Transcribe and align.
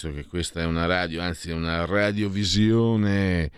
Visto 0.00 0.12
che 0.12 0.26
questa 0.26 0.60
è 0.60 0.64
una 0.64 0.86
radio, 0.86 1.20
anzi 1.20 1.50
è 1.50 1.52
una 1.52 1.84
radiovisione, 1.84 3.50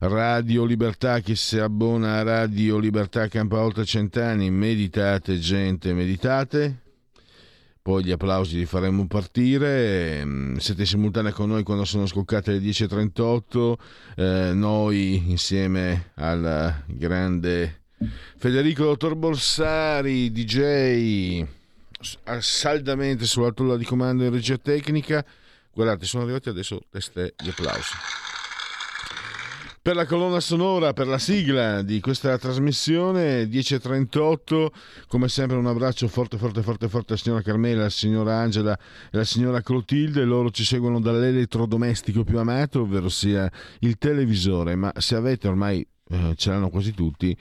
Radio 0.00 0.64
Libertà, 0.66 1.20
chi 1.20 1.34
si 1.34 1.58
abbona 1.58 2.18
a 2.18 2.22
Radio 2.22 2.78
Libertà 2.78 3.26
campa 3.28 3.62
oltre 3.62 3.86
cent'anni, 3.86 4.50
meditate 4.50 5.38
gente, 5.38 5.94
meditate. 5.94 6.82
Poi 7.80 8.04
gli 8.04 8.10
applausi 8.10 8.58
li 8.58 8.66
faremo 8.66 9.06
partire. 9.06 10.22
Mm, 10.22 10.56
siete 10.56 10.84
simultanei 10.84 11.32
con 11.32 11.48
noi 11.48 11.62
quando 11.62 11.86
sono 11.86 12.04
scoccate 12.04 12.52
le 12.52 12.58
10.38. 12.58 13.74
Eh, 14.14 14.52
noi 14.52 15.30
insieme 15.30 16.10
al 16.16 16.82
grande 16.86 17.84
Federico 18.36 18.84
Dottor 18.84 19.16
Borsari, 19.16 20.30
DJ, 20.30 21.44
saldamente 22.40 23.24
sulla 23.24 23.52
tolla 23.52 23.78
di 23.78 23.86
comando 23.86 24.22
in 24.22 24.30
regia 24.30 24.58
tecnica 24.58 25.24
Guardate, 25.78 26.06
sono 26.06 26.24
arrivati 26.24 26.48
adesso 26.48 26.80
teste 26.90 27.36
gli 27.40 27.50
applausi. 27.50 27.92
Per 29.80 29.94
la 29.94 30.06
colonna 30.06 30.40
sonora, 30.40 30.92
per 30.92 31.06
la 31.06 31.18
sigla 31.18 31.82
di 31.82 32.00
questa 32.00 32.36
trasmissione 32.36 33.44
10.38, 33.44 34.66
come 35.06 35.28
sempre 35.28 35.56
un 35.56 35.68
abbraccio 35.68 36.08
forte, 36.08 36.36
forte, 36.36 36.62
forte, 36.62 36.88
forte 36.88 37.12
alla 37.12 37.22
signora 37.22 37.42
Carmela, 37.42 37.82
alla 37.82 37.90
signora 37.90 38.38
Angela 38.38 38.76
e 38.76 39.10
alla 39.12 39.24
signora 39.24 39.60
Clotilde. 39.60 40.24
Loro 40.24 40.50
ci 40.50 40.64
seguono 40.64 40.98
dall'elettrodomestico 40.98 42.24
più 42.24 42.40
amato, 42.40 42.80
ovvero 42.80 43.08
sia 43.08 43.48
il 43.78 43.98
televisore. 43.98 44.74
Ma 44.74 44.92
se 44.96 45.14
avete 45.14 45.46
ormai 45.46 45.86
eh, 46.10 46.34
ce 46.36 46.50
l'hanno 46.50 46.70
quasi 46.70 46.92
tutti, 46.92 47.36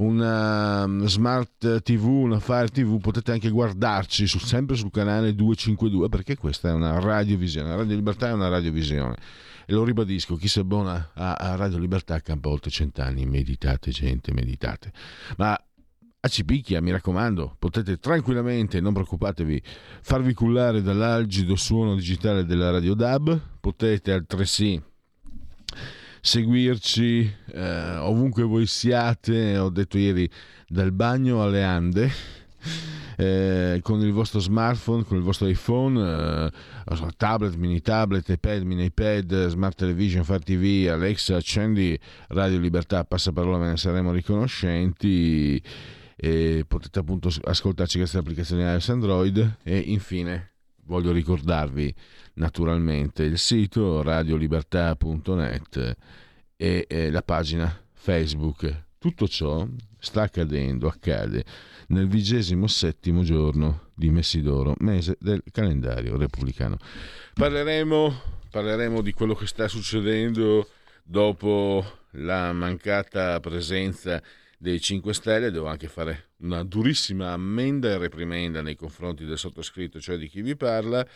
una 0.00 0.84
um, 0.84 1.04
smart 1.06 1.82
TV, 1.82 2.04
una 2.04 2.40
Fire 2.40 2.68
TV, 2.68 2.98
potete 3.00 3.32
anche 3.32 3.50
guardarci 3.50 4.26
su, 4.26 4.38
sempre 4.38 4.76
sul 4.76 4.90
canale 4.90 5.34
252 5.34 6.08
perché 6.08 6.36
questa 6.36 6.70
è 6.70 6.72
una 6.72 6.98
radiovisione, 6.98 7.74
Radio 7.76 7.94
Libertà 7.94 8.28
è 8.28 8.32
una 8.32 8.48
radiovisione. 8.48 9.16
E 9.66 9.72
lo 9.72 9.84
ribadisco, 9.84 10.36
chi 10.36 10.48
si 10.48 10.58
abbona 10.58 11.10
a, 11.14 11.34
a 11.34 11.54
Radio 11.54 11.78
Libertà 11.78 12.20
campa 12.20 12.48
oltre 12.48 12.70
cent'anni, 12.70 13.24
meditate 13.26 13.90
gente, 13.90 14.32
meditate. 14.32 14.90
Ma 15.36 15.52
a 16.22 16.28
Cipicchia, 16.28 16.80
mi 16.82 16.90
raccomando, 16.90 17.56
potete 17.58 17.98
tranquillamente, 17.98 18.80
non 18.80 18.92
preoccupatevi, 18.92 19.62
farvi 20.02 20.34
cullare 20.34 20.82
dall'algido 20.82 21.56
suono 21.56 21.94
digitale 21.94 22.44
della 22.44 22.70
Radio 22.70 22.94
DAB, 22.94 23.40
potete 23.60 24.12
altresì 24.12 24.82
seguirci 26.20 27.32
eh, 27.52 27.96
ovunque 27.96 28.42
voi 28.42 28.66
siate, 28.66 29.56
ho 29.58 29.70
detto 29.70 29.98
ieri, 29.98 30.28
dal 30.68 30.92
bagno 30.92 31.42
alle 31.42 31.62
Ande. 31.62 32.10
Eh, 33.16 33.80
con 33.82 34.00
il 34.00 34.12
vostro 34.12 34.40
smartphone, 34.40 35.04
con 35.04 35.18
il 35.18 35.22
vostro 35.22 35.46
iPhone, 35.46 36.50
eh, 36.86 37.12
tablet, 37.18 37.54
mini 37.54 37.82
tablet, 37.82 38.26
iPad, 38.26 38.62
mini 38.62 38.84
iPad, 38.84 39.48
smart 39.48 39.76
television, 39.76 40.24
Fire 40.24 40.38
TV, 40.38 40.88
Alexa, 40.90 41.36
accendi 41.36 41.98
Radio 42.28 42.58
Libertà, 42.58 43.04
passaparola, 43.04 43.58
ve 43.58 43.68
ne 43.68 43.76
saremo 43.76 44.10
riconoscenti 44.10 45.62
e 46.16 46.64
potete 46.66 46.98
appunto 46.98 47.30
ascoltarci 47.44 47.98
queste 47.98 48.18
applicazioni 48.18 48.62
iOS 48.62 48.88
Android 48.90 49.56
e 49.62 49.78
infine 49.78 50.50
voglio 50.84 51.12
ricordarvi 51.12 51.94
naturalmente 52.40 53.22
il 53.22 53.38
sito 53.38 54.02
radiolibertà.net 54.02 55.96
e 56.56 56.86
eh, 56.88 57.10
la 57.10 57.22
pagina 57.22 57.84
Facebook. 57.92 58.88
Tutto 58.98 59.28
ciò 59.28 59.66
sta 59.98 60.22
accadendo, 60.22 60.88
accade 60.88 61.44
nel 61.88 62.08
vigesimo 62.08 62.66
settimo 62.66 63.22
giorno 63.22 63.88
di 63.94 64.10
Messidoro, 64.10 64.74
mese 64.78 65.16
del 65.20 65.42
calendario 65.52 66.16
repubblicano. 66.16 66.76
Parleremo, 67.34 68.20
parleremo 68.50 69.00
di 69.02 69.12
quello 69.12 69.34
che 69.34 69.46
sta 69.46 69.68
succedendo 69.68 70.68
dopo 71.02 71.84
la 72.12 72.52
mancata 72.52 73.38
presenza 73.40 74.22
dei 74.58 74.80
5 74.80 75.14
Stelle, 75.14 75.50
devo 75.50 75.66
anche 75.66 75.88
fare 75.88 76.30
una 76.38 76.62
durissima 76.62 77.32
ammenda 77.32 77.90
e 77.90 77.98
reprimenda 77.98 78.60
nei 78.60 78.76
confronti 78.76 79.24
del 79.24 79.38
sottoscritto, 79.38 80.00
cioè 80.00 80.18
di 80.18 80.28
chi 80.28 80.42
vi 80.42 80.56
parla, 80.56 81.06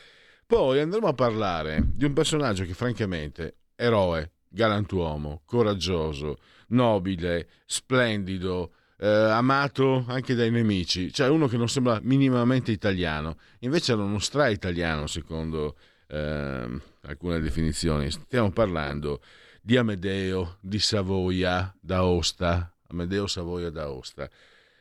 poi 0.46 0.80
andremo 0.80 1.06
a 1.06 1.14
parlare 1.14 1.82
di 1.94 2.04
un 2.04 2.12
personaggio 2.12 2.64
che 2.64 2.74
francamente, 2.74 3.56
eroe, 3.76 4.32
galantuomo, 4.48 5.42
coraggioso, 5.44 6.38
nobile, 6.68 7.48
splendido, 7.66 8.72
eh, 8.98 9.06
amato 9.08 10.04
anche 10.06 10.34
dai 10.34 10.50
nemici, 10.50 11.12
cioè 11.12 11.28
uno 11.28 11.46
che 11.46 11.56
non 11.56 11.68
sembra 11.68 11.98
minimamente 12.02 12.70
italiano, 12.72 13.36
invece 13.60 13.92
era 13.92 14.02
uno 14.02 14.18
stra-italiano 14.18 15.06
secondo 15.06 15.76
eh, 16.08 16.80
alcune 17.02 17.40
definizioni. 17.40 18.10
Stiamo 18.10 18.50
parlando 18.50 19.20
di 19.60 19.76
Amedeo 19.76 20.58
di 20.60 20.78
Savoia 20.78 21.74
d'Aosta, 21.80 22.72
Amedeo 22.88 23.26
Savoia 23.26 23.70
d'Aosta, 23.70 24.28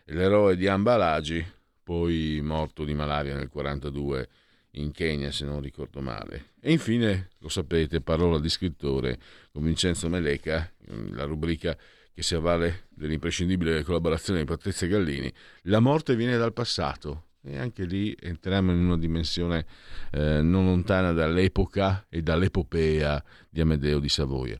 l'eroe 0.06 0.56
di 0.56 0.68
Ambalagi, 0.68 1.46
poi 1.82 2.40
morto 2.44 2.84
di 2.84 2.94
malaria 2.94 3.34
nel 3.34 3.50
1942 3.52 4.30
in 4.76 4.92
Kenya, 4.92 5.32
se 5.32 5.46
non 5.46 5.62
ricordo 5.62 6.02
male. 6.02 6.52
E 6.60 6.72
infine, 6.72 7.30
lo 7.40 7.50
sapete, 7.50 8.02
parola 8.02 8.40
di 8.40 8.50
scrittore 8.50 9.20
con 9.52 9.64
Vincenzo 9.64 10.10
Meleca, 10.10 10.72
la 11.12 11.26
rubrica 11.26 11.78
che 12.14 12.22
si 12.22 12.36
avvale 12.36 12.88
dell'imprescindibile 12.90 13.84
collaborazione 13.84 14.40
di 14.40 14.46
Patrizia 14.46 14.88
Gallini, 14.88 15.32
La 15.64 15.80
morte 15.80 16.16
viene 16.16 16.38
dal 16.38 16.54
passato. 16.54 17.26
E 17.46 17.58
anche 17.58 17.84
lì 17.84 18.16
entriamo 18.18 18.72
in 18.72 18.86
una 18.86 18.98
dimensione 18.98 19.66
eh, 20.12 20.42
non 20.42 20.64
lontana 20.64 21.12
dall'epoca 21.12 22.06
e 22.08 22.22
dall'epopea 22.22 23.22
di 23.50 23.60
Amedeo 23.60 24.00
di 24.00 24.08
Savoia. 24.08 24.58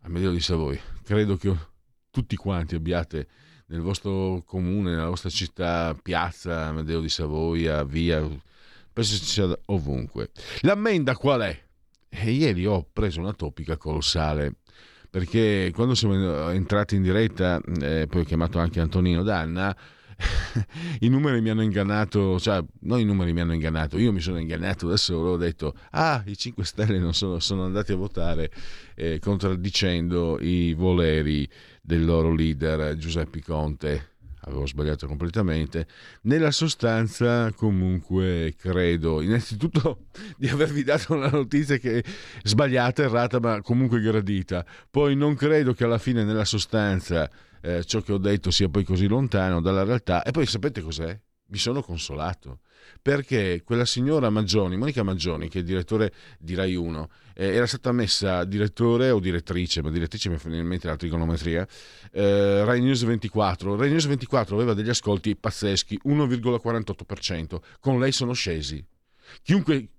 Amedeo 0.00 0.32
di 0.32 0.40
Savoia, 0.40 0.80
credo 1.04 1.36
che 1.36 1.54
tutti 2.10 2.34
quanti 2.34 2.74
abbiate 2.74 3.28
nel 3.66 3.80
vostro 3.80 4.42
comune, 4.44 4.90
nella 4.90 5.08
vostra 5.08 5.30
città, 5.30 5.96
piazza 6.00 6.66
Amedeo 6.66 7.00
di 7.00 7.08
Savoia, 7.08 7.84
via 7.84 8.18
sia 9.02 9.58
ovunque. 9.66 10.30
L'ammenda 10.60 11.16
qual 11.16 11.42
è? 11.42 11.64
E 12.08 12.30
ieri 12.30 12.66
ho 12.66 12.86
preso 12.92 13.20
una 13.20 13.32
topica 13.32 13.76
colossale 13.76 14.56
perché 15.16 15.70
quando 15.74 15.94
siamo 15.94 16.50
entrati 16.50 16.96
in 16.96 17.02
diretta, 17.02 17.58
eh, 17.80 18.06
poi 18.06 18.20
ho 18.20 18.24
chiamato 18.24 18.58
anche 18.58 18.80
Antonino 18.80 19.22
Danna, 19.22 19.74
i 21.00 21.08
numeri 21.08 21.40
mi 21.40 21.48
hanno 21.48 21.62
ingannato, 21.62 22.38
cioè 22.38 22.62
non 22.80 23.00
i 23.00 23.04
numeri 23.04 23.32
mi 23.32 23.40
hanno 23.40 23.54
ingannato, 23.54 23.98
io 23.98 24.12
mi 24.12 24.20
sono 24.20 24.38
ingannato 24.38 24.88
da 24.88 24.96
solo, 24.96 25.30
ho 25.30 25.36
detto 25.36 25.74
ah 25.92 26.22
i 26.26 26.36
5 26.36 26.64
Stelle 26.64 26.98
non 26.98 27.14
sono, 27.14 27.38
sono 27.38 27.64
andati 27.64 27.92
a 27.92 27.96
votare 27.96 28.50
eh, 28.94 29.18
contraddicendo 29.18 30.38
i 30.40 30.74
voleri 30.74 31.48
del 31.80 32.04
loro 32.04 32.34
leader 32.34 32.96
Giuseppe 32.96 33.42
Conte 33.42 34.15
avevo 34.46 34.66
sbagliato 34.66 35.06
completamente. 35.06 35.86
Nella 36.22 36.50
sostanza, 36.50 37.52
comunque, 37.52 38.54
credo 38.56 39.20
innanzitutto 39.20 40.06
di 40.36 40.48
avervi 40.48 40.82
dato 40.82 41.14
una 41.14 41.28
notizia 41.28 41.76
che 41.78 41.98
è 41.98 42.02
sbagliata, 42.42 43.02
errata, 43.02 43.40
ma 43.40 43.60
comunque 43.60 44.00
gradita. 44.00 44.64
Poi 44.90 45.14
non 45.14 45.34
credo 45.34 45.72
che 45.74 45.84
alla 45.84 45.98
fine, 45.98 46.24
nella 46.24 46.44
sostanza, 46.44 47.30
eh, 47.60 47.84
ciò 47.84 48.00
che 48.00 48.12
ho 48.12 48.18
detto 48.18 48.50
sia 48.50 48.68
poi 48.68 48.84
così 48.84 49.06
lontano 49.06 49.60
dalla 49.60 49.84
realtà. 49.84 50.22
E 50.22 50.30
poi 50.30 50.46
sapete 50.46 50.80
cos'è? 50.80 51.18
Mi 51.48 51.58
sono 51.58 51.82
consolato 51.82 52.60
perché 53.06 53.62
quella 53.64 53.84
signora 53.84 54.30
Maggioni, 54.30 54.76
Monica 54.76 55.04
Maggioni, 55.04 55.48
che 55.48 55.60
è 55.60 55.62
direttore 55.62 56.12
di 56.40 56.56
Rai 56.56 56.74
1, 56.74 57.08
eh, 57.34 57.54
era 57.54 57.64
stata 57.64 57.92
messa 57.92 58.42
direttore 58.42 59.10
o 59.10 59.20
direttrice, 59.20 59.80
ma 59.80 59.90
direttrice 59.90 60.28
mi 60.28 60.38
fa 60.38 60.48
in 60.48 60.66
mente 60.66 60.88
la 60.88 60.96
trigonometria, 60.96 61.64
eh, 62.10 62.64
Rai 62.64 62.80
News 62.80 63.04
24. 63.04 63.76
Rai 63.76 63.90
News 63.90 64.06
24 64.06 64.56
aveva 64.56 64.74
degli 64.74 64.88
ascolti 64.88 65.36
pazzeschi, 65.36 66.00
1,48%, 66.04 67.60
con 67.78 68.00
lei 68.00 68.10
sono 68.10 68.32
scesi. 68.32 68.84
Chiunque 69.40 69.90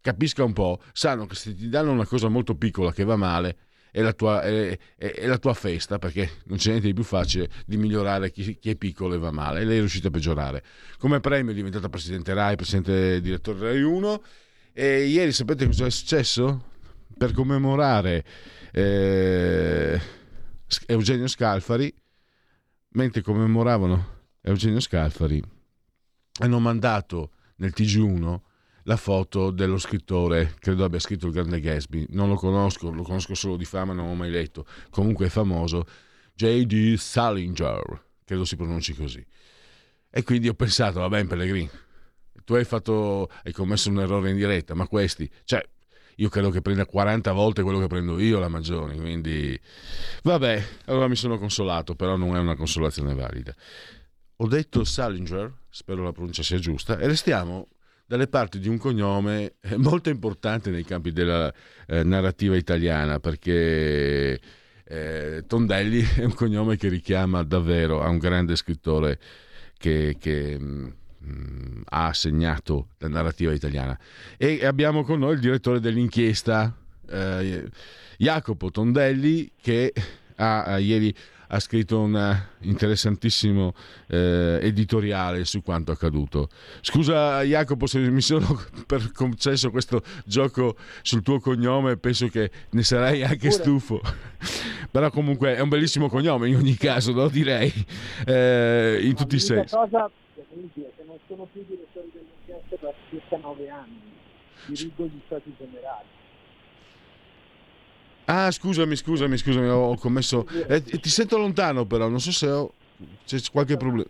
capisca 0.00 0.42
un 0.42 0.52
po', 0.52 0.80
sanno 0.92 1.26
che 1.26 1.36
se 1.36 1.54
ti 1.54 1.68
danno 1.68 1.92
una 1.92 2.04
cosa 2.04 2.26
molto 2.26 2.56
piccola 2.56 2.92
che 2.92 3.04
va 3.04 3.14
male, 3.14 3.58
è 3.96 4.02
la, 4.02 4.12
tua, 4.12 4.42
è, 4.42 4.78
è, 4.94 5.26
la 5.26 5.38
tua, 5.38 5.54
festa 5.54 5.98
perché 5.98 6.30
non 6.44 6.58
c'è 6.58 6.68
niente 6.68 6.88
di 6.88 6.92
più 6.92 7.02
facile 7.02 7.48
di 7.64 7.78
migliorare 7.78 8.30
chi, 8.30 8.58
chi, 8.58 8.68
è 8.68 8.76
piccolo 8.76 9.14
e 9.14 9.18
va 9.18 9.30
male 9.30 9.64
lei 9.64 9.76
è 9.76 9.78
riuscita 9.78 10.08
a 10.08 10.10
peggiorare 10.10 10.62
come 10.98 11.18
premio 11.20 11.52
è 11.52 11.54
diventata 11.54 11.88
presidente 11.88 12.34
RAI 12.34 12.56
presidente 12.56 13.22
direttore 13.22 13.58
RAI 13.60 13.80
1 13.80 14.22
e 14.74 15.04
ieri 15.04 15.32
sapete 15.32 15.64
cosa 15.64 15.86
è 15.86 15.90
successo? 15.90 16.74
per 17.16 17.32
commemorare 17.32 18.22
eh, 18.72 19.98
Eugenio 20.84 21.26
Scalfari 21.26 21.90
mentre 22.90 23.22
commemoravano 23.22 24.08
Eugenio 24.42 24.80
Scalfari 24.80 25.42
hanno 26.40 26.58
mandato 26.58 27.30
nel 27.56 27.72
TG1 27.74 28.40
la 28.86 28.96
foto 28.96 29.50
dello 29.50 29.78
scrittore, 29.78 30.54
credo 30.60 30.84
abbia 30.84 31.00
scritto 31.00 31.26
il 31.26 31.32
grande 31.32 31.60
Gatsby, 31.60 32.06
non 32.10 32.28
lo 32.28 32.36
conosco, 32.36 32.90
lo 32.90 33.02
conosco 33.02 33.34
solo 33.34 33.56
di 33.56 33.64
fama, 33.64 33.92
non 33.92 34.06
l'ho 34.06 34.14
mai 34.14 34.30
letto, 34.30 34.64
comunque 34.90 35.26
è 35.26 35.28
famoso, 35.28 35.86
J.D. 36.34 36.94
Salinger, 36.94 38.04
credo 38.24 38.44
si 38.44 38.54
pronunci 38.54 38.94
così. 38.94 39.24
E 40.08 40.22
quindi 40.22 40.48
ho 40.48 40.54
pensato, 40.54 41.00
va 41.00 41.08
bene 41.08 41.26
Pellegrini, 41.26 41.68
tu 42.44 42.54
hai, 42.54 42.64
fatto, 42.64 43.28
hai 43.42 43.52
commesso 43.52 43.90
un 43.90 43.98
errore 43.98 44.30
in 44.30 44.36
diretta, 44.36 44.74
ma 44.74 44.86
questi, 44.86 45.28
cioè, 45.44 45.60
io 46.18 46.28
credo 46.28 46.50
che 46.50 46.62
prenda 46.62 46.86
40 46.86 47.32
volte 47.32 47.62
quello 47.62 47.80
che 47.80 47.88
prendo 47.88 48.20
io 48.20 48.38
la 48.38 48.48
Maggioni, 48.48 48.96
quindi 49.00 49.60
vabbè, 50.22 50.64
allora 50.84 51.08
mi 51.08 51.16
sono 51.16 51.38
consolato, 51.38 51.96
però 51.96 52.16
non 52.16 52.36
è 52.36 52.38
una 52.38 52.54
consolazione 52.54 53.14
valida. 53.14 53.52
Ho 54.36 54.46
detto 54.46 54.84
Salinger, 54.84 55.52
spero 55.70 56.04
la 56.04 56.12
pronuncia 56.12 56.44
sia 56.44 56.58
giusta, 56.58 56.98
e 56.98 57.06
restiamo 57.08 57.66
dalle 58.06 58.28
parti 58.28 58.60
di 58.60 58.68
un 58.68 58.78
cognome 58.78 59.54
eh, 59.60 59.76
molto 59.76 60.10
importante 60.10 60.70
nei 60.70 60.84
campi 60.84 61.12
della 61.12 61.52
eh, 61.86 62.04
narrativa 62.04 62.56
italiana 62.56 63.18
perché 63.18 64.40
eh, 64.84 65.44
Tondelli 65.46 66.00
è 66.16 66.24
un 66.24 66.34
cognome 66.34 66.76
che 66.76 66.88
richiama 66.88 67.42
davvero 67.42 68.02
a 68.02 68.08
un 68.08 68.18
grande 68.18 68.54
scrittore 68.54 69.18
che, 69.76 70.16
che 70.20 70.56
mh, 70.58 70.94
mm, 71.24 71.80
ha 71.86 72.12
segnato 72.12 72.90
la 72.98 73.08
narrativa 73.08 73.52
italiana. 73.52 73.98
E 74.36 74.64
abbiamo 74.64 75.02
con 75.02 75.18
noi 75.18 75.34
il 75.34 75.40
direttore 75.40 75.80
dell'inchiesta 75.80 76.74
eh, 77.08 77.68
Jacopo 78.16 78.70
Tondelli 78.70 79.52
che 79.60 79.92
ha 80.36 80.78
ieri 80.78 81.14
ha 81.48 81.60
scritto 81.60 82.00
un 82.00 82.36
interessantissimo 82.60 83.74
eh, 84.08 84.58
editoriale 84.62 85.44
su 85.44 85.62
quanto 85.62 85.92
accaduto. 85.92 86.48
Scusa 86.80 87.42
Jacopo 87.42 87.86
se 87.86 87.98
mi 87.98 88.20
sono 88.20 88.46
per 88.86 89.12
concesso 89.12 89.70
questo 89.70 90.02
gioco 90.24 90.76
sul 91.02 91.22
tuo 91.22 91.38
cognome, 91.40 91.96
penso 91.96 92.28
che 92.28 92.50
ne 92.70 92.82
sarai 92.82 93.22
anche 93.22 93.50
stufo. 93.50 94.00
Però 94.90 95.10
comunque 95.10 95.56
è 95.56 95.60
un 95.60 95.68
bellissimo 95.68 96.08
cognome 96.08 96.48
in 96.48 96.56
ogni 96.56 96.74
caso, 96.74 97.12
lo 97.12 97.28
direi, 97.28 97.72
eh, 98.26 99.00
in 99.02 99.14
tutti 99.14 99.36
i 99.36 99.40
sensi. 99.40 99.74
cosa 99.74 100.10
che 100.72 101.04
non 101.06 101.18
sono 101.26 101.46
più 101.52 101.64
direttore 101.66 102.06
dell'inchiesta 102.12 102.76
da 102.80 102.92
circa 103.10 103.36
nove 103.36 103.68
anni, 103.68 104.00
dirigo 104.66 105.04
gli 105.04 105.20
stati 105.26 105.54
generali. 105.58 106.06
Ah, 108.28 108.50
scusami, 108.50 108.96
scusami, 108.96 109.36
scusami, 109.36 109.68
ho 109.68 109.96
commesso... 109.96 110.46
Eh, 110.68 110.82
ti 110.82 111.08
sento 111.08 111.38
lontano 111.38 111.84
però, 111.86 112.08
non 112.08 112.20
so 112.20 112.32
se 112.32 112.48
ho... 112.48 112.72
c'è 113.24 113.38
qualche 113.52 113.76
problema. 113.76 114.08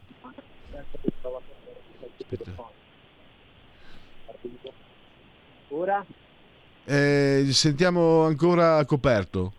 Aspetta. 2.19 2.51
Ora? 5.69 6.05
Eh, 6.85 7.49
sentiamo 7.51 8.23
ancora 8.25 8.83
coperto. 8.87 9.53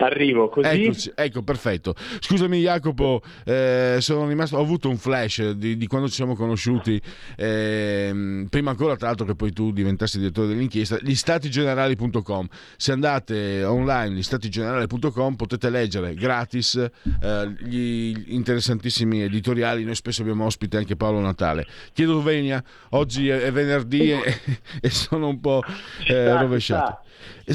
Arrivo 0.00 0.48
così. 0.48 0.66
Eccoci, 0.66 1.12
ecco, 1.14 1.42
perfetto. 1.42 1.94
Scusami 2.20 2.60
Jacopo, 2.60 3.20
eh, 3.44 3.98
sono 4.00 4.26
rimasto, 4.26 4.56
ho 4.56 4.62
avuto 4.62 4.88
un 4.88 4.96
flash 4.96 5.50
di, 5.50 5.76
di 5.76 5.86
quando 5.86 6.08
ci 6.08 6.14
siamo 6.14 6.34
conosciuti, 6.34 7.00
eh, 7.36 8.46
prima 8.48 8.70
ancora 8.70 8.96
tra 8.96 9.08
l'altro 9.08 9.26
che 9.26 9.34
poi 9.34 9.52
tu 9.52 9.72
diventassi 9.72 10.18
direttore 10.18 10.48
dell'inchiesta, 10.48 10.98
gli 11.00 11.14
statigenerali.com. 11.14 12.48
Se 12.76 12.92
andate 12.92 13.62
online, 13.64 14.16
gli 14.16 14.22
statigenerali.com, 14.22 15.34
potete 15.34 15.68
leggere 15.68 16.14
gratis 16.14 16.74
eh, 16.76 17.54
gli 17.60 18.24
interessantissimi 18.28 19.22
editoriali. 19.22 19.84
Noi 19.84 19.94
spesso 19.94 20.22
abbiamo 20.22 20.46
ospite 20.46 20.78
anche 20.78 20.96
Paolo 20.96 21.20
Natale. 21.20 21.66
Chiedo 21.92 22.22
venia, 22.22 22.62
oggi 22.90 23.28
è, 23.28 23.40
è 23.40 23.52
venerdì 23.52 24.12
e, 24.12 24.40
e, 24.80 24.90
sono 24.90 25.28
un 25.28 25.40
po' 25.40 25.62
eh, 26.06 26.38
rovesciato. 26.38 27.02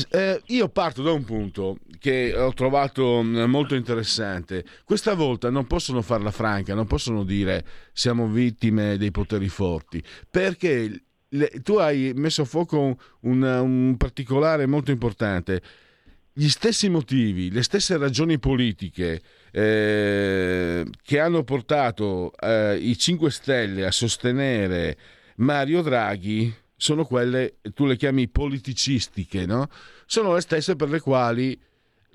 Eh, 0.09 0.41
io 0.48 0.69
parto 0.69 1.01
da 1.01 1.12
un 1.12 1.24
punto 1.24 1.77
che 2.05 2.35
ho 2.37 2.53
trovato 2.53 3.23
mm, 3.23 3.45
molto 3.45 3.73
interessante. 3.73 4.63
Questa 4.83 5.15
volta 5.15 5.49
non 5.49 5.65
possono 5.65 6.03
farla 6.03 6.29
franca, 6.29 6.75
non 6.75 6.85
possono 6.85 7.23
dire 7.23 7.65
siamo 7.93 8.27
vittime 8.27 8.95
dei 8.97 9.09
poteri 9.09 9.49
forti, 9.49 10.03
perché 10.29 11.01
le, 11.29 11.49
tu 11.63 11.77
hai 11.77 12.11
messo 12.13 12.43
a 12.43 12.45
fuoco 12.45 12.79
un, 12.79 12.95
un, 13.21 13.41
un 13.41 13.97
particolare 13.97 14.67
molto 14.67 14.91
importante. 14.91 15.63
Gli 16.31 16.47
stessi 16.47 16.89
motivi, 16.89 17.49
le 17.49 17.63
stesse 17.63 17.97
ragioni 17.97 18.37
politiche 18.37 19.21
eh, 19.51 20.85
che 21.01 21.19
hanno 21.19 21.43
portato 21.43 22.33
eh, 22.39 22.77
i 22.77 22.95
5 22.95 23.31
Stelle 23.31 23.83
a 23.83 23.91
sostenere 23.91 24.95
Mario 25.37 25.81
Draghi 25.81 26.53
sono 26.75 27.03
quelle, 27.03 27.55
tu 27.73 27.85
le 27.85 27.95
chiami 27.95 28.27
politicistiche, 28.27 29.47
no? 29.47 29.69
Sono 30.05 30.35
le 30.35 30.41
stesse 30.41 30.75
per 30.75 30.89
le 30.89 30.99
quali 30.99 31.57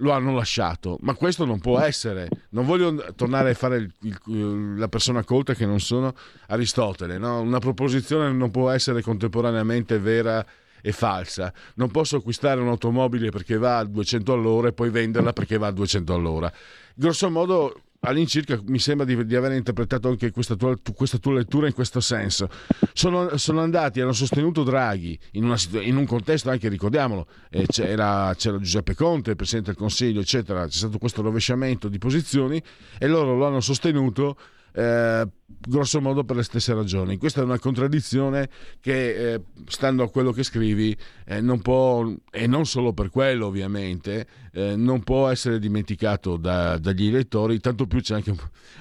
lo 0.01 0.13
hanno 0.13 0.35
lasciato, 0.35 0.99
ma 1.01 1.15
questo 1.15 1.45
non 1.45 1.59
può 1.59 1.79
essere. 1.79 2.29
Non 2.51 2.67
voglio 2.67 3.13
tornare 3.15 3.51
a 3.51 3.55
fare 3.55 3.77
il, 3.77 3.93
il, 4.01 4.77
la 4.77 4.89
persona 4.89 5.25
colta 5.25 5.55
che 5.55 5.67
non 5.67 5.81
sono 5.81 6.15
Aristotele. 6.49 7.19
No? 7.19 7.41
Una 7.41 7.59
proposizione 7.59 8.31
non 8.33 8.51
può 8.51 8.71
essere 8.71 9.03
contemporaneamente 9.03 9.99
vera 9.99 10.45
e 10.83 10.93
falsa. 10.93 11.53
Non 11.75 11.91
posso 11.91 12.17
acquistare 12.17 12.61
un'automobile 12.61 13.31
perché 13.31 13.57
va 13.57 13.79
a 13.79 13.85
200 13.85 14.33
all'ora 14.33 14.69
e 14.69 14.73
poi 14.73 14.91
venderla 14.91 15.33
perché 15.33 15.59
va 15.59 15.69
a 15.69 15.73
200 15.73 16.15
all'ora. 16.15 16.53
Grosso 16.95 17.31
modo 17.31 17.83
all'incirca 18.01 18.59
mi 18.67 18.79
sembra 18.79 19.05
di, 19.05 19.27
di, 19.27 19.37
aver 19.37 19.53
interpretato 19.53 20.09
anche 20.09 20.31
questa 20.31 20.55
tua, 20.55 20.75
questa 20.95 21.19
tua, 21.19 21.35
lettura 21.35 21.67
in 21.67 21.75
questo 21.75 22.01
senso. 22.01 22.49
Sono, 22.93 23.37
sono 23.37 23.61
andati, 23.61 24.01
hanno 24.01 24.13
sostenuto 24.13 24.63
Draghi 24.63 25.19
in, 25.33 25.45
una, 25.45 25.57
in 25.81 25.97
un 25.97 26.07
contesto 26.07 26.51
anche, 26.51 26.69
ricordiamolo, 26.69 27.27
eh, 27.51 27.67
c'era, 27.67 28.35
c'era, 28.37 28.59
Giuseppe 28.59 28.95
Conte, 28.95 29.37
Presidente 29.37 29.71
del 29.71 29.79
Consiglio, 29.79 30.21
eccetera, 30.21 30.67
c'è 30.67 30.77
stato 30.77 30.99
questo 30.99 31.23
rovesciamento 31.23 31.89
di 31.89 31.99
posizioni 31.99 32.63
e 32.99 33.07
loro 33.07 33.37
lo 33.37 33.47
hanno 33.47 33.61
sostenuto 33.61 34.37
eh, 34.73 35.29
grosso 35.47 36.01
modo 36.01 36.25
per 36.25 36.37
le 36.37 36.43
stesse 36.43 36.73
ragioni. 36.75 37.17
Questa 37.17 37.41
è 37.41 37.45
una 37.45 37.59
contraddizione 37.59 38.49
che, 38.81 39.35
eh, 39.35 39.43
stando 39.67 40.03
a 40.03 40.11
quello 40.11 40.33
che 40.33 40.43
scrivi, 40.43 40.97
eh, 41.27 41.41
non 41.41 41.61
può, 41.61 42.11
e 42.31 42.47
non 42.47 42.67
solo 42.67 42.93
per 42.93 43.11
quello 43.11 43.47
ovviamente, 43.47 44.27
eh, 44.53 44.77
non 44.77 45.03
può 45.03 45.29
essere 45.29 45.59
dimenticato 45.59 46.37
da, 46.37 46.79
dagli 46.79 47.11
lettori, 47.11 47.61
tanto 47.61 47.87
più 47.87 48.01
c'è 48.01 48.15
anche 48.15 48.35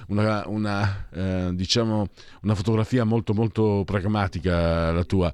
una, 0.08 0.44
una, 0.46 1.08
eh, 1.12 1.50
diciamo, 1.52 2.08
una 2.42 2.54
fotografia 2.54 3.04
molto, 3.04 3.34
molto 3.34 3.82
pragmatica 3.84 4.90
la 4.92 5.04
tua 5.04 5.32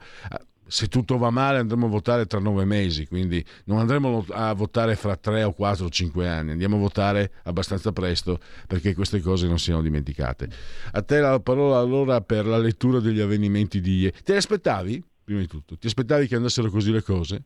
se 0.66 0.88
tutto 0.88 1.16
va 1.18 1.30
male 1.30 1.58
andremo 1.58 1.86
a 1.86 1.88
votare 1.88 2.26
tra 2.26 2.38
nove 2.38 2.64
mesi, 2.64 3.06
quindi 3.06 3.44
non 3.66 3.78
andremo 3.78 4.24
a 4.30 4.52
votare 4.52 4.96
fra 4.96 5.16
tre 5.16 5.42
o 5.44 5.52
quattro 5.52 5.86
o 5.86 5.90
cinque 5.90 6.28
anni, 6.28 6.52
andiamo 6.52 6.76
a 6.76 6.80
votare 6.80 7.32
abbastanza 7.44 7.92
presto 7.92 8.38
perché 8.66 8.94
queste 8.94 9.20
cose 9.20 9.46
non 9.46 9.58
siano 9.58 9.82
dimenticate. 9.82 10.48
A 10.92 11.02
te 11.02 11.20
la 11.20 11.40
parola 11.40 11.78
allora 11.78 12.20
per 12.20 12.46
la 12.46 12.58
lettura 12.58 13.00
degli 13.00 13.20
avvenimenti 13.20 13.80
di 13.80 14.00
ieri. 14.00 14.16
Te 14.22 14.36
aspettavi, 14.36 15.02
prima 15.24 15.40
di 15.40 15.46
tutto? 15.46 15.76
Ti 15.76 15.86
aspettavi 15.86 16.26
che 16.26 16.36
andassero 16.36 16.68
così 16.70 16.90
le 16.90 17.02
cose? 17.02 17.42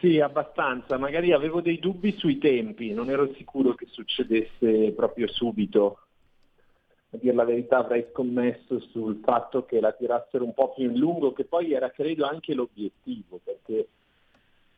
Sì, 0.00 0.18
abbastanza. 0.18 0.98
Magari 0.98 1.32
avevo 1.32 1.60
dei 1.60 1.78
dubbi 1.78 2.14
sui 2.18 2.38
tempi, 2.38 2.92
non 2.92 3.08
ero 3.08 3.32
sicuro 3.36 3.74
che 3.74 3.86
succedesse 3.88 4.92
proprio 4.96 5.28
subito 5.28 5.98
a 7.14 7.18
dire 7.18 7.34
la 7.34 7.44
verità 7.44 7.78
avrei 7.78 8.06
scommesso 8.10 8.80
sul 8.90 9.20
fatto 9.22 9.66
che 9.66 9.80
la 9.80 9.92
tirassero 9.92 10.44
un 10.44 10.54
po' 10.54 10.72
più 10.72 10.90
in 10.90 10.98
lungo, 10.98 11.32
che 11.32 11.44
poi 11.44 11.72
era 11.72 11.90
credo 11.90 12.24
anche 12.24 12.54
l'obiettivo, 12.54 13.38
perché 13.42 13.88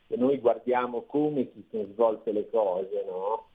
se 0.08 0.16
noi 0.16 0.38
guardiamo 0.38 1.02
come 1.02 1.50
si 1.52 1.64
sono 1.70 1.86
svolte 1.92 2.32
le 2.32 2.50
cose, 2.50 3.04
no? 3.06 3.48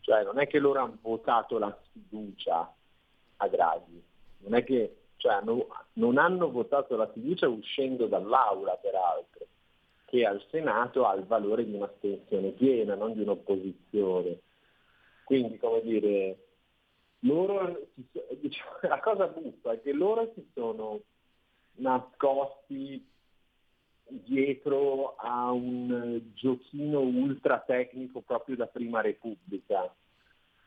Cioè 0.00 0.24
non 0.24 0.40
è 0.40 0.48
che 0.48 0.58
loro 0.58 0.80
hanno 0.80 0.98
votato 1.00 1.58
la 1.58 1.76
sfiducia 1.84 2.74
a 3.36 3.48
Draghi, 3.48 4.02
non 4.38 4.54
è 4.54 4.64
che 4.64 4.96
cioè, 5.16 5.34
hanno, 5.34 5.68
non 5.94 6.18
hanno 6.18 6.50
votato 6.50 6.96
la 6.96 7.06
fiducia 7.12 7.46
uscendo 7.46 8.06
dall'aula 8.06 8.72
peraltro, 8.82 9.46
che 10.06 10.26
al 10.26 10.42
Senato 10.50 11.06
ha 11.06 11.14
il 11.14 11.24
valore 11.24 11.64
di 11.64 11.74
un'astensione 11.74 12.50
piena, 12.50 12.96
non 12.96 13.12
di 13.12 13.20
un'opposizione. 13.20 14.40
Quindi, 15.24 15.58
come 15.58 15.82
dire, 15.82 16.36
loro, 17.20 17.88
diciamo, 18.40 18.70
la 18.88 19.00
cosa 19.00 19.26
buffa 19.26 19.72
è 19.72 19.82
che 19.82 19.92
loro 19.92 20.32
si 20.34 20.46
sono 20.54 21.00
nascosti 21.76 23.06
dietro 24.08 25.14
a 25.16 25.50
un 25.52 26.20
giochino 26.34 27.00
ultra 27.00 27.60
tecnico 27.60 28.20
proprio 28.22 28.56
da 28.56 28.66
Prima 28.66 29.00
Repubblica. 29.00 29.94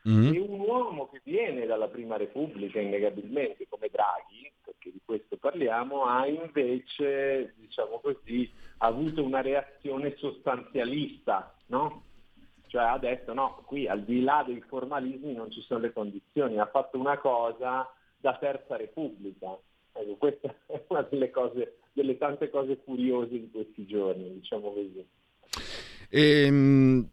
Mm-hmm. 0.07 0.33
E 0.33 0.39
un 0.39 0.59
uomo 0.59 1.09
che 1.09 1.21
viene 1.23 1.65
dalla 1.65 1.87
Prima 1.87 2.17
Repubblica 2.17 2.79
innegabilmente 2.79 3.67
come 3.69 3.89
Draghi, 3.89 4.51
perché 4.61 4.91
di 4.91 5.01
questo 5.03 5.37
parliamo, 5.37 6.05
ha 6.05 6.27
invece, 6.27 7.53
diciamo 7.57 7.99
così, 7.99 8.51
avuto 8.79 9.23
una 9.23 9.41
reazione 9.41 10.15
sostanzialista, 10.17 11.55
no? 11.67 12.03
Cioè 12.73 12.85
ha 12.85 12.97
detto 12.97 13.35
no, 13.35 13.61
qui 13.67 13.87
al 13.87 14.03
di 14.03 14.23
là 14.23 14.43
dei 14.43 14.59
formalismi 14.59 15.33
non 15.33 15.51
ci 15.51 15.61
sono 15.61 15.81
le 15.81 15.93
condizioni, 15.93 16.57
ha 16.57 16.65
fatto 16.65 16.97
una 16.97 17.19
cosa 17.19 17.87
da 18.17 18.35
Terza 18.39 18.75
Repubblica. 18.75 19.55
Ecco, 19.91 20.15
questa 20.15 20.55
è 20.65 20.83
una 20.87 21.03
delle 21.03 21.29
cose, 21.29 21.77
delle 21.93 22.17
tante 22.17 22.49
cose 22.49 22.77
curiose 22.77 23.39
di 23.39 23.51
questi 23.51 23.85
giorni, 23.85 24.33
diciamo 24.33 24.73
così. 24.73 25.07
Ehm, 26.09 27.07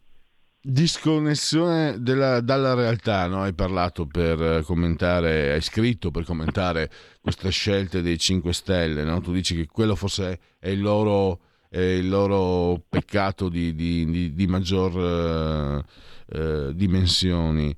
disconnessione 0.59 2.01
della, 2.01 2.41
dalla 2.41 2.73
realtà, 2.73 3.27
no? 3.27 3.43
hai 3.43 3.53
parlato 3.53 4.07
per 4.07 4.63
commentare, 4.63 5.51
hai 5.53 5.61
scritto 5.61 6.09
per 6.09 6.23
commentare 6.23 6.89
queste 7.21 7.51
scelte 7.51 8.01
dei 8.01 8.17
5 8.17 8.51
Stelle, 8.51 9.03
no? 9.03 9.21
tu 9.21 9.31
dici 9.31 9.55
che 9.55 9.67
quello 9.67 9.93
forse 9.93 10.39
è 10.57 10.69
il 10.69 10.81
loro, 10.81 11.39
è 11.71 11.79
il 11.79 12.09
loro 12.09 12.83
peccato 12.89 13.47
di, 13.47 13.73
di, 13.73 14.03
di, 14.03 14.33
di 14.33 14.45
maggior 14.45 15.85
eh, 16.27 16.37
eh, 16.37 16.75
dimensioni, 16.75 17.73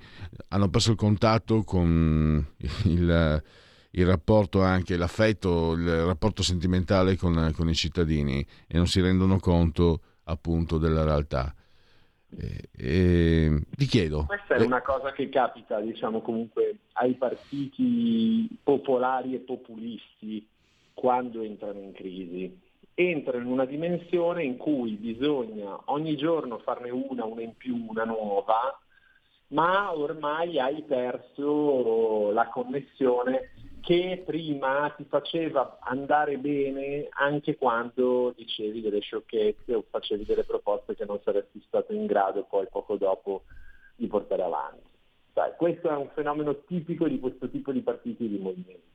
hanno 0.47 0.67
perso 0.67 0.89
il 0.89 0.97
contatto 0.97 1.61
con 1.61 2.43
il, 2.85 3.43
il 3.91 4.05
rapporto 4.07 4.63
anche, 4.63 4.97
l'affetto, 4.97 5.73
il 5.73 6.05
rapporto 6.05 6.41
sentimentale 6.41 7.15
con, 7.17 7.51
con 7.55 7.69
i 7.69 7.75
cittadini 7.75 8.43
e 8.65 8.77
non 8.77 8.87
si 8.87 8.99
rendono 8.99 9.37
conto 9.37 10.01
appunto 10.23 10.79
della 10.79 11.03
realtà. 11.03 11.53
E, 12.35 12.69
e, 12.75 13.61
ti 13.77 13.85
chiedo. 13.85 14.25
Questa 14.25 14.55
è 14.55 14.61
eh, 14.61 14.65
una 14.65 14.81
cosa 14.81 15.11
che 15.11 15.29
capita, 15.29 15.79
diciamo, 15.79 16.21
comunque 16.21 16.77
ai 16.93 17.13
partiti 17.13 18.49
popolari 18.63 19.35
e 19.35 19.37
populisti 19.37 20.47
quando 20.95 21.43
entrano 21.43 21.79
in 21.79 21.91
crisi. 21.91 22.62
Entrano 22.95 23.43
in 23.43 23.51
una 23.51 23.65
dimensione 23.65 24.43
in 24.43 24.57
cui 24.57 24.91
bisogna 24.93 25.79
ogni 25.85 26.15
giorno 26.15 26.59
farne 26.59 26.91
una, 26.91 27.25
una 27.25 27.41
in 27.41 27.55
più, 27.57 27.85
una 27.87 28.03
nuova, 28.03 28.79
ma 29.47 29.95
ormai 29.97 30.59
hai 30.59 30.83
perso 30.83 32.31
la 32.31 32.47
connessione 32.49 33.51
che 33.83 34.23
prima 34.25 34.93
ti 34.95 35.03
faceva 35.03 35.77
andare 35.81 36.37
bene 36.37 37.07
anche 37.09 37.57
quando 37.57 38.33
dicevi 38.35 38.79
delle 38.79 39.01
sciocchezze 39.01 39.73
o 39.73 39.83
facevi 39.89 40.23
delle 40.23 40.45
proposte 40.45 40.95
che 40.95 41.03
non 41.03 41.19
saresti 41.21 41.61
stato 41.67 41.91
in 41.91 42.05
grado 42.05 42.45
poi 42.45 42.65
poco 42.71 42.95
dopo 42.95 43.43
di 43.95 44.07
portare 44.07 44.41
avanti. 44.41 44.87
Dai, 45.33 45.51
questo 45.57 45.89
è 45.89 45.95
un 45.95 46.09
fenomeno 46.13 46.63
tipico 46.63 47.07
di 47.07 47.19
questo 47.19 47.49
tipo 47.49 47.73
di 47.73 47.81
partiti 47.81 48.29
di 48.29 48.37
movimenti. 48.37 48.92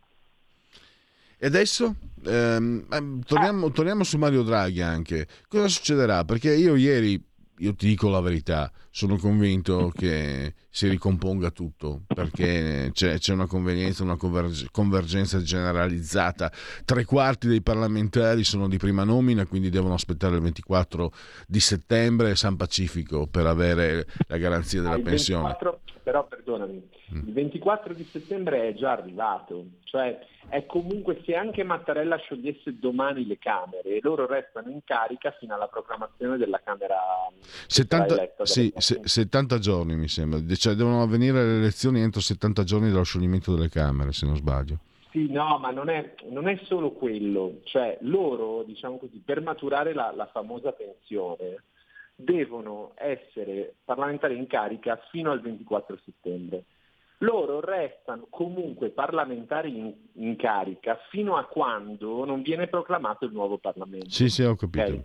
E 1.38 1.46
adesso 1.46 1.94
ehm, 2.24 2.86
ehm 2.90 3.22
torniamo, 3.22 3.66
ah. 3.66 3.70
torniamo, 3.70 4.04
su 4.04 4.18
Mario 4.18 4.42
Draghi 4.42 4.82
anche. 4.82 5.26
Cosa 5.46 5.68
succederà? 5.68 6.24
Perché 6.24 6.52
io 6.54 6.74
ieri 6.74 7.24
io 7.58 7.74
ti 7.74 7.88
dico 7.88 8.08
la 8.08 8.20
verità, 8.20 8.70
sono 8.90 9.16
convinto 9.16 9.90
che 9.94 10.54
si 10.70 10.88
ricomponga 10.88 11.50
tutto 11.50 12.02
perché 12.06 12.90
c'è, 12.92 13.18
c'è 13.18 13.32
una 13.32 13.46
convenienza, 13.46 14.02
una 14.02 14.16
convergenza 14.16 15.40
generalizzata. 15.42 16.52
Tre 16.84 17.04
quarti 17.04 17.48
dei 17.48 17.62
parlamentari 17.62 18.44
sono 18.44 18.68
di 18.68 18.76
prima 18.76 19.04
nomina, 19.04 19.46
quindi 19.46 19.70
devono 19.70 19.94
aspettare 19.94 20.36
il 20.36 20.42
24 20.42 21.12
di 21.46 21.60
settembre 21.60 22.36
San 22.36 22.56
Pacifico 22.56 23.26
per 23.26 23.46
avere 23.46 24.06
la 24.28 24.36
garanzia 24.36 24.80
della 24.80 24.94
ah, 24.94 25.00
pensione. 25.00 25.42
24, 25.42 25.80
però 26.02 26.26
perdonami. 26.26 26.88
Il 27.10 27.32
24 27.32 27.94
di 27.94 28.04
settembre 28.04 28.68
è 28.68 28.74
già 28.74 28.92
arrivato, 28.92 29.64
cioè 29.84 30.18
è 30.48 30.66
comunque 30.66 31.22
se 31.24 31.34
anche 31.34 31.62
Mattarella 31.62 32.16
sciogliesse 32.16 32.78
domani 32.78 33.26
le 33.26 33.38
Camere 33.38 33.96
e 33.96 34.00
loro 34.02 34.26
restano 34.26 34.70
in 34.70 34.80
carica 34.84 35.30
fino 35.38 35.54
alla 35.54 35.68
proclamazione 35.68 36.36
della 36.36 36.60
Camera 36.62 36.96
70, 37.66 38.44
sì, 38.44 38.72
70 38.76 39.58
giorni 39.58 39.96
mi 39.96 40.08
sembra, 40.08 40.40
cioè 40.56 40.74
devono 40.74 41.02
avvenire 41.02 41.44
le 41.44 41.56
elezioni 41.58 42.00
entro 42.00 42.20
70 42.20 42.64
giorni 42.64 42.90
dallo 42.90 43.04
scioglimento 43.04 43.54
delle 43.54 43.68
Camere 43.68 44.12
se 44.12 44.26
non 44.26 44.36
sbaglio. 44.36 44.78
Sì, 45.10 45.30
no, 45.30 45.58
ma 45.58 45.70
non 45.70 45.88
è, 45.88 46.14
non 46.28 46.48
è 46.48 46.58
solo 46.64 46.92
quello, 46.92 47.60
cioè 47.64 47.96
loro, 48.02 48.62
diciamo 48.64 48.98
così, 48.98 49.22
per 49.24 49.40
maturare 49.40 49.94
la, 49.94 50.12
la 50.14 50.26
famosa 50.26 50.72
pensione 50.72 51.62
devono 52.14 52.92
essere 52.96 53.74
parlamentari 53.84 54.36
in 54.36 54.46
carica 54.46 55.00
fino 55.10 55.30
al 55.30 55.40
24 55.40 55.98
settembre. 56.04 56.64
Loro 57.18 57.60
restano 57.60 58.28
comunque 58.30 58.90
parlamentari 58.90 59.76
in, 59.76 59.92
in 60.14 60.36
carica 60.36 60.98
fino 61.10 61.36
a 61.36 61.46
quando 61.46 62.24
non 62.24 62.42
viene 62.42 62.68
proclamato 62.68 63.24
il 63.24 63.32
nuovo 63.32 63.58
Parlamento. 63.58 64.10
Sì, 64.10 64.28
sì, 64.28 64.42
ho 64.42 64.54
capito. 64.54 64.84
Okay? 64.84 65.04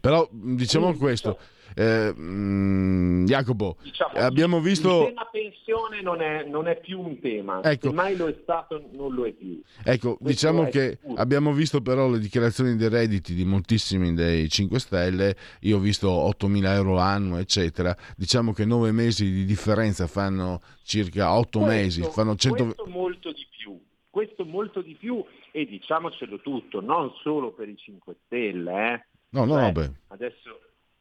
Però 0.00 0.28
diciamo 0.30 0.92
sì, 0.92 0.98
questo, 0.98 1.38
eh, 1.74 2.12
mh, 2.14 2.22
mm, 2.22 3.24
Jacopo, 3.24 3.76
diciamo, 3.82 4.12
abbiamo 4.14 4.60
visto... 4.60 5.02
Il 5.02 5.08
tema 5.08 5.28
pensione 5.30 6.02
non 6.02 6.20
è, 6.20 6.44
non 6.44 6.68
è 6.68 6.78
più 6.78 7.00
un 7.00 7.18
tema, 7.20 7.62
ecco. 7.62 7.88
se 7.88 7.94
mai 7.94 8.16
lo 8.16 8.28
è 8.28 8.36
stato 8.42 8.82
non 8.92 9.14
lo 9.14 9.24
è 9.24 9.32
più. 9.32 9.60
Ecco, 9.84 10.16
Questo 10.16 10.24
diciamo 10.24 10.68
che 10.68 10.98
sicuro. 11.00 11.20
abbiamo 11.20 11.52
visto 11.52 11.80
però 11.80 12.08
le 12.08 12.18
dichiarazioni 12.18 12.76
dei 12.76 12.88
redditi 12.88 13.34
di 13.34 13.44
moltissimi 13.44 14.14
dei 14.14 14.48
5 14.48 14.78
Stelle, 14.78 15.36
io 15.60 15.76
ho 15.76 15.80
visto 15.80 16.08
8.000 16.08 16.64
euro 16.74 16.94
l'anno, 16.94 17.38
eccetera, 17.38 17.96
diciamo 18.16 18.52
che 18.52 18.64
9 18.64 18.92
mesi 18.92 19.30
di 19.30 19.44
differenza 19.44 20.06
fanno 20.06 20.60
circa 20.82 21.34
8 21.36 21.58
questo, 21.58 21.74
mesi, 21.74 22.02
fanno 22.02 22.34
100... 22.34 22.64
Questo 22.64 22.86
molto 22.86 23.32
di 23.32 23.46
più, 23.56 23.80
questo 24.10 24.44
molto 24.44 24.80
di 24.82 24.94
più 24.94 25.24
e 25.50 25.66
diciamocelo 25.66 26.40
tutto, 26.40 26.80
non 26.80 27.12
solo 27.22 27.52
per 27.52 27.68
i 27.68 27.76
5 27.76 28.16
Stelle, 28.26 28.92
eh. 28.92 29.06
No, 29.30 29.44
no, 29.46 29.72
beh. 29.72 29.90
Adesso 30.08 30.60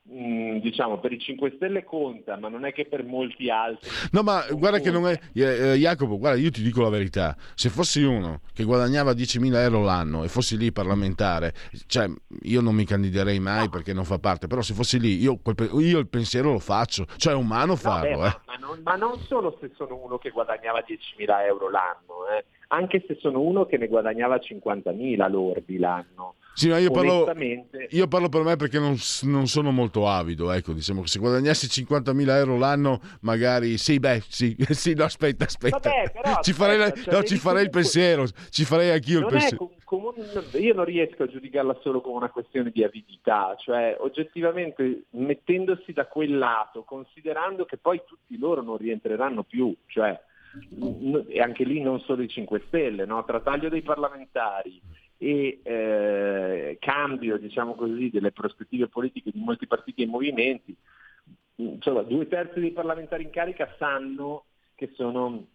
Mm, 0.10 0.58
diciamo 0.58 1.00
per 1.00 1.12
i 1.12 1.20
5 1.20 1.54
Stelle 1.56 1.84
conta, 1.84 2.36
ma 2.36 2.50
non 2.50 2.66
è 2.66 2.74
che 2.74 2.86
per 2.86 3.04
molti 3.04 3.52
altri. 3.52 3.88
No, 4.12 4.24
ma 4.24 4.44
guarda 4.50 4.80
conta. 4.80 4.80
che 4.80 4.92
non 4.92 5.08
è. 5.08 5.20
Eh, 5.32 5.74
eh, 5.74 5.76
Jacopo, 5.76 6.18
guarda, 6.18 6.40
io 6.40 6.50
ti 6.50 6.64
dico 6.64 6.82
la 6.82 6.90
verità: 6.90 7.36
se 7.54 7.70
fossi 7.70 8.02
uno 8.02 8.42
che 8.52 8.64
guadagnava 8.64 9.12
10.000 9.12 9.56
euro 9.58 9.84
l'anno 9.84 10.24
e 10.24 10.28
fossi 10.28 10.58
lì 10.58 10.72
parlamentare, 10.72 11.54
cioè 11.86 12.10
io 12.42 12.62
non 12.62 12.74
mi 12.74 12.84
candiderei 12.84 13.40
mai 13.40 13.66
no. 13.66 13.70
perché 13.70 13.94
non 13.94 14.04
fa 14.04 14.18
parte, 14.18 14.48
però 14.48 14.62
se 14.62 14.74
fossi 14.74 15.00
lì, 15.00 15.22
io, 15.22 15.40
io 15.78 16.00
il 16.00 16.08
pensiero 16.08 16.52
lo 16.52 16.60
faccio, 16.60 17.06
cioè 17.18 17.34
è 17.34 17.36
umano 17.36 17.76
farlo. 17.76 18.18
No, 18.18 18.22
beh, 18.22 18.28
eh. 18.28 18.32
ma, 18.32 18.42
ma, 18.48 18.56
non, 18.56 18.82
ma, 18.84 18.96
non, 18.96 19.20
solo 19.28 19.56
se 19.62 19.72
sono 19.76 20.02
uno 20.04 20.18
che 20.18 20.32
guadagnava 20.32 20.80
10.000 20.80 21.46
euro 21.46 21.70
l'anno, 21.70 22.28
eh. 22.36 22.46
anche 22.70 23.04
se 23.08 23.18
sono 23.20 23.40
uno 23.40 23.68
che 23.68 23.78
ne 23.78 23.88
guadagnava 23.88 24.38
50.000 24.38 25.30
lordi 25.30 25.78
l'anno 25.78 26.36
sì, 26.54 26.70
ma 26.70 26.78
io 26.78 26.92
parlo, 26.92 27.32
io 27.90 28.08
parlo, 28.08 28.30
per 28.30 28.44
me 28.44 28.56
perché 28.56 28.78
non, 28.78 28.96
non, 29.24 29.48
sono 29.48 29.72
molto 29.72 30.08
avido. 30.08 30.52
Ecco, 30.52 30.74
diciamo 30.74 31.02
che 31.02 31.08
se 31.08 31.20
guadagnassi 31.20 31.68
50.000 31.68 32.30
euro 32.30 32.58
l'anno, 32.58 33.00
magari 33.22 33.78
sì, 33.78 34.00
beh, 34.00 34.22
sì, 34.28 34.56
sì 34.72 34.94
no, 34.94 35.06
aspetta, 35.06 35.46
aspetta. 35.46 35.80
Vabbè, 35.80 36.12
però, 36.12 36.40
ci 36.42 36.54
farei, 36.54 36.82
aspetta, 36.82 37.04
cioè, 37.04 37.14
no, 37.14 37.24
ci 37.24 37.38
farei 37.38 37.64
il 37.64 37.70
pensiero, 37.70 38.28
ci 38.50 38.66
farei 38.66 38.90
anch'io 38.92 39.20
il 39.20 39.26
pensiero. 39.28 39.58
Com- 39.58 40.14
io 40.54 40.74
non 40.74 40.86
riesco 40.86 41.24
a 41.24 41.28
giudicarla 41.28 41.80
solo 41.82 42.00
come 42.00 42.16
una 42.16 42.30
questione 42.30 42.70
di 42.72 42.84
avidità, 42.84 43.56
cioè 43.58 43.98
oggettivamente 44.00 45.04
mettendosi 45.12 45.92
da 45.92 46.06
quel 46.06 46.38
lato, 46.38 46.84
considerando 46.84 47.66
che 47.66 47.78
poi 47.78 48.02
tutti 48.06 48.38
loro 48.38 48.62
non 48.62 48.78
rientreranno 48.78 49.44
più, 49.44 49.76
cioè 49.88 50.18
e 51.28 51.40
anche 51.40 51.64
lì 51.64 51.82
non 51.82 52.00
solo 52.02 52.22
i 52.22 52.28
5 52.28 52.64
Stelle, 52.68 53.06
no? 53.06 53.24
tra 53.24 53.40
taglio 53.40 53.70
dei 53.70 53.82
parlamentari, 53.82 54.82
e 55.24 55.60
eh, 55.62 56.78
cambio 56.80 57.38
diciamo 57.38 57.76
così, 57.76 58.10
delle 58.10 58.32
prospettive 58.32 58.88
politiche 58.88 59.30
di 59.30 59.40
molti 59.40 59.68
partiti 59.68 60.02
e 60.02 60.08
movimenti, 60.08 60.76
insomma, 61.58 62.02
due 62.02 62.28
terzi 62.28 62.60
dei 62.60 62.72
parlamentari 62.72 63.22
in 63.22 63.30
carica 63.30 63.72
sanno 63.78 64.46
che 64.74 64.90
sono 64.96 65.46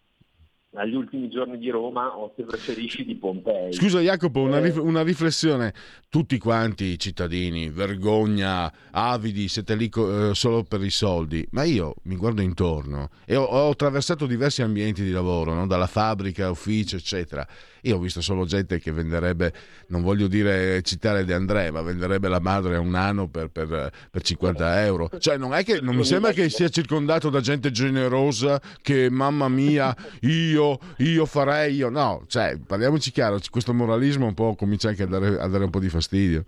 agli 0.75 0.95
ultimi 0.95 1.29
giorni 1.29 1.57
di 1.57 1.69
Roma 1.69 2.17
o 2.17 2.33
se 2.35 2.43
preferisci 2.43 3.05
di 3.05 3.15
Pompei. 3.15 3.73
Scusa 3.73 3.99
Jacopo, 3.99 4.41
una, 4.41 4.59
rif- 4.59 4.79
una, 4.79 5.01
riflessione. 5.01 5.73
Tutti 6.09 6.37
quanti 6.37 6.85
i 6.85 6.99
cittadini, 6.99 7.69
vergogna, 7.69 8.71
avidi, 8.91 9.47
siete 9.47 9.75
lì 9.75 9.89
co- 9.89 10.29
eh, 10.29 10.35
solo 10.35 10.63
per 10.63 10.83
i 10.83 10.89
soldi, 10.89 11.45
ma 11.51 11.63
io 11.63 11.95
mi 12.03 12.15
guardo 12.15 12.41
intorno 12.41 13.09
e 13.25 13.35
ho, 13.35 13.43
ho 13.43 13.69
attraversato 13.69 14.25
diversi 14.25 14.61
ambienti 14.61 15.03
di 15.03 15.11
lavoro, 15.11 15.53
no? 15.53 15.67
dalla 15.67 15.87
fabbrica, 15.87 16.49
ufficio, 16.49 16.97
eccetera. 16.97 17.45
Io 17.81 17.95
ho 17.95 17.99
visto 17.99 18.21
solo 18.21 18.45
gente 18.45 18.79
che 18.79 18.91
venderebbe, 18.91 19.53
non 19.87 20.01
voglio 20.01 20.27
dire 20.27 20.81
citare 20.81 21.23
De 21.23 21.33
André, 21.33 21.71
ma 21.71 21.81
venderebbe 21.81 22.27
la 22.27 22.39
madre 22.39 22.75
a 22.75 22.79
un 22.79 22.95
anno 22.95 23.29
per, 23.29 23.49
per, 23.49 23.91
per 24.11 24.21
50 24.21 24.83
euro. 24.85 25.09
Cioè 25.17 25.37
non, 25.37 25.53
è 25.53 25.63
che, 25.63 25.79
non 25.81 25.95
mi 25.95 26.03
sembra 26.03 26.31
che 26.31 26.49
sia 26.49 26.69
circondato 26.69 27.29
da 27.29 27.39
gente 27.39 27.71
generosa 27.71 28.59
che, 28.81 29.09
mamma 29.09 29.47
mia, 29.47 29.95
io 30.21 30.66
io, 30.97 31.07
io 31.07 31.25
farei, 31.25 31.75
io 31.75 31.89
no, 31.89 32.23
cioè 32.27 32.57
parliamoci 32.57 33.11
chiaro, 33.11 33.39
questo 33.49 33.73
moralismo 33.73 34.25
un 34.25 34.33
po' 34.33 34.55
comincia 34.55 34.89
anche 34.89 35.03
a 35.03 35.07
dare, 35.07 35.39
a 35.39 35.47
dare 35.47 35.63
un 35.63 35.69
po' 35.69 35.79
di 35.79 35.89
fastidio. 35.89 36.45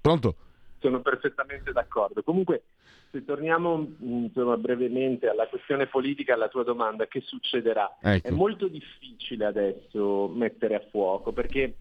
Pronto? 0.00 0.34
Sono 0.80 1.00
perfettamente 1.00 1.70
d'accordo. 1.72 2.22
Comunque, 2.22 2.64
se 3.12 3.24
torniamo 3.24 3.94
insomma, 4.00 4.56
brevemente 4.56 5.28
alla 5.28 5.46
questione 5.46 5.86
politica, 5.86 6.34
alla 6.34 6.48
tua 6.48 6.64
domanda, 6.64 7.06
che 7.06 7.20
succederà? 7.20 7.98
Ecco. 8.00 8.26
È 8.26 8.30
molto 8.30 8.66
difficile 8.66 9.44
adesso 9.44 10.28
mettere 10.28 10.74
a 10.74 10.82
fuoco 10.90 11.30
perché 11.30 11.76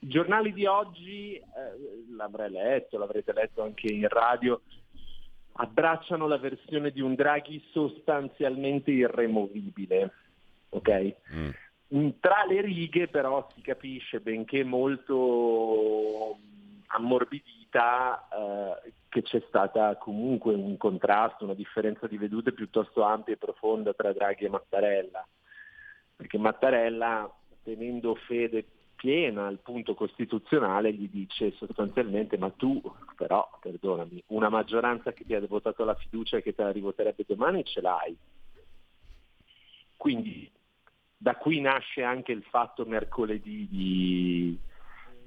i 0.00 0.08
giornali 0.08 0.52
di 0.54 0.64
oggi, 0.64 1.34
eh, 1.34 1.44
l'avrei 2.16 2.50
letto, 2.50 2.98
l'avrete 2.98 3.32
letto 3.34 3.62
anche 3.62 3.92
in 3.92 4.08
radio, 4.08 4.62
abbracciano 5.52 6.26
la 6.26 6.38
versione 6.38 6.90
di 6.90 7.00
un 7.00 7.14
Draghi 7.14 7.62
sostanzialmente 7.70 8.90
irremovibile. 8.90 10.12
Okay? 10.70 11.14
Mm. 11.34 12.08
Tra 12.20 12.44
le 12.48 12.60
righe 12.60 13.08
però 13.08 13.46
si 13.54 13.60
capisce, 13.60 14.20
benché 14.20 14.62
molto 14.62 16.38
ammorbidita, 16.86 18.28
eh, 18.84 18.92
che 19.08 19.22
c'è 19.22 19.42
stata 19.48 19.96
comunque 19.96 20.54
un 20.54 20.76
contrasto, 20.76 21.44
una 21.44 21.54
differenza 21.54 22.06
di 22.06 22.16
vedute 22.16 22.52
piuttosto 22.52 23.02
ampia 23.02 23.34
e 23.34 23.38
profonda 23.38 23.92
tra 23.92 24.12
Draghi 24.12 24.44
e 24.44 24.50
Mattarella. 24.50 25.26
Perché 26.14 26.38
Mattarella, 26.38 27.28
tenendo 27.64 28.14
fede 28.14 28.64
piena 29.00 29.46
al 29.46 29.60
punto 29.60 29.94
costituzionale 29.94 30.92
gli 30.92 31.08
dice 31.08 31.52
sostanzialmente 31.52 32.36
ma 32.36 32.50
tu 32.50 32.82
però, 33.16 33.48
perdonami, 33.58 34.22
una 34.26 34.50
maggioranza 34.50 35.14
che 35.14 35.24
ti 35.24 35.34
ha 35.34 35.40
votato 35.46 35.84
la 35.84 35.94
fiducia 35.94 36.36
e 36.36 36.42
che 36.42 36.54
te 36.54 36.62
la 36.62 36.70
rivoterebbe 36.70 37.24
domani 37.26 37.64
ce 37.64 37.80
l'hai. 37.80 38.14
Quindi 39.96 40.50
da 41.16 41.34
qui 41.36 41.62
nasce 41.62 42.02
anche 42.02 42.32
il 42.32 42.42
fatto 42.42 42.84
mercoledì 42.84 43.66
di, 43.70 44.58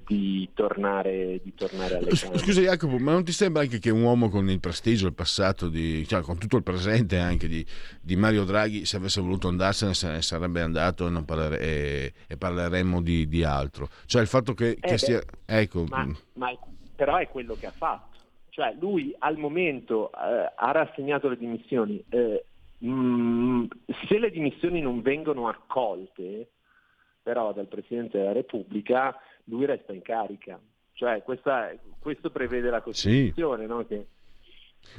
di 0.06 0.50
tornare, 0.54 1.40
di 1.44 1.54
tornare 1.54 1.98
alle 1.98 2.10
Camere. 2.12 2.38
Scusa 2.40 2.62
Jacopo, 2.62 2.98
ma 2.98 3.12
non 3.12 3.24
ti 3.24 3.32
sembra 3.32 3.62
anche 3.62 3.80
che 3.80 3.90
un 3.90 4.02
uomo 4.02 4.30
con 4.30 4.50
il 4.50 4.60
prestigio, 4.60 5.08
il 5.08 5.14
passato, 5.14 5.70
di, 5.70 6.06
cioè 6.08 6.22
con 6.22 6.38
tutto 6.38 6.58
il 6.58 6.64
presente 6.64 7.18
anche 7.18 7.48
di, 7.48 7.66
di, 8.02 8.16
Mario 8.16 8.44
Draghi, 8.44 8.86
se 8.86 8.98
avesse 8.98 9.22
voluto 9.22 9.48
andarsene 9.48 9.94
se 9.94 10.10
ne 10.10 10.22
sarebbe 10.22 10.62
andato 10.62 11.08
e, 11.08 11.24
parlere, 11.24 11.60
e, 11.60 12.14
e 12.28 12.38
parleremmo 12.38 13.02
di, 13.02 13.28
di, 13.28 13.44
altro. 13.44 13.88
Cioè 14.06 14.22
il 14.22 14.28
fatto 14.28 14.54
che, 14.54 14.72
eh 14.72 14.80
che 14.80 14.98
sia... 14.98 15.22
Ecco. 15.46 15.86
Ma, 15.90 16.08
ma, 16.34 16.58
però 16.96 17.18
è 17.18 17.28
quello 17.28 17.56
che 17.56 17.68
ha 17.68 17.72
fatto. 17.72 18.12
Cioè 18.50 18.76
lui 18.80 19.16
al 19.20 19.38
momento 19.38 20.12
eh, 20.12 20.52
ha 20.56 20.72
rassegnato 20.72 21.28
le 21.28 21.38
dimissioni. 21.38 22.04
Eh, 22.10 22.46
mh, 22.78 22.90
mm, 22.90 23.66
se 24.08 24.20
le 24.20 24.30
dimissioni 24.30 24.80
non 24.82 25.02
vengono 25.02 25.48
accolte 25.48 26.50
però 27.24 27.54
dal 27.54 27.68
Presidente 27.68 28.18
della 28.18 28.34
Repubblica, 28.34 29.18
lui 29.46 29.66
resta 29.66 29.94
in 29.94 30.02
carica. 30.02 30.60
Cioè, 30.94 31.24
questa, 31.24 31.72
questo 32.00 32.30
prevede 32.30 32.70
la 32.70 32.82
Costituzione, 32.82 33.64
sì. 33.64 33.68
no? 33.68 33.86
che, 33.86 34.08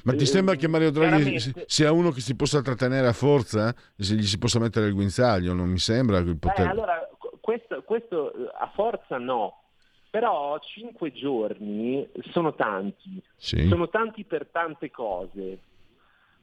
ma 0.02 0.14
ti 0.14 0.26
sembra 0.26 0.54
che 0.56 0.66
Mario 0.66 0.90
Draghi 0.90 1.38
sia 1.66 1.92
uno 1.92 2.10
che 2.10 2.20
si 2.20 2.34
possa 2.34 2.62
trattenere 2.62 3.06
a 3.06 3.12
forza? 3.12 3.74
Se 3.96 4.14
gli 4.14 4.24
si 4.24 4.38
possa 4.38 4.58
mettere 4.58 4.86
il 4.86 4.94
guinzaglio? 4.94 5.52
Non 5.52 5.68
mi 5.68 5.78
sembra 5.78 6.22
che 6.22 6.34
poter... 6.34 6.66
Eh, 6.66 6.70
allora, 6.70 7.08
questo, 7.40 7.82
questo, 7.82 8.32
a 8.58 8.70
forza 8.74 9.18
no, 9.18 9.62
però 10.10 10.58
cinque 10.60 11.12
giorni 11.12 12.08
sono 12.32 12.54
tanti, 12.54 13.22
sì. 13.36 13.66
sono 13.68 13.88
tanti 13.88 14.24
per 14.24 14.48
tante 14.50 14.90
cose. 14.90 15.58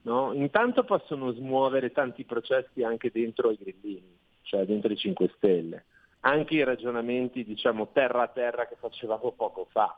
No? 0.03 0.33
Intanto 0.33 0.83
possono 0.83 1.31
smuovere 1.31 1.91
tanti 1.91 2.23
processi 2.23 2.83
anche 2.83 3.11
dentro 3.11 3.51
i 3.51 3.57
grillini, 3.61 4.17
cioè 4.43 4.65
dentro 4.65 4.91
i 4.91 4.97
5 4.97 5.31
Stelle 5.35 5.85
anche 6.21 6.55
i 6.55 6.63
ragionamenti 6.63 7.43
diciamo 7.43 7.91
terra 7.91 8.23
a 8.23 8.27
terra 8.27 8.67
che 8.67 8.75
facevamo 8.79 9.31
poco 9.31 9.67
fa, 9.71 9.97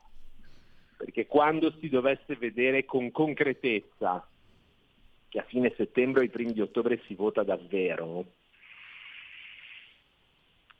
perché 0.97 1.25
quando 1.27 1.71
si 1.79 1.89
dovesse 1.89 2.35
vedere 2.35 2.85
con 2.85 3.11
concretezza 3.11 4.25
che 5.29 5.39
a 5.39 5.43
fine 5.43 5.73
settembre 5.75 6.21
o 6.21 6.23
i 6.23 6.29
primi 6.29 6.53
di 6.53 6.61
ottobre 6.61 7.01
si 7.05 7.15
vota 7.15 7.43
davvero, 7.43 8.25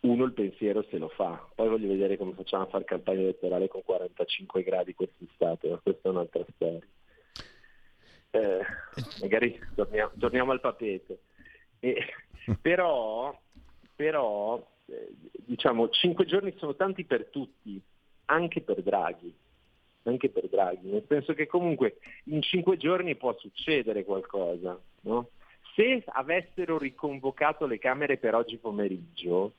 uno 0.02 0.24
il 0.26 0.34
pensiero 0.34 0.84
se 0.90 0.98
lo 0.98 1.10
fa, 1.10 1.48
poi 1.56 1.70
voglio 1.70 1.88
vedere 1.88 2.18
come 2.18 2.34
facciamo 2.34 2.64
a 2.64 2.68
fare 2.68 2.84
campagna 2.84 3.22
elettorale 3.22 3.68
con 3.68 3.84
45 3.84 4.64
gradi 4.64 4.94
quest'estate, 4.94 5.70
ma 5.70 5.80
questa 5.82 6.08
è 6.08 6.12
un'altra 6.12 6.46
storia. 6.54 6.88
Eh, 8.32 8.66
magari 9.22 9.60
torniamo, 9.76 10.12
torniamo 10.18 10.52
al 10.52 10.60
papete. 10.60 11.20
Eh, 11.80 12.06
però, 12.62 13.38
però 13.96 14.73
eh, 14.94 15.10
diciamo, 15.46 15.90
cinque 15.90 16.26
giorni 16.26 16.54
sono 16.58 16.76
tanti 16.76 17.04
per 17.04 17.26
tutti, 17.26 17.82
anche 18.26 18.62
per 18.62 18.82
Draghi, 18.84 19.34
anche 20.04 20.30
per 20.30 20.48
Draghi, 20.50 20.90
nel 20.90 21.06
senso 21.08 21.34
che 21.34 21.48
comunque 21.48 21.98
in 22.26 22.42
cinque 22.42 22.78
giorni 22.78 23.16
può 23.16 23.36
succedere 23.40 24.04
qualcosa. 24.04 24.80
No? 25.02 25.30
Se 25.76 26.04
avessero 26.06 26.78
riconvocato 26.78 27.66
le 27.66 27.80
Camere 27.80 28.18
per 28.18 28.36
oggi 28.36 28.58
pomeriggio, 28.58 29.54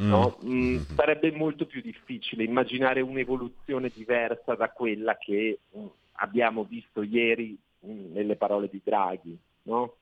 mm. 0.00 0.08
No, 0.08 0.38
mm, 0.42 0.78
sarebbe 0.94 1.30
molto 1.32 1.66
più 1.66 1.82
difficile 1.82 2.44
immaginare 2.44 3.02
un'evoluzione 3.02 3.90
diversa 3.92 4.54
da 4.54 4.70
quella 4.70 5.18
che 5.18 5.58
mm, 5.76 5.86
abbiamo 6.12 6.64
visto 6.64 7.02
ieri 7.02 7.56
mh, 7.80 8.12
nelle 8.12 8.36
parole 8.36 8.68
di 8.70 8.80
Draghi. 8.82 9.38
No? 9.64 9.96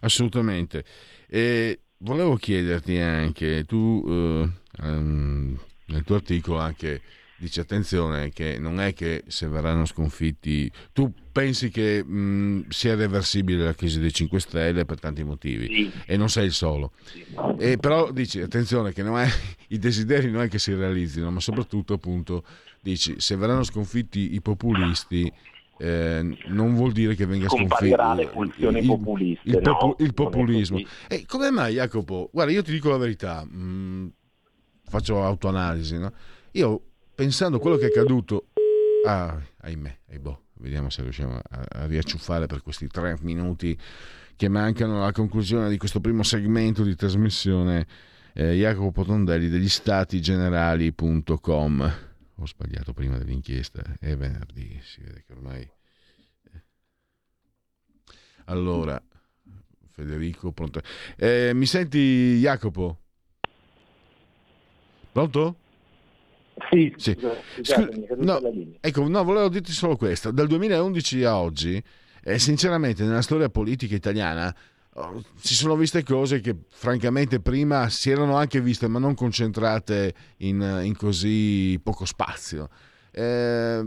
Assolutamente. 0.00 0.84
E 1.26 1.80
volevo 1.98 2.36
chiederti 2.36 2.98
anche, 2.98 3.64
tu 3.64 4.04
eh, 4.06 4.50
um, 4.82 5.58
nel 5.86 6.04
tuo 6.04 6.16
articolo 6.16 6.58
anche 6.58 7.00
dici 7.38 7.60
attenzione 7.60 8.30
che 8.30 8.58
non 8.58 8.80
è 8.80 8.92
che 8.92 9.22
se 9.28 9.46
verranno 9.46 9.84
sconfitti, 9.84 10.70
tu 10.92 11.12
pensi 11.30 11.70
che 11.70 12.02
mh, 12.04 12.68
sia 12.68 12.96
reversibile 12.96 13.64
la 13.64 13.74
crisi 13.74 14.00
dei 14.00 14.12
5 14.12 14.40
Stelle 14.40 14.84
per 14.84 14.98
tanti 14.98 15.22
motivi 15.22 15.66
sì. 15.66 15.92
e 16.04 16.16
non 16.16 16.28
sei 16.28 16.46
il 16.46 16.52
solo. 16.52 16.92
Sì. 17.04 17.24
E 17.58 17.76
però 17.78 18.10
dici 18.10 18.40
attenzione 18.40 18.92
che 18.92 19.02
è, 19.02 19.28
i 19.68 19.78
desideri 19.78 20.30
non 20.30 20.42
è 20.42 20.48
che 20.48 20.58
si 20.58 20.74
realizzino, 20.74 21.30
ma 21.30 21.40
soprattutto 21.40 21.94
appunto 21.94 22.44
dici 22.80 23.14
se 23.18 23.36
verranno 23.36 23.62
sconfitti 23.62 24.34
i 24.34 24.40
populisti 24.40 25.32
eh, 25.78 26.36
non 26.48 26.74
vuol 26.74 26.92
dire 26.92 27.14
che 27.14 27.24
venga 27.24 27.48
sconfitto 27.48 28.14
le 28.14 28.26
pulsioni 28.26 28.84
populiste. 28.84 29.48
Il, 29.48 29.54
il, 29.54 29.62
no, 29.62 29.94
il 29.98 30.12
populismo. 30.12 30.78
E 31.06 31.24
come 31.26 31.50
mai, 31.50 31.74
Jacopo? 31.74 32.28
Guarda, 32.32 32.50
io 32.52 32.62
ti 32.62 32.72
dico 32.72 32.90
la 32.90 32.96
verità, 32.96 33.44
mh, 33.44 33.56
mm, 33.56 34.08
faccio 34.84 35.22
autoanalisi. 35.22 35.96
No? 35.98 36.12
Io 36.52 36.82
pensando 37.14 37.58
a 37.58 37.60
quello 37.60 37.76
che 37.76 37.86
è 37.86 37.88
accaduto, 37.88 38.46
ah, 39.06 39.38
ahimè, 39.60 39.98
eh, 40.08 40.18
boh, 40.18 40.46
vediamo 40.54 40.90
se 40.90 41.02
riusciamo 41.02 41.36
a, 41.36 41.64
a 41.68 41.86
riacciuffare 41.86 42.46
per 42.46 42.62
questi 42.62 42.88
tre 42.88 43.16
minuti 43.20 43.78
che 44.34 44.48
mancano 44.48 45.02
alla 45.02 45.12
conclusione 45.12 45.68
di 45.68 45.76
questo 45.78 46.00
primo 46.00 46.24
segmento 46.24 46.82
di 46.82 46.96
trasmissione. 46.96 47.86
Eh, 48.34 48.54
Jacopo 48.54 48.90
Potondelli 48.92 49.48
degli 49.48 49.68
statigenerali.com 49.68 52.07
ho 52.38 52.46
sbagliato 52.46 52.92
prima 52.92 53.18
dell'inchiesta, 53.18 53.82
è 53.98 54.16
venerdì, 54.16 54.80
si 54.82 55.00
vede 55.00 55.24
che 55.26 55.32
ormai... 55.32 55.60
Eh. 55.60 56.62
Allora, 58.44 59.02
Federico, 59.90 60.52
pronto? 60.52 60.80
Eh, 61.16 61.52
mi 61.54 61.66
senti 61.66 62.38
Jacopo? 62.38 63.00
Pronto? 65.10 65.56
Sì, 66.70 66.92
sì. 66.96 67.16
Scusatemi, 67.56 68.06
no, 68.18 68.40
ecco, 68.80 69.08
no, 69.08 69.24
volevo 69.24 69.48
dirti 69.48 69.72
solo 69.72 69.96
questo. 69.96 70.30
Dal 70.30 70.46
2011 70.46 71.24
a 71.24 71.38
oggi, 71.40 71.82
eh, 72.22 72.38
sinceramente, 72.38 73.04
nella 73.04 73.22
storia 73.22 73.48
politica 73.48 73.94
italiana 73.94 74.54
si 75.40 75.54
sono 75.54 75.76
viste 75.76 76.02
cose 76.02 76.40
che 76.40 76.56
francamente 76.68 77.40
prima 77.40 77.88
si 77.88 78.10
erano 78.10 78.36
anche 78.36 78.60
viste 78.60 78.88
ma 78.88 78.98
non 78.98 79.14
concentrate 79.14 80.14
in, 80.38 80.80
in 80.82 80.96
così 80.96 81.78
poco 81.82 82.04
spazio. 82.04 82.68
Eh, 83.10 83.86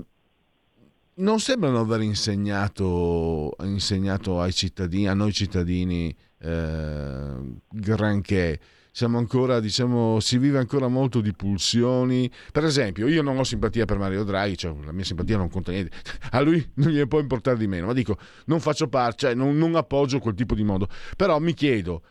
non 1.14 1.40
sembrano 1.40 1.80
aver 1.80 2.02
insegnato, 2.02 3.56
insegnato 3.62 4.42
ai 4.42 4.54
cittadini, 4.54 5.08
a 5.08 5.14
noi 5.14 5.34
cittadini 5.34 6.16
eh, 6.40 7.34
granché 7.70 8.60
siamo 8.92 9.18
ancora, 9.18 9.62
diciamo, 9.62 10.20
si 10.20 10.38
vive 10.38 10.58
ancora 10.58 10.88
molto 10.90 11.22
di 11.22 11.34
pulsioni. 11.34 12.30
Per 12.52 12.66
esempio, 12.66 13.08
io 13.08 13.22
non 13.22 13.38
ho 13.38 13.44
simpatia 13.44 13.86
per 13.86 13.98
Mario 13.98 14.24
Draghi, 14.24 14.58
cioè 14.58 14.76
la 14.84 14.92
mia 14.92 15.06
simpatia 15.06 15.38
non 15.38 15.50
conta 15.50 15.72
niente, 15.72 15.96
a 16.32 16.42
lui 16.42 16.70
non 16.76 16.90
gli 16.90 17.08
può 17.08 17.20
importare 17.20 17.58
di 17.58 17.68
meno, 17.68 17.88
ma 17.88 17.94
dico, 17.94 18.18
non 18.46 18.60
faccio 18.60 18.88
parte, 18.88 19.28
cioè 19.28 19.34
non, 19.34 19.58
non 19.58 19.76
appoggio 19.76 20.20
quel 20.20 20.36
tipo 20.36 20.54
di 20.56 20.64
modo. 20.64 20.88
Però 21.16 21.40
mi 21.40 21.54
chiedo, 21.54 22.04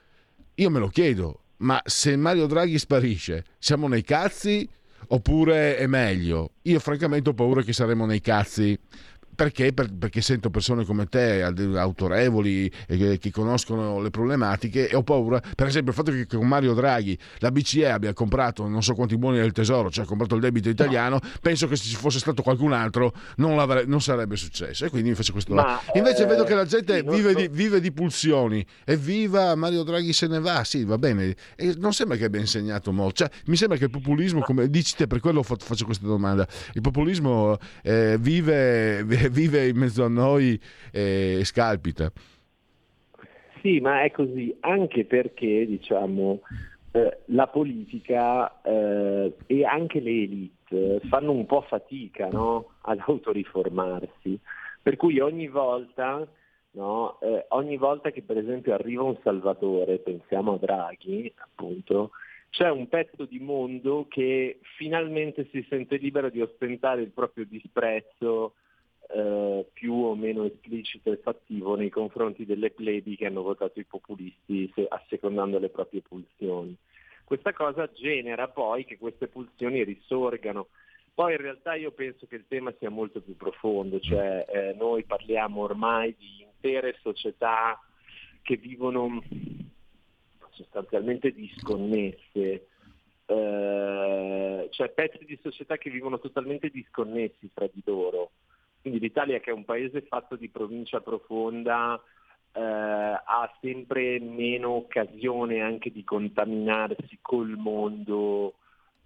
io 0.55 0.71
me 0.71 0.79
lo 0.79 0.89
chiedo, 0.89 1.43
ma 1.59 1.81
se 1.85 2.17
Mario 2.17 2.47
Draghi 2.47 2.79
sparisce, 2.79 3.45
siamo 3.59 3.87
nei 3.87 4.03
cazzi 4.03 4.69
oppure 5.09 5.77
è 5.77 5.87
meglio? 5.87 6.53
Io 6.63 6.79
francamente 6.79 7.31
ho 7.31 7.35
paura 7.35 7.63
che 7.63 7.73
saremo 7.73 8.07
nei 8.07 8.21
cazzi 8.21 8.79
perché? 9.41 9.73
Per, 9.73 9.89
perché 9.95 10.21
sento 10.21 10.51
persone 10.51 10.85
come 10.85 11.07
te, 11.07 11.43
autorevoli, 11.43 12.71
eh, 12.87 13.19
che 13.19 13.31
conoscono 13.31 13.99
le 14.03 14.11
problematiche 14.11 14.91
e 14.91 14.95
ho 14.95 15.03
paura, 15.03 15.41
per 15.41 15.67
esempio 15.67 15.93
il 15.93 15.97
fatto 15.97 16.13
che 16.13 16.27
con 16.27 16.47
Mario 16.47 16.75
Draghi 16.75 17.19
la 17.39 17.51
BCE 17.51 17.91
abbia 17.91 18.13
comprato 18.13 18.69
non 18.69 18.83
so 18.83 18.93
quanti 18.93 19.17
buoni 19.17 19.39
del 19.39 19.53
tesoro, 19.53 19.91
cioè 19.91 20.05
ha 20.05 20.07
comprato 20.07 20.35
il 20.35 20.43
debito 20.43 20.69
italiano, 20.69 21.19
no. 21.23 21.31
penso 21.41 21.69
che 21.69 21.77
se 21.77 21.85
ci 21.85 21.97
fosse 21.97 22.19
stato 22.19 22.43
qualcun 22.43 22.75
altro 22.75 23.15
non, 23.37 23.55
non 23.87 24.03
sarebbe 24.03 24.37
successo 24.37 24.85
e 24.85 24.91
quindi 24.91 25.09
mi 25.09 25.15
faccio 25.15 25.33
questo... 25.33 25.55
Ma, 25.55 25.81
Invece 25.95 26.25
eh, 26.25 26.27
vedo 26.27 26.45
che 26.45 26.55
la 26.55 26.67
gente 26.67 26.99
sì, 26.99 27.09
vive, 27.09 27.35
di, 27.35 27.49
vive, 27.49 27.81
di, 27.81 27.93
pulsioni, 27.93 28.63
evviva 28.85 29.55
Mario 29.55 29.85
Draghi 29.85 30.13
se 30.13 30.27
ne 30.27 30.39
va, 30.39 30.65
sì 30.65 30.85
va 30.85 30.99
bene, 30.99 31.35
e 31.57 31.75
non 31.79 31.95
sembra 31.95 32.19
che 32.19 32.25
abbia 32.25 32.41
insegnato 32.41 32.93
molto, 32.93 33.25
cioè, 33.25 33.31
mi 33.47 33.57
sembra 33.57 33.79
che 33.79 33.85
il 33.85 33.91
populismo, 33.91 34.43
come 34.43 34.69
dici 34.69 34.97
te, 34.97 35.07
per 35.07 35.21
quello 35.21 35.43
faccio 35.43 35.87
questa 35.87 36.07
domanda, 36.07 36.47
il 36.75 36.83
populismo 36.83 37.57
eh, 37.83 38.19
vive, 38.21 39.03
vive, 39.31 39.69
in 39.69 39.77
mezzo 39.77 40.05
a 40.05 40.09
noi 40.09 40.61
e 40.93 41.41
scalpita. 41.45 42.13
Sì, 43.61 43.81
ma 43.81 44.03
è 44.03 44.11
così 44.11 44.57
anche 44.61 45.05
perché 45.05 45.67
diciamo, 45.67 46.41
eh, 46.93 47.19
la 47.27 47.47
politica 47.47 48.61
eh, 48.63 49.35
e 49.47 49.65
anche 49.65 50.01
le 50.01 50.11
elite 50.11 51.01
fanno 51.09 51.33
un 51.33 51.47
po' 51.47 51.61
fatica 51.63 52.29
no? 52.29 52.71
ad 52.83 53.01
autoriformarsi, 53.07 54.39
per 54.83 54.97
cui 54.97 55.21
ogni 55.21 55.49
volta, 55.49 56.27
no? 56.73 57.21
eh, 57.21 57.45
ogni 57.51 57.77
volta 57.77 58.11
che 58.11 58.23
per 58.23 58.39
esempio 58.39 58.73
arriva 58.73 59.03
un 59.03 59.17
salvatore, 59.23 59.99
pensiamo 59.99 60.55
a 60.55 60.59
Draghi 60.59 61.33
appunto, 61.37 62.13
c'è 62.49 62.69
un 62.71 62.89
pezzo 62.89 63.27
di 63.27 63.39
mondo 63.39 64.07
che 64.09 64.59
finalmente 64.77 65.49
si 65.53 65.65
sente 65.69 65.97
libero 65.97 66.31
di 66.31 66.41
ostentare 66.41 67.03
il 67.03 67.11
proprio 67.11 67.45
disprezzo 67.45 68.55
eh, 69.13 69.67
più 69.73 69.93
o 69.93 70.15
meno 70.15 70.45
esplicito 70.45 71.11
e 71.13 71.17
fattivo 71.17 71.75
nei 71.75 71.91
confronti 71.91 72.45
delle 72.47 72.71
plebi 72.71 73.17
che 73.17 73.27
hanno 73.27 73.43
votato 73.43 73.81
i 73.81 73.85
populisti 73.85 74.71
se, 74.75 74.87
assecondando 74.89 75.59
le 75.59 75.69
proprie 75.69 76.01
pulsioni. 76.01 76.77
Questa 77.25 77.53
cosa 77.53 77.91
genera 77.93 78.49
poi 78.49 78.85
che 78.85 78.99
queste 78.99 79.29
pulsioni 79.29 79.85
risorgano. 79.85 80.69
Poi 81.13 81.33
in 81.33 81.41
realtà 81.41 81.75
io 81.75 81.91
penso 81.91 82.27
che 82.27 82.37
il 82.37 82.47
tema 82.49 82.73
sia 82.79 82.91
molto 82.91 83.21
più 83.21 83.37
profondo, 83.37 84.01
cioè 84.01 84.47
eh, 84.49 84.75
noi 84.79 85.05
parliamo 85.05 85.61
ormai 85.63 86.15
di 86.17 86.43
intere 86.43 86.97
società 87.03 87.81
che 88.43 88.57
vivono 88.57 89.23
sostanzialmente 90.51 91.33
disconnesse, 91.33 92.67
eh, 93.27 94.69
cioè 94.71 94.89
pezzi 94.91 95.25
di 95.25 95.39
società 95.43 95.77
che 95.79 95.91
vivono 95.91 96.19
totalmente 96.19 96.69
disconnessi 96.69 97.51
fra 97.53 97.69
di 97.73 97.83
loro. 97.85 98.31
Quindi 98.81 99.01
l'Italia 99.01 99.41
che 99.41 99.51
è 99.51 99.55
un 99.55 99.65
paese 99.65 100.03
fatto 100.03 100.37
di 100.37 100.49
provincia 100.49 101.01
profonda 101.01 102.01
eh, 102.53 102.61
ha 102.61 103.57
sempre 103.61 104.19
meno 104.21 104.71
occasione 104.71 105.61
anche 105.61 105.91
di 105.91 106.03
contaminarsi 106.03 107.19
col 107.21 107.51
mondo 107.57 108.55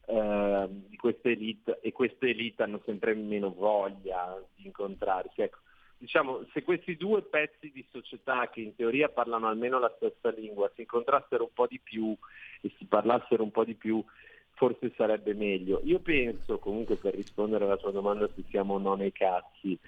eh, 0.07 0.69
di 0.89 0.97
queste 0.97 1.31
elite 1.31 1.81
e 1.81 1.93
queste 1.93 2.29
elite 2.29 2.63
hanno 2.63 2.81
sempre 2.85 3.15
meno 3.15 3.53
voglia 3.53 4.41
di 4.55 4.67
incontrarsi. 4.67 5.43
Ecco, 5.43 5.59
diciamo, 5.99 6.47
se 6.53 6.63
questi 6.63 6.97
due 6.97 7.23
pezzi 7.23 7.71
di 7.73 7.85
società 7.91 8.49
che 8.49 8.61
in 8.61 8.75
teoria 8.75 9.09
parlano 9.09 9.49
almeno 9.49 9.79
la 9.79 9.93
stessa 9.97 10.31
lingua 10.31 10.71
si 10.75 10.83
incontrassero 10.83 11.45
un 11.45 11.53
po' 11.53 11.67
di 11.67 11.81
più 11.83 12.17
e 12.61 12.73
si 12.79 12.85
parlassero 12.87 13.43
un 13.43 13.51
po' 13.51 13.65
di 13.65 13.75
più, 13.75 14.03
forse 14.55 14.93
sarebbe 14.97 15.35
meglio. 15.35 15.81
Io 15.85 16.01
penso, 16.01 16.59
comunque 16.59 16.97
per 16.97 17.15
rispondere 17.15 17.65
alla 17.65 17.77
tua 17.77 17.91
domanda 17.91 18.29
se 18.35 18.43
siamo 18.49 18.75
o 18.75 18.79
no 18.79 18.95
nei 18.95 19.13
cazzi, 19.13 19.79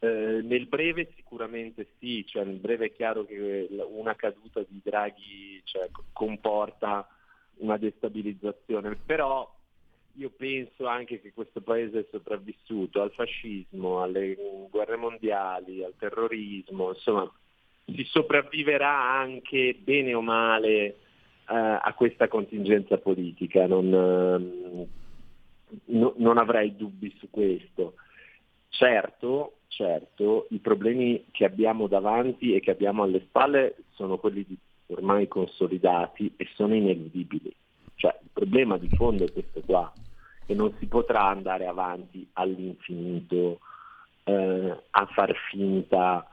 eh, 0.00 0.40
nel 0.42 0.66
breve 0.66 1.12
sicuramente 1.16 1.88
sì, 1.98 2.26
cioè 2.26 2.44
nel 2.44 2.58
breve 2.58 2.86
è 2.86 2.92
chiaro 2.92 3.24
che 3.24 3.68
una 3.88 4.14
caduta 4.14 4.60
di 4.68 4.80
Draghi 4.82 5.60
cioè, 5.64 5.88
comporta 6.12 7.08
una 7.56 7.76
destabilizzazione, 7.76 8.96
però 8.96 9.50
io 10.16 10.30
penso 10.30 10.86
anche 10.86 11.20
che 11.20 11.32
questo 11.32 11.60
paese 11.60 12.00
è 12.00 12.06
sopravvissuto 12.10 13.02
al 13.02 13.12
fascismo, 13.12 14.02
alle 14.02 14.36
guerre 14.70 14.96
mondiali, 14.96 15.82
al 15.82 15.94
terrorismo, 15.96 16.90
insomma 16.90 17.30
si 17.86 18.04
sopravviverà 18.04 19.10
anche 19.10 19.74
bene 19.78 20.14
o 20.14 20.22
male 20.22 20.96
eh, 21.48 21.54
a 21.54 21.92
questa 21.94 22.28
contingenza 22.28 22.98
politica, 22.98 23.66
non, 23.66 23.86
eh, 23.92 24.86
no, 25.86 26.14
non, 26.16 26.38
avrei 26.38 26.76
dubbi 26.76 27.14
su 27.18 27.28
questo. 27.30 27.94
Certo, 28.68 29.58
certo, 29.68 30.46
i 30.50 30.58
problemi 30.58 31.26
che 31.30 31.44
abbiamo 31.44 31.86
davanti 31.86 32.54
e 32.54 32.60
che 32.60 32.70
abbiamo 32.70 33.02
alle 33.02 33.20
spalle 33.20 33.76
sono 33.90 34.18
quelli 34.18 34.46
ormai 34.86 35.28
consolidati 35.28 36.32
e 36.36 36.48
sono 36.54 36.74
ineludibili. 36.74 37.54
Cioè, 37.94 38.18
il 38.22 38.30
problema 38.32 38.76
di 38.78 38.88
fondo 38.88 39.24
è 39.24 39.32
questo 39.32 39.60
qua, 39.64 39.92
che 40.46 40.54
non 40.54 40.74
si 40.78 40.86
potrà 40.86 41.28
andare 41.28 41.66
avanti 41.66 42.28
all'infinito 42.32 43.60
eh, 44.24 44.82
a 44.90 45.06
far 45.06 45.34
finta, 45.50 46.26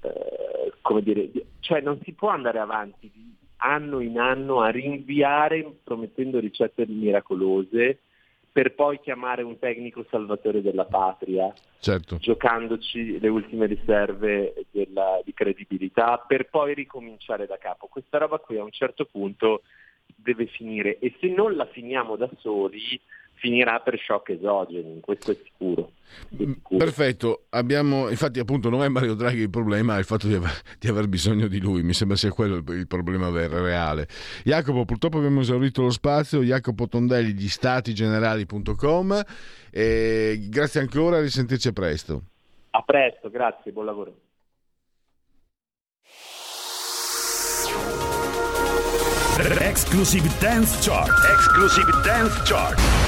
eh, 0.00 0.72
come 0.80 1.02
dire, 1.02 1.30
cioè 1.60 1.80
non 1.80 2.00
si 2.02 2.12
può 2.12 2.28
andare 2.28 2.58
avanti 2.58 3.10
di 3.12 3.36
anno 3.58 4.00
in 4.00 4.18
anno 4.18 4.60
a 4.60 4.70
rinviare 4.70 5.78
promettendo 5.82 6.38
ricette 6.38 6.86
miracolose 6.86 8.00
per 8.50 8.74
poi 8.74 8.98
chiamare 9.00 9.42
un 9.42 9.58
tecnico 9.58 10.04
salvatore 10.10 10.62
della 10.62 10.84
patria, 10.84 11.52
certo. 11.78 12.16
giocandoci 12.16 13.20
le 13.20 13.28
ultime 13.28 13.66
riserve 13.66 14.66
della, 14.72 15.20
di 15.24 15.32
credibilità, 15.32 16.18
per 16.26 16.48
poi 16.48 16.74
ricominciare 16.74 17.46
da 17.46 17.56
capo. 17.56 17.86
Questa 17.86 18.18
roba 18.18 18.38
qui 18.38 18.56
a 18.58 18.64
un 18.64 18.72
certo 18.72 19.04
punto 19.04 19.62
deve 20.06 20.46
finire 20.46 20.98
e 20.98 21.14
se 21.20 21.28
non 21.28 21.54
la 21.54 21.66
finiamo 21.66 22.16
da 22.16 22.28
soli 22.38 23.00
finirà 23.38 23.80
per 23.80 23.98
shock 23.98 24.30
esogeni, 24.30 25.00
questo 25.00 25.30
è 25.30 25.36
sicuro. 25.42 25.92
È 26.28 26.42
mm, 26.42 26.52
sicuro. 26.52 26.78
Perfetto, 26.78 27.44
abbiamo, 27.50 28.08
infatti 28.08 28.38
appunto 28.38 28.68
non 28.68 28.82
è 28.82 28.88
Mario 28.88 29.14
Draghi 29.14 29.40
il 29.40 29.50
problema, 29.50 29.96
è 29.96 29.98
il 29.98 30.04
fatto 30.04 30.26
di 30.26 30.34
aver, 30.34 30.50
di 30.78 30.88
aver 30.88 31.08
bisogno 31.08 31.48
di 31.48 31.60
lui, 31.60 31.82
mi 31.82 31.92
sembra 31.92 32.16
sia 32.16 32.30
quello 32.30 32.56
il, 32.56 32.64
il 32.70 32.86
problema 32.86 33.30
vero, 33.30 33.62
reale. 33.62 34.06
Jacopo, 34.44 34.84
purtroppo 34.84 35.18
abbiamo 35.18 35.40
esaurito 35.40 35.82
lo 35.82 35.90
spazio, 35.90 36.42
Jacopo 36.42 36.88
Tondelli 36.88 37.32
di 37.32 37.48
statigenerali.com 37.48 39.22
e 39.70 40.46
grazie 40.48 40.80
ancora, 40.80 41.18
a 41.18 41.20
risentirci 41.20 41.72
presto. 41.72 42.22
A 42.70 42.82
presto, 42.82 43.30
grazie, 43.30 43.72
buon 43.72 43.86
lavoro. 43.86 44.14
Exclusive 49.78 50.28
Dance 50.40 50.80
Chart. 50.82 51.08
Exclusive 51.30 52.02
Dance 52.02 52.42
Chart. 52.44 53.07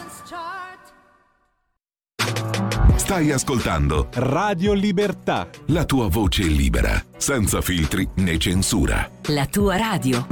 Stai 3.01 3.31
ascoltando 3.31 4.09
Radio 4.13 4.73
Libertà. 4.73 5.49
La 5.69 5.85
tua 5.85 6.07
voce 6.07 6.43
libera, 6.43 7.03
senza 7.17 7.59
filtri 7.59 8.07
né 8.17 8.37
censura. 8.37 9.09
La 9.29 9.47
tua 9.47 9.75
radio. 9.75 10.27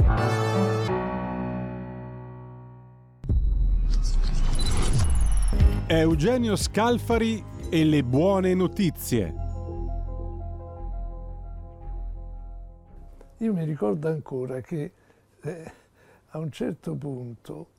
Eugenio 5.88 6.54
Scalfari 6.54 7.44
e 7.68 7.84
le 7.84 8.04
buone 8.04 8.54
notizie. 8.54 9.34
Io 13.38 13.52
mi 13.52 13.64
ricordo 13.64 14.06
ancora 14.06 14.60
che 14.60 14.92
eh, 15.42 15.72
a 16.28 16.38
un 16.38 16.52
certo 16.52 16.94
punto 16.94 17.69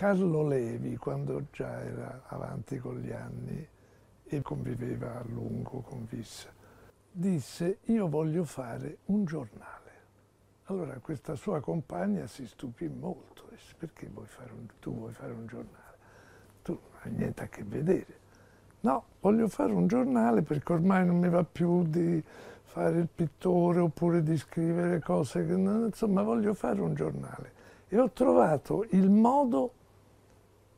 Carlo 0.00 0.48
Levi, 0.48 0.96
quando 0.96 1.48
già 1.52 1.78
era 1.84 2.22
avanti 2.28 2.78
con 2.78 3.00
gli 3.00 3.12
anni 3.12 3.68
e 4.24 4.40
conviveva 4.40 5.18
a 5.18 5.24
lungo 5.28 5.82
con 5.82 6.06
Vissa, 6.08 6.48
disse 7.12 7.80
io 7.84 8.08
voglio 8.08 8.44
fare 8.44 8.96
un 9.08 9.26
giornale. 9.26 9.90
Allora 10.68 10.98
questa 11.02 11.34
sua 11.34 11.60
compagna 11.60 12.26
si 12.26 12.46
stupì 12.46 12.88
molto, 12.88 13.44
disse 13.50 13.74
perché 13.76 14.08
vuoi 14.10 14.24
un, 14.38 14.68
tu 14.78 14.94
vuoi 14.94 15.12
fare 15.12 15.32
un 15.32 15.46
giornale? 15.46 15.98
Tu 16.62 16.72
non 16.72 17.00
hai 17.02 17.12
niente 17.12 17.42
a 17.42 17.48
che 17.48 17.62
vedere. 17.62 18.18
No, 18.80 19.04
voglio 19.20 19.48
fare 19.48 19.74
un 19.74 19.86
giornale 19.86 20.40
perché 20.40 20.72
ormai 20.72 21.04
non 21.04 21.18
mi 21.18 21.28
va 21.28 21.44
più 21.44 21.82
di 21.82 22.24
fare 22.62 23.00
il 23.00 23.08
pittore 23.14 23.80
oppure 23.80 24.22
di 24.22 24.38
scrivere 24.38 25.00
cose 25.00 25.44
che 25.44 25.52
insomma 25.52 26.22
voglio 26.22 26.54
fare 26.54 26.80
un 26.80 26.94
giornale 26.94 27.52
e 27.86 27.98
ho 27.98 28.10
trovato 28.12 28.86
il 28.92 29.10
modo 29.10 29.72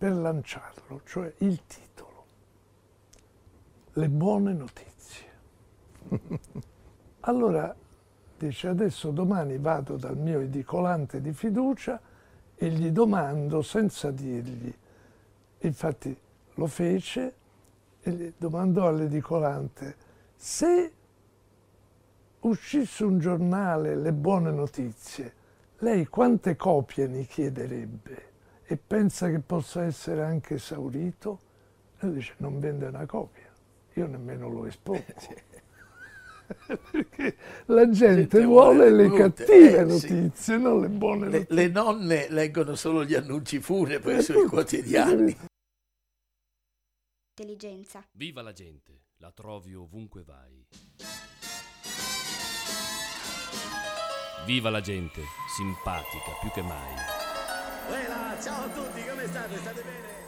per 0.02 0.16
lanciarlo, 0.16 1.02
cioè 1.04 1.32
il 1.38 1.64
titolo. 1.64 2.24
Le 3.92 4.08
buone 4.08 4.52
notizie. 4.52 5.30
allora 7.20 7.72
dice 8.36 8.66
adesso 8.66 9.12
domani 9.12 9.58
vado 9.58 9.96
dal 9.96 10.16
mio 10.16 10.40
edicolante 10.40 11.20
di 11.20 11.32
fiducia 11.32 12.00
e 12.56 12.68
gli 12.70 12.90
domando 12.90 13.62
senza 13.62 14.10
dirgli. 14.10 14.74
Infatti 15.58 16.18
lo 16.54 16.66
fece 16.66 17.34
e 18.00 18.10
gli 18.10 18.32
domandò 18.36 18.88
all'edicolante 18.88 19.96
se 20.34 20.92
uscisse 22.40 23.04
un 23.04 23.20
giornale 23.20 23.94
Le 23.94 24.12
buone 24.12 24.50
notizie, 24.50 25.32
lei 25.78 26.08
quante 26.08 26.56
copie 26.56 27.06
ne 27.06 27.22
chiederebbe 27.24 28.30
e 28.72 28.76
pensa 28.76 29.30
che 29.30 29.40
possa 29.40 29.84
essere 29.84 30.22
anche 30.22 30.54
esaurito? 30.54 31.38
E 31.98 32.10
dice 32.10 32.34
non 32.38 32.58
vende 32.58 32.86
una 32.86 33.06
copia, 33.06 33.50
io 33.94 34.06
nemmeno 34.06 34.48
lo 34.48 34.66
espongo. 34.66 35.04
Perché 36.90 37.36
la 37.66 37.88
gente, 37.88 38.28
gente 38.28 38.44
vuole, 38.44 38.90
le 38.90 39.06
brute, 39.06 39.22
cattive 39.22 39.78
eh, 39.78 39.84
notizie, 39.84 40.30
sì. 40.34 40.58
non 40.58 40.80
le 40.80 40.88
buone 40.88 41.28
le, 41.28 41.38
notizie. 41.38 41.54
Le 41.54 41.68
nonne 41.68 42.28
leggono 42.30 42.74
solo 42.74 43.04
gli 43.04 43.14
annunci 43.14 43.60
funebri 43.60 44.22
sui 44.22 44.46
quotidiani. 44.46 45.36
Intelligenza. 47.34 48.04
Viva 48.12 48.42
la 48.42 48.52
gente, 48.52 49.04
la 49.18 49.30
trovi 49.32 49.74
ovunque 49.74 50.22
vai. 50.22 50.66
Viva 54.44 54.70
la 54.70 54.80
gente, 54.80 55.20
simpatica 55.56 56.32
più 56.40 56.50
che 56.50 56.62
mai. 56.62 57.21
Uela, 57.90 58.36
ciao 58.42 58.64
a 58.64 58.68
tutti, 58.68 59.04
come 59.06 59.26
state? 59.26 59.56
State 59.56 59.82
bene? 59.82 60.20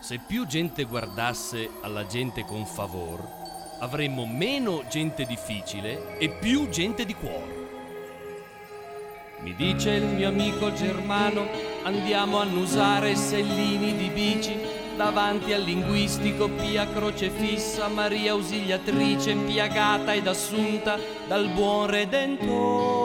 Se 0.00 0.18
più 0.18 0.46
gente 0.46 0.84
guardasse 0.84 1.68
alla 1.82 2.06
gente 2.06 2.44
con 2.44 2.66
favor, 2.66 3.20
avremmo 3.80 4.26
meno 4.26 4.84
gente 4.88 5.24
difficile 5.24 6.18
e 6.18 6.30
più 6.30 6.68
gente 6.68 7.04
di 7.04 7.14
cuore. 7.14 7.58
Mi 9.40 9.54
dice 9.54 9.92
il 9.92 10.04
mio 10.04 10.28
amico 10.28 10.72
Germano, 10.72 11.46
andiamo 11.82 12.38
a 12.38 12.42
annusare 12.42 13.16
sellini 13.16 13.96
di 13.96 14.08
bici 14.08 14.54
davanti 14.96 15.54
al 15.54 15.62
linguistico 15.62 16.48
Pia 16.48 16.86
crocefissa, 16.86 17.88
Maria 17.88 18.32
ausiliatrice, 18.32 19.34
piagata 19.34 20.12
ed 20.12 20.26
assunta 20.26 20.98
dal 21.26 21.48
buon 21.48 21.86
Redentore. 21.86 22.99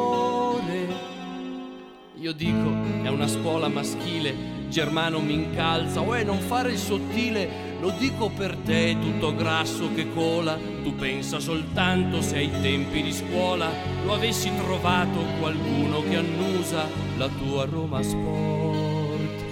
Io 2.26 2.34
dico, 2.34 2.74
è 3.04 3.08
una 3.08 3.28
scuola 3.28 3.68
maschile, 3.68 4.34
Germano 4.68 5.20
mi 5.20 5.36
incalza, 5.36 6.02
uè 6.02 6.24
non 6.24 6.40
fare 6.40 6.72
il 6.72 6.80
sottile, 6.80 7.78
lo 7.80 7.92
dico 8.00 8.30
per 8.30 8.58
te 8.66 8.98
tutto 9.00 9.36
grasso 9.36 9.94
che 9.94 10.12
cola, 10.12 10.58
tu 10.82 10.96
pensa 10.96 11.40
soltanto 11.40 12.24
se 12.24 12.38
ai 12.38 12.50
tempi 12.64 13.04
di 13.04 13.14
scuola 13.14 13.70
lo 14.04 14.16
avessi 14.16 14.52
trovato 14.56 15.20
qualcuno 15.40 16.02
che 16.02 16.16
annusa 16.16 16.88
la 17.16 17.30
tua 17.30 17.66
Roma 17.66 18.02
Sport. 18.02 19.44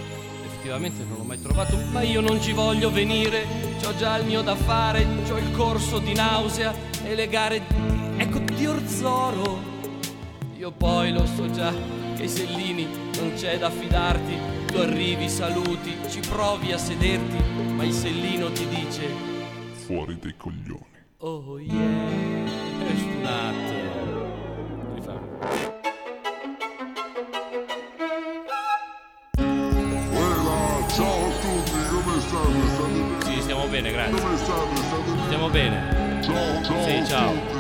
Effettivamente 0.44 1.04
non 1.08 1.18
l'ho 1.20 1.26
mai 1.26 1.40
trovato, 1.40 1.78
ma 1.92 2.02
io 2.02 2.22
non 2.22 2.42
ci 2.42 2.54
voglio 2.54 2.90
venire, 2.90 3.46
ho 3.86 3.96
già 3.98 4.18
il 4.18 4.26
mio 4.26 4.42
da 4.42 4.56
fare, 4.56 5.06
ho 5.30 5.38
il 5.38 5.52
corso 5.52 6.00
di 6.00 6.14
nausea 6.16 6.74
e 7.06 7.14
le 7.14 7.28
gare, 7.28 7.62
ecco 8.18 8.40
di 8.40 8.66
Orzoro. 8.66 9.62
Io 10.58 10.72
poi 10.72 11.12
lo 11.12 11.28
so 11.28 11.52
già 11.52 12.02
che 12.24 12.30
Sellini 12.30 12.88
non 13.18 13.34
c'è 13.36 13.58
da 13.58 13.70
fidarti, 13.70 14.38
tu 14.68 14.78
arrivi, 14.78 15.28
saluti, 15.28 15.94
ci 16.10 16.22
provi 16.22 16.72
a 16.72 16.78
sederti, 16.78 17.38
ma 17.76 17.84
il 17.84 17.92
Sellino 17.92 18.50
ti 18.50 18.66
dice 18.70 19.02
fuori 19.86 20.18
dei 20.20 20.34
coglioni. 20.38 20.86
Oh 21.18 21.60
yeah, 21.60 22.46
è 22.88 22.96
stunato. 22.96 23.82
Ciao 30.96 31.26
a 31.26 31.32
tutti, 31.42 31.72
come 31.90 32.20
state? 32.20 32.68
State 32.70 32.92
bene? 32.92 33.36
Sì, 33.36 33.42
stiamo 33.42 33.68
bene, 33.68 33.92
grazie. 33.92 34.38
Stiamo 35.26 35.50
bene. 35.50 36.22
Ciao, 36.22 36.64
ciao. 36.64 36.84
Sì, 36.88 37.06
ciao. 37.06 37.53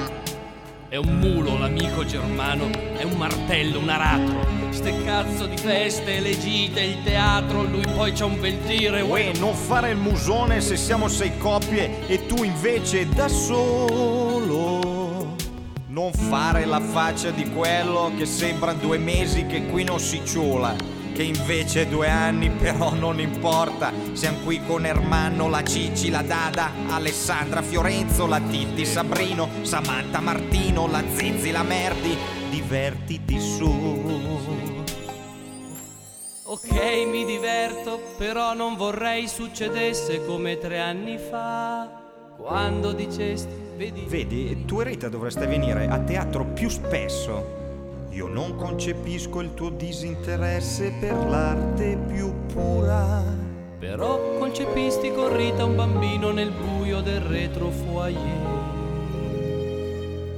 È 0.93 0.97
un 0.97 1.17
mulo 1.17 1.57
l'amico 1.57 2.05
germano, 2.05 2.69
è 2.95 3.01
un 3.01 3.17
martello, 3.17 3.79
un 3.79 3.89
aratro. 3.89 4.45
Ste 4.69 5.03
cazzo 5.03 5.47
di 5.47 5.57
feste, 5.57 6.19
le 6.19 6.37
gite, 6.37 6.81
il 6.81 7.01
teatro, 7.01 7.63
lui 7.63 7.83
poi 7.95 8.11
c'ha 8.11 8.25
un 8.25 8.39
bel 8.39 8.57
dire. 8.57 9.01
Uè, 9.01 9.31
non 9.39 9.55
fare 9.55 9.89
il 9.89 9.97
musone 9.97 10.61
se 10.61 10.77
siamo 10.77 11.07
sei 11.07 11.35
coppie 11.39 12.05
e 12.05 12.27
tu 12.27 12.43
invece 12.43 13.09
da 13.09 13.27
solo. 13.27 15.35
Non 15.87 16.13
fare 16.13 16.65
la 16.65 16.79
faccia 16.79 17.31
di 17.31 17.49
quello 17.49 18.11
che 18.15 18.27
sembra 18.27 18.73
due 18.73 18.99
mesi 18.99 19.47
che 19.47 19.65
qui 19.65 19.83
non 19.83 19.99
si 19.99 20.21
ciula 20.23 20.92
che 21.13 21.23
invece 21.23 21.87
due 21.87 22.09
anni 22.09 22.49
però 22.49 22.93
non 22.93 23.19
importa. 23.19 23.93
Siamo 24.13 24.39
qui 24.43 24.61
con 24.65 24.85
Ermanno, 24.85 25.47
la 25.47 25.63
Cici, 25.63 26.09
la 26.09 26.21
Dada, 26.21 26.71
Alessandra, 26.87 27.61
Fiorenzo, 27.61 28.25
la 28.25 28.41
Titti, 28.41 28.85
Sabrino, 28.85 29.47
Samantha, 29.61 30.19
Martino, 30.19 30.87
la 30.87 31.03
Zizi, 31.13 31.51
la 31.51 31.63
Merdi. 31.63 32.17
Divertiti 32.49 33.39
su. 33.39 34.21
Ok, 36.45 37.07
mi 37.07 37.25
diverto, 37.25 37.99
però 38.17 38.53
non 38.53 38.75
vorrei 38.75 39.27
succedesse 39.27 40.25
come 40.25 40.57
tre 40.57 40.79
anni 40.79 41.17
fa. 41.17 42.01
Quando 42.37 42.91
dicesti, 42.91 43.53
vedi. 43.75 44.05
Vedi, 44.07 44.65
tu 44.65 44.81
e 44.81 44.83
Rita 44.83 45.09
dovreste 45.09 45.47
venire 45.47 45.87
a 45.87 45.99
teatro 45.99 46.45
più 46.45 46.69
spesso. 46.69 47.62
Io 48.13 48.27
non 48.27 48.55
concepisco 48.55 49.41
il 49.41 49.55
tuo 49.55 49.69
disinteresse 49.69 50.93
per 50.99 51.15
l'arte 51.15 51.97
più 52.07 52.31
pura. 52.53 53.23
Però 53.79 54.37
concepisti 54.37 55.11
con 55.11 55.35
Rita 55.35 55.65
un 55.65 55.75
bambino 55.75 56.31
nel 56.31 56.51
buio 56.51 57.01
del 57.01 57.21
retro 57.21 57.69
foyer. 57.69 58.71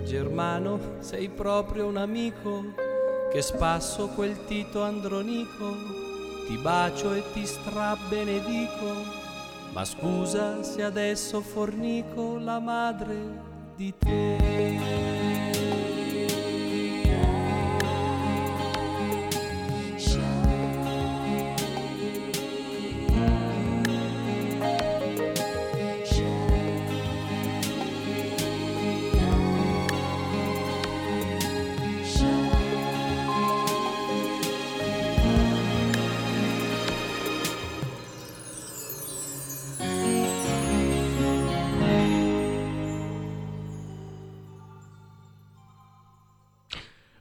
Germano, 0.06 0.80
sei 1.00 1.28
proprio 1.28 1.88
un 1.88 1.98
amico 1.98 2.64
che 3.30 3.42
spasso 3.42 4.08
quel 4.08 4.46
Tito 4.46 4.82
Andronico. 4.82 5.76
Ti 6.48 6.58
bacio 6.58 7.14
e 7.14 7.24
ti 7.34 7.46
strabenedico. 7.46 9.24
Ma 9.74 9.84
scusa 9.84 10.64
se 10.64 10.82
adesso 10.82 11.42
fornico 11.42 12.38
la 12.38 12.60
madre 12.60 13.18
di 13.76 13.94
te. 13.98 14.75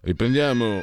Riprendiamo, 0.04 0.82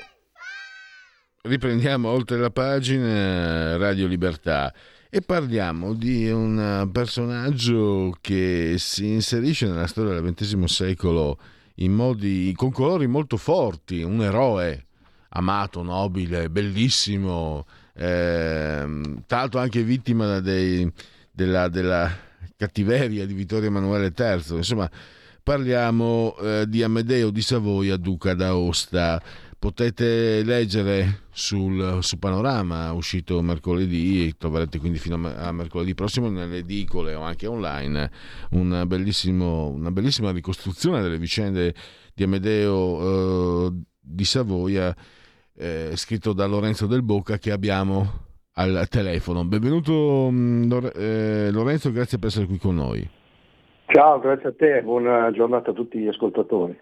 riprendiamo 1.43 2.09
oltre 2.09 2.39
la 2.39 2.49
pagina 2.49 3.77
Radio 3.77 4.07
Libertà 4.07 4.73
e 5.11 5.21
parliamo 5.21 5.93
di 5.93 6.27
un 6.31 6.89
personaggio 6.91 8.17
che 8.19 8.77
si 8.79 9.09
inserisce 9.09 9.67
nella 9.67 9.85
storia 9.85 10.19
del 10.19 10.33
XX 10.33 10.63
secolo 10.63 11.37
in 11.75 11.93
modi, 11.93 12.51
con 12.55 12.71
colori 12.71 13.05
molto 13.05 13.37
forti, 13.37 14.01
un 14.01 14.23
eroe 14.23 14.87
amato, 15.29 15.83
nobile, 15.83 16.49
bellissimo, 16.49 17.67
eh, 17.93 19.03
tra 19.27 19.37
l'altro 19.37 19.59
anche 19.59 19.83
vittima 19.83 20.39
dei, 20.39 20.91
della, 21.31 21.67
della 21.67 22.11
cattiveria 22.57 23.27
di 23.27 23.33
Vittorio 23.35 23.67
Emanuele 23.67 24.11
III, 24.17 24.55
insomma 24.55 24.89
parliamo 25.43 26.35
eh, 26.37 26.65
di 26.67 26.83
Amedeo 26.83 27.29
di 27.29 27.41
Savoia, 27.41 27.97
duca 27.97 28.33
d'Aosta. 28.33 29.21
Potete 29.57 30.41
leggere 30.43 31.25
sul, 31.31 31.99
su 32.01 32.17
Panorama, 32.17 32.91
uscito 32.93 33.39
mercoledì, 33.43 34.33
troverete 34.35 34.79
quindi 34.79 34.97
fino 34.97 35.15
a 35.15 35.51
mercoledì 35.51 35.93
prossimo 35.93 36.29
nelle 36.29 36.57
edicole 36.57 37.13
o 37.13 37.21
anche 37.21 37.45
online 37.45 38.09
una, 38.51 38.81
una 38.81 39.91
bellissima 39.91 40.31
ricostruzione 40.31 41.01
delle 41.01 41.19
vicende 41.19 41.75
di 42.11 42.23
Amedeo 42.23 43.67
eh, 43.67 43.71
di 43.99 44.25
Savoia 44.25 44.95
eh, 45.55 45.91
scritto 45.95 46.33
da 46.33 46.47
Lorenzo 46.47 46.87
Del 46.87 47.03
Bocca 47.03 47.37
che 47.37 47.51
abbiamo 47.51 48.29
al 48.53 48.87
telefono. 48.89 49.45
Benvenuto 49.45 50.27
mm, 50.31 50.71
Lorenzo, 51.51 51.91
grazie 51.91 52.17
per 52.17 52.29
essere 52.29 52.47
qui 52.47 52.57
con 52.57 52.73
noi. 52.73 53.07
Ciao, 53.91 54.19
grazie 54.19 54.49
a 54.49 54.53
te, 54.53 54.81
buona 54.83 55.29
giornata 55.31 55.71
a 55.71 55.73
tutti 55.73 55.99
gli 55.99 56.07
ascoltatori. 56.07 56.79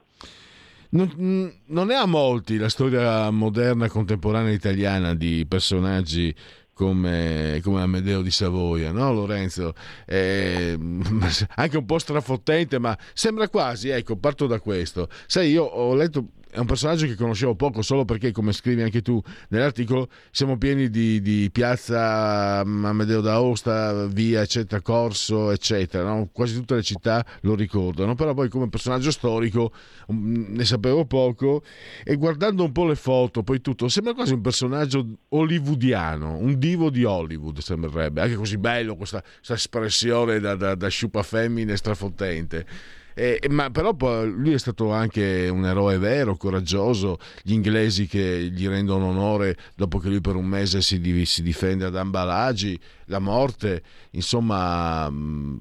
Non, 0.89 1.11
mm, 1.19 1.47
non, 1.67 1.89
è 1.89 1.95
a 1.95 2.05
molti 2.05 2.57
la 2.57 2.69
storia 2.69 3.31
moderna 3.31 3.89
contemporanea 3.89 4.53
italiana 4.53 5.15
di 5.15 5.43
personaggi 5.49 6.33
come, 6.71 7.61
come 7.63 7.81
Amedeo 7.81 8.21
di 8.21 8.29
Savoia, 8.29 8.91
no 8.91 9.11
Lorenzo? 9.11 9.73
Eh, 10.05 10.77
anche 11.55 11.77
un 11.77 11.85
po' 11.85 11.97
strafottente, 11.97 12.77
ma 12.77 12.95
sembra 13.13 13.49
quasi, 13.49 13.89
ecco, 13.89 14.15
parto 14.15 14.45
da 14.45 14.59
questo. 14.59 15.07
Sai, 15.25 15.49
io 15.49 15.63
ho 15.63 15.95
letto 15.95 16.25
è 16.51 16.57
un 16.57 16.65
personaggio 16.65 17.05
che 17.05 17.15
conoscevo 17.15 17.53
poco 17.53 17.83
solo 17.83 18.05
perché, 18.05 18.31
come 18.31 18.53
scrivi 18.53 18.81
anche 18.81 19.01
tu 19.03 19.21
nell'articolo, 19.49 20.09
siamo 20.31 20.57
pieni 20.57 20.89
di, 20.89 21.21
di 21.21 21.49
piazza 21.51 22.63
mm, 22.65 22.85
Amedeo 22.85 23.21
d'Aosta, 23.21 24.07
via, 24.07 24.41
eccetera, 24.41 24.81
Corso, 24.81 25.51
eccetera. 25.51 26.03
No? 26.03 26.29
Quasi 26.31 26.55
tutte 26.55 26.75
le 26.75 26.81
città 26.81 27.23
lo 27.41 27.53
ricordano, 27.53 28.15
però 28.15 28.33
poi 28.33 28.49
come 28.49 28.67
personaggio 28.67 29.11
storico 29.11 29.71
mm, 30.11 30.55
ne 30.55 30.65
sapevo 30.65 31.05
poco 31.05 31.61
e 32.03 32.15
guardando 32.15 32.63
un 32.63 32.71
po' 32.71 32.87
le 32.87 32.95
foto, 32.95 33.43
poi 33.43 33.61
tutto, 33.61 33.87
sembra 33.87 34.15
quasi 34.15 34.33
un 34.33 34.41
personaggio 34.41 35.05
hollywoodiano, 35.29 36.35
un 36.35 36.57
divo 36.57 36.89
di 36.89 37.03
Hollywood 37.03 37.59
sembrerebbe, 37.59 38.21
anche 38.21 38.35
così 38.35 38.57
bello 38.57 38.95
questa, 38.95 39.21
questa 39.21 39.53
espressione 39.53 40.39
da, 40.39 40.55
da, 40.55 40.73
da 40.73 40.87
sciupa 40.87 41.21
femmine 41.21 41.77
strafottente. 41.77 42.97
Eh, 43.13 43.39
ma 43.49 43.69
però 43.69 43.93
lui 44.25 44.53
è 44.53 44.57
stato 44.57 44.91
anche 44.91 45.49
un 45.49 45.65
eroe 45.65 45.97
vero, 45.97 46.35
coraggioso, 46.35 47.17
gli 47.43 47.53
inglesi 47.53 48.07
che 48.07 48.49
gli 48.51 48.67
rendono 48.67 49.07
onore 49.07 49.55
dopo 49.75 49.97
che 49.97 50.09
lui 50.09 50.21
per 50.21 50.35
un 50.35 50.45
mese 50.45 50.81
si, 50.81 51.25
si 51.25 51.41
difende 51.41 51.85
ad 51.85 51.95
Ambalagi, 51.95 52.79
la 53.05 53.19
morte, 53.19 53.81
insomma... 54.11 55.09
Mm, 55.09 55.57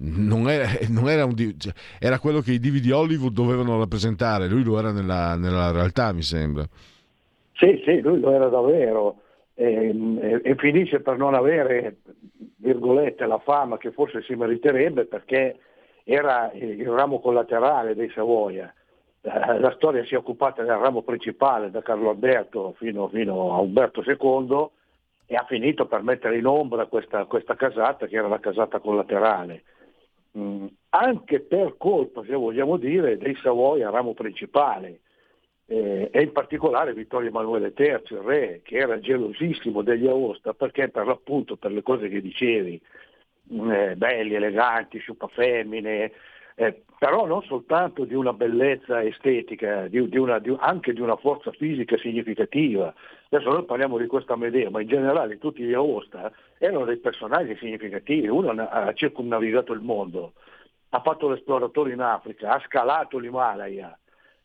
non 0.00 0.48
era, 0.48 0.66
non 0.90 1.08
era, 1.08 1.24
un, 1.24 1.34
cioè, 1.34 1.72
era, 1.98 2.18
quello 2.18 2.40
che 2.40 2.52
i 2.52 2.60
divi 2.60 2.80
di 2.80 2.90
Hollywood 2.90 3.32
dovevano 3.32 3.78
rappresentare, 3.78 4.46
lui 4.46 4.62
lo 4.62 4.78
era 4.78 4.92
nella, 4.92 5.36
nella 5.36 5.70
realtà, 5.70 6.12
mi 6.12 6.22
sembra. 6.22 6.64
Sì, 7.54 7.82
sì, 7.84 8.00
lui 8.00 8.20
lo 8.20 8.32
era 8.32 8.48
davvero. 8.48 9.22
E, 9.54 9.92
e, 10.20 10.40
e 10.44 10.54
finisce 10.56 11.00
per 11.00 11.16
non 11.16 11.34
avere, 11.34 11.96
virgolette, 12.56 13.26
la 13.26 13.38
fama 13.38 13.76
che 13.76 13.90
forse 13.90 14.22
si 14.22 14.34
meriterebbe 14.34 15.06
perché 15.06 15.58
era 16.10 16.50
il 16.54 16.88
ramo 16.88 17.20
collaterale 17.20 17.94
dei 17.94 18.08
Savoia. 18.08 18.72
Eh, 19.20 19.58
la 19.58 19.70
storia 19.72 20.02
si 20.06 20.14
è 20.14 20.16
occupata 20.16 20.62
del 20.62 20.76
ramo 20.76 21.02
principale 21.02 21.70
da 21.70 21.82
Carlo 21.82 22.08
Alberto 22.08 22.74
fino, 22.78 23.08
fino 23.08 23.52
a 23.52 23.58
Umberto 23.58 24.02
II 24.02 24.68
e 25.26 25.34
ha 25.34 25.44
finito 25.44 25.84
per 25.86 26.02
mettere 26.02 26.38
in 26.38 26.46
ombra 26.46 26.86
questa, 26.86 27.26
questa 27.26 27.56
casata 27.56 28.06
che 28.06 28.16
era 28.16 28.26
la 28.26 28.40
casata 28.40 28.78
collaterale. 28.78 29.64
Mm, 30.38 30.66
anche 30.90 31.40
per 31.40 31.74
colpa, 31.76 32.22
se 32.24 32.32
vogliamo 32.32 32.78
dire, 32.78 33.18
dei 33.18 33.36
Savoia 33.42 33.90
ramo 33.90 34.14
principale 34.14 35.00
eh, 35.66 36.08
e 36.10 36.22
in 36.22 36.32
particolare 36.32 36.94
Vittorio 36.94 37.28
Emanuele 37.28 37.74
III, 37.76 37.86
il 37.86 38.18
re, 38.24 38.60
che 38.64 38.78
era 38.78 38.98
gelosissimo 38.98 39.82
degli 39.82 40.06
Aosta 40.06 40.54
perché 40.54 40.88
per 40.88 41.06
l'appunto 41.06 41.56
per 41.56 41.70
le 41.70 41.82
cose 41.82 42.08
che 42.08 42.22
dicevi, 42.22 42.80
eh, 43.50 43.96
belli, 43.96 44.34
eleganti, 44.34 44.98
sciupafemmine, 44.98 46.12
eh, 46.54 46.82
però 46.98 47.26
non 47.26 47.42
soltanto 47.44 48.04
di 48.04 48.14
una 48.14 48.32
bellezza 48.32 49.02
estetica, 49.02 49.86
di, 49.86 50.08
di 50.08 50.18
una, 50.18 50.38
di, 50.40 50.54
anche 50.58 50.92
di 50.92 51.00
una 51.00 51.16
forza 51.16 51.52
fisica 51.52 51.96
significativa. 51.96 52.92
Adesso 53.30 53.50
noi 53.50 53.64
parliamo 53.64 53.98
di 53.98 54.06
questa 54.06 54.36
Medea, 54.36 54.68
ma 54.68 54.80
in 54.80 54.88
generale 54.88 55.38
tutti 55.38 55.62
gli 55.62 55.74
Aosta 55.74 56.32
erano 56.58 56.84
dei 56.84 56.96
personaggi 56.96 57.56
significativi. 57.56 58.26
Uno 58.26 58.50
ha 58.50 58.92
circumnavigato 58.94 59.72
il 59.72 59.80
mondo, 59.80 60.32
ha 60.90 61.00
fatto 61.00 61.28
l'esploratore 61.28 61.92
in 61.92 62.00
Africa, 62.00 62.54
ha 62.54 62.62
scalato 62.66 63.18
l'Himalaya. 63.18 63.96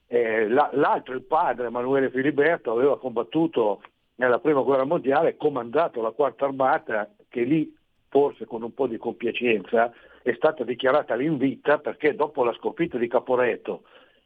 Eh, 0.06 0.48
l'altro, 0.48 1.16
il 1.16 1.24
padre, 1.24 1.68
Emanuele 1.68 2.12
Filiberto, 2.12 2.72
aveva 2.72 3.00
combattuto 3.00 3.82
nella 4.16 4.40
prima 4.40 4.62
guerra 4.62 4.84
mondiale, 4.84 5.38
comandato 5.38 6.02
la 6.02 6.12
quarta 6.12 6.46
armata 6.46 7.10
che 7.30 7.42
lì 7.42 7.76
forse 8.14 8.46
con 8.46 8.62
un 8.62 8.76
po' 8.76 8.86
di 8.86 8.98
compiacenza, 8.98 9.92
è 10.22 10.34
stata 10.36 10.64
dichiarata 10.64 11.16
l'invita 11.16 11.80
perché 11.80 12.14
dopo 12.14 12.44
la 12.44 12.54
sconfitta 12.54 13.00
di 13.00 13.08
Caporetto, 13.08 13.82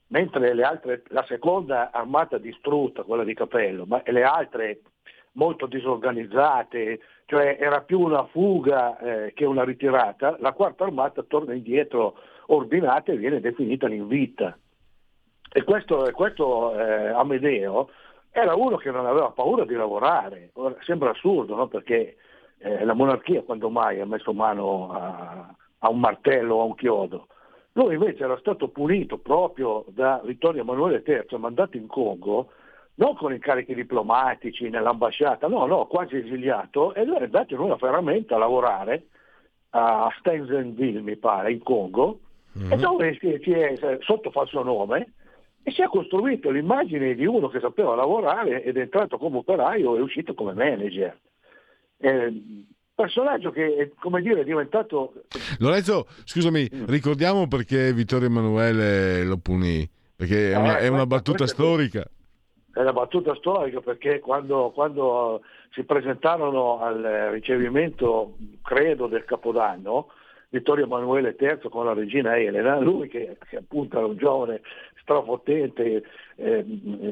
mentre 0.07 0.51
altre, 0.61 1.03
la 1.07 1.23
seconda 1.25 1.91
armata 1.91 2.37
distrutta, 2.37 3.03
quella 3.03 3.23
di 3.23 3.33
Capello, 3.33 3.85
ma 3.85 4.01
le 4.03 4.23
altre 4.23 4.81
molto 5.33 5.67
disorganizzate, 5.67 6.99
cioè 7.27 7.55
era 7.61 7.79
più 7.79 8.01
una 8.01 8.25
fuga 8.25 8.99
eh, 8.99 9.33
che 9.33 9.45
una 9.45 9.63
ritirata, 9.63 10.35
la 10.39 10.51
quarta 10.51 10.83
armata 10.83 11.23
torna 11.23 11.53
indietro 11.53 12.15
ordinata 12.47 13.13
e 13.13 13.17
viene 13.17 13.39
definita 13.39 13.87
l'invita. 13.87 14.57
E 15.49 15.63
questo, 15.63 16.09
questo 16.11 16.77
eh, 16.77 17.07
Amedeo 17.07 17.89
era 18.31 18.53
uno 18.53 18.75
che 18.75 18.91
non 18.91 19.05
aveva 19.05 19.31
paura 19.31 19.63
di 19.63 19.75
lavorare, 19.75 20.49
Ora, 20.55 20.75
sembra 20.81 21.11
assurdo, 21.11 21.55
no? 21.55 21.67
perché 21.67 22.17
eh, 22.59 22.83
la 22.83 22.93
monarchia 22.93 23.43
quando 23.43 23.69
mai 23.69 23.99
ha 23.99 24.05
messo 24.05 24.33
mano 24.33 24.91
a, 24.91 25.55
a 25.79 25.89
un 25.89 25.99
martello 25.99 26.55
o 26.55 26.61
a 26.61 26.65
un 26.65 26.75
chiodo. 26.75 27.27
Lui 27.73 27.93
invece 27.93 28.23
era 28.23 28.37
stato 28.39 28.69
punito 28.69 29.19
proprio 29.19 29.85
da 29.89 30.19
Vittorio 30.23 30.61
Emanuele 30.61 31.03
III, 31.05 31.37
mandato 31.37 31.77
in 31.77 31.85
Congo, 31.85 32.49
non 32.95 33.15
con 33.15 33.33
incarichi 33.33 33.75
diplomatici 33.75 34.69
nell'ambasciata, 34.69 35.47
no, 35.47 35.65
no, 35.67 35.85
quasi 35.85 36.17
esiliato, 36.17 36.95
ed 36.95 37.09
è 37.09 37.23
andato 37.23 37.53
in 37.53 37.59
una 37.59 37.77
ferramenta 37.77 38.35
a 38.35 38.39
lavorare 38.39 39.07
a 39.71 40.11
Stenzenville, 40.17 41.01
mi 41.01 41.17
pare, 41.17 41.51
in 41.51 41.61
Congo, 41.61 42.19
mm-hmm. 42.57 42.71
e 42.71 42.77
dove 42.77 43.17
si, 43.19 43.39
si 43.43 43.51
è, 43.51 43.97
sotto 43.99 44.31
falso 44.31 44.63
nome, 44.63 45.13
e 45.61 45.71
si 45.71 45.81
è 45.81 45.85
costruito 45.87 46.49
l'immagine 46.49 47.13
di 47.13 47.25
uno 47.25 47.49
che 47.49 47.59
sapeva 47.59 47.93
lavorare 47.93 48.63
ed 48.63 48.77
è 48.77 48.81
entrato 48.81 49.17
come 49.17 49.37
operaio 49.37 49.95
e 49.95 49.99
è 49.99 50.01
uscito 50.01 50.33
come 50.33 50.53
manager. 50.53 51.15
Eh, 51.99 52.65
personaggio 52.93 53.51
che 53.51 53.93
come 53.99 54.21
dire, 54.21 54.41
è 54.41 54.43
diventato... 54.43 55.13
Lorenzo, 55.59 56.07
scusami, 56.23 56.67
mm. 56.73 56.85
ricordiamo 56.87 57.47
perché 57.47 57.93
Vittorio 57.93 58.27
Emanuele 58.27 59.23
lo 59.23 59.37
punì, 59.37 59.87
perché 60.15 60.51
è 60.51 60.55
una, 60.55 60.79
eh, 60.79 60.85
è 60.85 60.87
una 60.87 61.05
battuta 61.05 61.45
storica. 61.45 62.03
È 62.73 62.79
una 62.79 62.93
battuta 62.93 63.35
storica 63.35 63.81
perché 63.81 64.19
quando, 64.19 64.71
quando 64.73 65.41
si 65.71 65.83
presentarono 65.83 66.79
al 66.81 67.29
ricevimento, 67.31 68.35
credo, 68.63 69.05
del 69.05 69.25
Capodanno, 69.25 70.09
Vittorio 70.49 70.85
Emanuele 70.85 71.35
III 71.39 71.69
con 71.69 71.85
la 71.85 71.93
regina 71.93 72.37
Elena, 72.37 72.79
lui 72.79 73.07
che, 73.09 73.37
che 73.47 73.57
appunto 73.57 73.97
era 73.97 74.07
un 74.07 74.17
giovane 74.17 74.61
strafottente, 75.07 76.03
eh, 76.35 76.65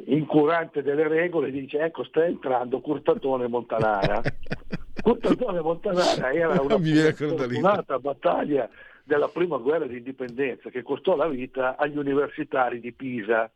incurante 0.07 0.83
delle 0.83 1.07
regole, 1.07 1.49
dice 1.49 1.79
ecco 1.79 2.03
sta 2.03 2.25
entrando 2.25 2.81
Curtatone 2.81 3.47
Montanara. 3.47 4.21
Curtatone 5.01 5.61
Montanara 5.61 6.33
era 6.33 6.59
una 6.61 6.77
fortunata 7.15 7.97
battaglia 7.99 8.69
della 9.03 9.29
prima 9.29 9.57
guerra 9.57 9.85
di 9.85 9.97
indipendenza 9.97 10.69
che 10.69 10.83
costò 10.83 11.15
la 11.15 11.27
vita 11.27 11.77
agli 11.77 11.97
universitari 11.97 12.81
di 12.81 12.91
Pisa, 12.91 13.49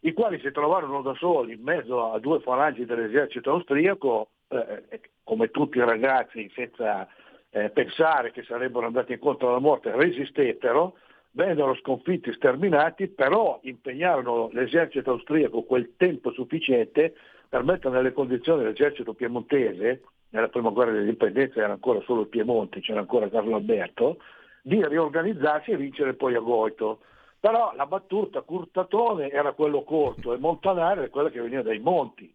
i 0.00 0.12
quali 0.12 0.38
si 0.40 0.50
trovarono 0.52 1.00
da 1.00 1.14
soli 1.14 1.54
in 1.54 1.62
mezzo 1.62 2.12
a 2.12 2.18
due 2.18 2.40
falangi 2.40 2.84
dell'esercito 2.84 3.52
austriaco, 3.52 4.28
eh, 4.48 5.00
come 5.24 5.50
tutti 5.50 5.78
i 5.78 5.84
ragazzi 5.84 6.50
senza 6.54 7.08
eh, 7.50 7.70
pensare 7.70 8.32
che 8.32 8.42
sarebbero 8.42 8.86
andati 8.86 9.12
incontro 9.12 9.48
alla 9.48 9.60
morte, 9.60 9.92
resistettero, 9.92 10.96
vennero 11.36 11.74
sconfitti, 11.74 12.32
sterminati, 12.32 13.08
però 13.08 13.60
impegnarono 13.62 14.48
l'esercito 14.52 15.10
austriaco 15.10 15.64
quel 15.64 15.92
tempo 15.98 16.32
sufficiente 16.32 17.14
per 17.46 17.62
mettere 17.62 17.94
nelle 17.94 18.12
condizioni 18.12 18.64
l'esercito 18.64 19.12
piemontese, 19.12 20.02
nella 20.30 20.48
prima 20.48 20.70
guerra 20.70 20.92
dell'indipendenza 20.92 21.60
era 21.60 21.74
ancora 21.74 22.00
solo 22.00 22.22
il 22.22 22.28
Piemonte, 22.28 22.80
c'era 22.80 23.00
ancora 23.00 23.28
Carlo 23.28 23.54
Alberto, 23.54 24.16
di 24.62 24.84
riorganizzarsi 24.84 25.72
e 25.72 25.76
vincere 25.76 26.14
poi 26.14 26.34
a 26.34 26.40
Goito. 26.40 27.00
Però 27.38 27.72
la 27.76 27.86
battuta 27.86 28.40
Curtatone 28.40 29.30
era 29.30 29.52
quello 29.52 29.82
corto 29.82 30.32
e 30.32 30.38
Montanare 30.38 31.02
era 31.02 31.10
quella 31.10 31.28
che 31.28 31.40
veniva 31.40 31.62
dai 31.62 31.78
monti. 31.78 32.32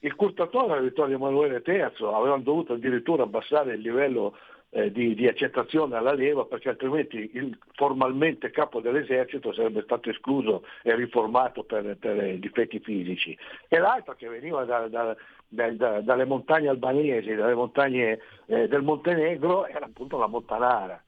Il 0.00 0.14
Curtatone 0.14 0.72
era 0.72 0.80
Vittorio 0.80 1.16
Emanuele 1.16 1.62
III, 1.64 2.06
avevano 2.12 2.42
dovuto 2.42 2.74
addirittura 2.74 3.22
abbassare 3.22 3.74
il 3.74 3.80
livello 3.80 4.36
eh, 4.74 4.90
di, 4.90 5.14
di, 5.14 5.28
accettazione 5.28 5.96
alla 5.96 6.14
leva 6.14 6.46
perché 6.46 6.70
altrimenti 6.70 7.30
il 7.34 7.58
formalmente 7.74 8.50
capo 8.50 8.80
dell'esercito 8.80 9.52
sarebbe 9.52 9.82
stato 9.82 10.08
escluso 10.08 10.64
e 10.82 10.94
riformato 10.94 11.62
per, 11.64 11.96
per 11.98 12.38
difetti 12.38 12.80
fisici. 12.80 13.36
E 13.68 13.78
l'altra 13.78 14.14
che 14.14 14.28
veniva 14.28 14.64
da, 14.64 14.88
da, 14.88 15.14
da, 15.48 16.00
dalle 16.00 16.24
montagne 16.24 16.68
albanesi, 16.68 17.34
dalle 17.34 17.54
montagne 17.54 18.18
eh, 18.46 18.66
del 18.66 18.82
Montenegro, 18.82 19.66
era 19.66 19.84
appunto 19.84 20.16
la 20.16 20.26
Montanara. 20.26 21.02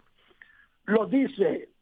Lo 0.89 1.07
disse 1.07 1.74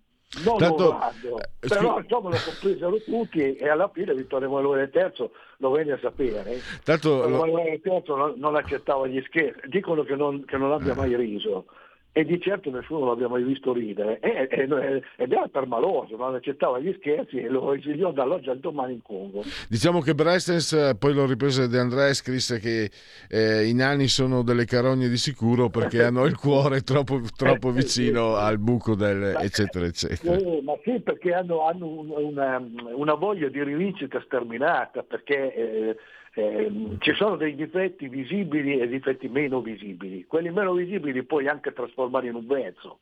non 0.45 0.57
Tanto- 0.59 0.89
Orlando. 0.95 1.39
eh, 1.61 1.69
però 1.69 1.99
insomma 1.99 2.31
lo 2.31 2.37
compresero 2.45 2.97
tutti 3.03 3.55
e 3.57 3.69
alla 3.69 3.91
fine 3.93 4.15
Vittorio 4.15 4.49
Emanuele 4.49 4.91
III 4.93 5.31
lo 5.59 5.71
venne 5.71 5.93
a 5.93 5.99
sapere. 6.01 6.61
Tanto 6.83 7.17
Vittorio 7.27 7.37
Emanuele 7.37 7.81
III 7.85 8.03
non, 8.07 8.33
non 8.37 8.57
accettava 8.57 9.07
gli 9.07 9.23
scherzi, 9.27 9.69
dicono 9.69 10.03
che 10.05 10.17
non, 10.17 10.45
che 10.47 10.57
non 10.57 10.71
Eh. 10.71 10.75
abbia 10.75 10.95
mai 10.95 11.15
riso. 11.17 11.67
E 12.15 12.25
di 12.27 12.39
certo 12.43 12.71
nessuno 12.71 13.07
l'abbia 13.07 13.27
mai 13.27 13.43
visto 13.43 13.73
ridere 13.73 14.21
E- 14.21 14.47
e- 14.51 15.03
ed 15.17 15.33
era 15.33 15.49
permaloso, 15.49 16.15
non 16.17 16.35
accettava 16.35 16.79
gli 16.79 16.95
scherzi 16.99 17.39
e 17.39 17.49
lo 17.49 17.73
esiliò 17.73 18.13
dall'oggi 18.13 18.51
al 18.51 18.59
domani 18.59 18.93
in 18.93 19.03
Congo. 19.03 19.43
Diciamo 19.69 20.01
che 20.01 20.15
Brestens 20.15 20.73
eh, 20.75 20.95
poi 20.99 21.15
lo 21.15 21.25
riprese 21.25 21.69
De 21.69 21.79
André, 21.79 22.13
scrisse 22.13 22.59
che 22.59 22.91
eh, 23.31 23.65
i 23.67 23.73
nani 23.73 24.09
sono 24.09 24.43
delle 24.43 24.67
carogne 24.67 25.09
di 25.09 25.17
sicuro 25.17 25.71
perché 25.71 26.03
hanno 26.05 26.25
il 26.27 26.37
cuore 26.37 26.83
troppo, 26.83 27.19
troppo 27.35 27.71
vicino 27.71 28.35
al 28.37 28.59
buco 28.59 28.95
del 28.95 29.35
eccetera 29.41 29.87
eccetera. 29.87 30.37
Eh, 30.37 30.61
ma 30.63 30.75
sì, 30.85 31.01
perché 31.01 31.33
hanno, 31.33 31.67
hanno 31.67 31.87
un- 31.87 32.11
una, 32.11 32.63
una 32.95 33.15
voglia 33.15 33.49
di 33.49 33.63
rivincita 33.63 34.21
sterminata, 34.27 35.03
perché 35.03 35.55
eh, 35.55 35.97
ehm, 36.35 36.99
ci 37.01 37.13
sono 37.15 37.37
dei 37.37 37.55
difetti 37.55 38.09
visibili 38.09 38.79
e 38.79 38.89
difetti 38.89 39.29
meno 39.29 39.61
visibili. 39.61 40.25
Quelli 40.27 40.51
meno 40.51 40.73
visibili 40.75 41.23
puoi 41.25 41.49
anche 41.49 41.73
trasformare 41.73 42.29
in 42.29 42.35
un 42.35 42.47
vezzo. 42.47 43.01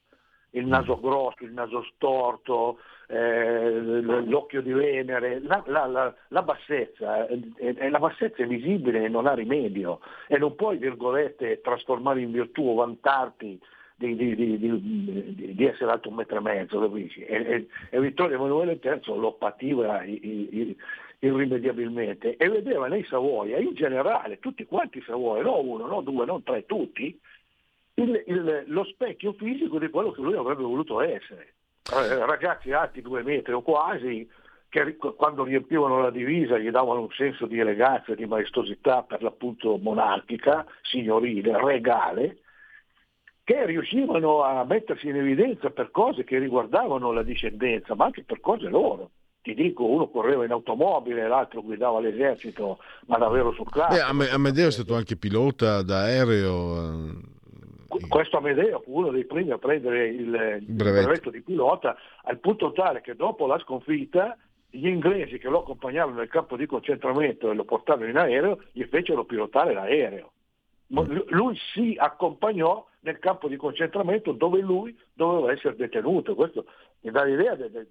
Il 0.55 0.67
naso 0.67 0.99
grosso, 0.99 1.45
il 1.45 1.53
naso 1.53 1.85
storto, 1.95 2.79
eh, 3.07 3.71
l'occhio 3.81 4.61
di 4.63 4.73
Venere, 4.73 5.41
la, 5.43 5.63
la- 5.67 5.87
la- 5.87 6.15
la 6.29 6.43
bassezza, 6.43 7.29
eh, 7.29 7.41
eh, 7.57 7.89
la 7.89 7.99
bassezza 8.01 8.43
è 8.43 8.47
visibile 8.47 9.05
e 9.05 9.09
non 9.09 9.27
ha 9.29 9.35
rimedio 9.35 10.01
e 10.27 10.39
non 10.39 10.57
puoi, 10.57 10.77
virgolette, 10.79 11.61
trasformare 11.61 12.21
in 12.21 12.33
virtù 12.33 12.67
o 12.67 12.75
vantarti 12.75 13.61
di, 13.95 14.17
di- 14.17 14.35
di- 14.35 15.55
di- 15.55 15.65
essere 15.67 15.91
alto 15.93 16.09
un 16.09 16.15
metro 16.17 16.39
e 16.39 16.41
mezzo, 16.41 16.81
capisci? 16.81 17.23
E, 17.23 17.37
e- 17.37 17.67
e 17.91 18.01
Vittorio 18.01 18.37
Emanuele 18.37 18.81
III 18.83 19.01
lo 19.21 19.33
pativa 19.35 20.03
i- 20.03 20.19
i- 20.25 20.77
irrimediabilmente 21.21 22.37
e 22.37 22.49
vedeva 22.49 22.89
nei 22.89 23.05
Savoia, 23.05 23.59
in 23.59 23.75
generale, 23.75 24.39
tutti 24.39 24.65
quanti 24.65 24.99
i 24.99 25.03
Savoia, 25.03 25.43
non 25.43 25.67
uno, 25.67 25.87
non 25.87 26.05
due, 26.05 26.25
non 26.25 26.43
tre, 26.43 26.65
tutti, 26.67 27.19
il- 27.95 28.25
il- 28.27 28.65
lo 28.67 28.85
specchio 28.85 29.33
fisico 29.35 29.79
di 29.79 29.89
quello 29.89 30.11
che 30.13 30.23
lui 30.23 30.35
avrebbe 30.35 30.63
voluto 30.63 31.01
essere. 31.01 31.55
Eh, 31.93 32.25
ragazzi 32.25 32.73
alti 32.73 33.03
due 33.03 33.23
metri 33.23 33.53
o 33.53 33.63
quasi, 33.63 34.29
che 34.69 34.97
quando 34.97 35.45
riempivano 35.45 36.01
la 36.01 36.11
divisa 36.11 36.57
gli 36.57 36.71
davano 36.71 37.01
un 37.01 37.11
senso 37.11 37.47
di 37.47 37.59
eleganza 37.59 38.15
di 38.15 38.25
maestosità 38.25 39.03
per 39.03 39.23
l'appunto 39.23 39.77
monarchica, 39.77 40.65
signorile, 40.83 41.61
regale, 41.63 42.39
che 43.43 43.67
riuscivano 43.67 44.43
a 44.43 44.65
mettersi 44.65 45.09
in 45.09 45.17
evidenza 45.17 45.71
per 45.71 45.91
cose 45.91 46.23
che 46.23 46.39
riguardavano 46.39 47.11
la 47.11 47.25
discendenza, 47.25 47.97
ma 47.97 48.05
anche 48.05 48.23
per 48.23 48.39
cose 48.41 48.69
loro. 48.69 49.11
Ti 49.43 49.55
dico, 49.55 49.87
uno 49.87 50.09
correva 50.11 50.45
in 50.45 50.51
automobile, 50.51 51.27
l'altro 51.27 51.63
guidava 51.63 51.99
l'esercito, 52.01 52.79
ma 53.07 53.17
davvero 53.17 53.53
sul 53.53 53.65
Beh, 53.65 53.71
classico. 53.71 54.07
Ame- 54.07 54.29
Amedeo 54.31 54.69
è 54.69 54.73
stato 54.73 54.95
anche 54.95 55.17
pilota 55.17 55.83
d'aereo. 55.83 56.77
eh, 56.93 58.07
Questo 58.09 58.37
Amedeo 58.37 58.81
fu 58.81 58.99
uno 58.99 59.11
dei 59.11 59.25
primi 59.25 59.51
a 59.51 59.59
prendere 59.59 60.09
il, 60.09 60.59
il 60.61 60.65
brevetto. 60.67 61.31
di 61.31 61.41
pilota, 61.41 61.97
al 62.25 62.39
punto 62.39 62.73
tale 62.73 63.01
che 63.01 63.15
dopo 63.17 63.47
la 63.47 63.59
sconfitta 63.61 64.37
gli 64.69 64.87
inglesi 64.87 65.39
che 65.39 65.49
lo 65.49 65.61
accompagnavano 65.61 66.19
nel 66.19 66.29
campo 66.29 66.57
di 66.57 66.67
concentramento 66.67 67.51
e 67.51 67.55
lo 67.55 67.65
portavano 67.65 68.09
in 68.11 68.19
aereo 68.19 68.63
gli 68.73 68.85
fecero 68.85 69.25
pilotare 69.25 69.73
l'aereo. 69.73 70.33
Lu- 70.89 71.25
Lui 71.29 71.57
si 71.73 71.95
accompagnò 71.99 72.87
nel 73.01 73.19
campo 73.19 73.49
di 73.49 73.57
concentramento 73.57 74.33
dove 74.33 74.61
lui 74.61 74.97
doveva 75.15 75.51
essere 75.51 75.75
detenuto. 75.77 76.35
Questo 76.35 76.67
mi 77.01 77.11
dà 77.11 77.25
l'idea 77.25 77.55
de- 77.55 77.71
de- 77.71 77.87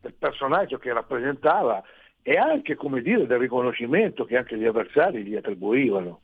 del 0.00 0.14
personaggio 0.14 0.78
che 0.78 0.92
rappresentava 0.92 1.82
e 2.22 2.36
anche 2.36 2.74
come 2.74 3.00
dire, 3.02 3.26
del 3.26 3.38
riconoscimento 3.38 4.24
che 4.24 4.36
anche 4.36 4.56
gli 4.56 4.64
avversari 4.64 5.24
gli 5.24 5.36
attribuivano. 5.36 6.20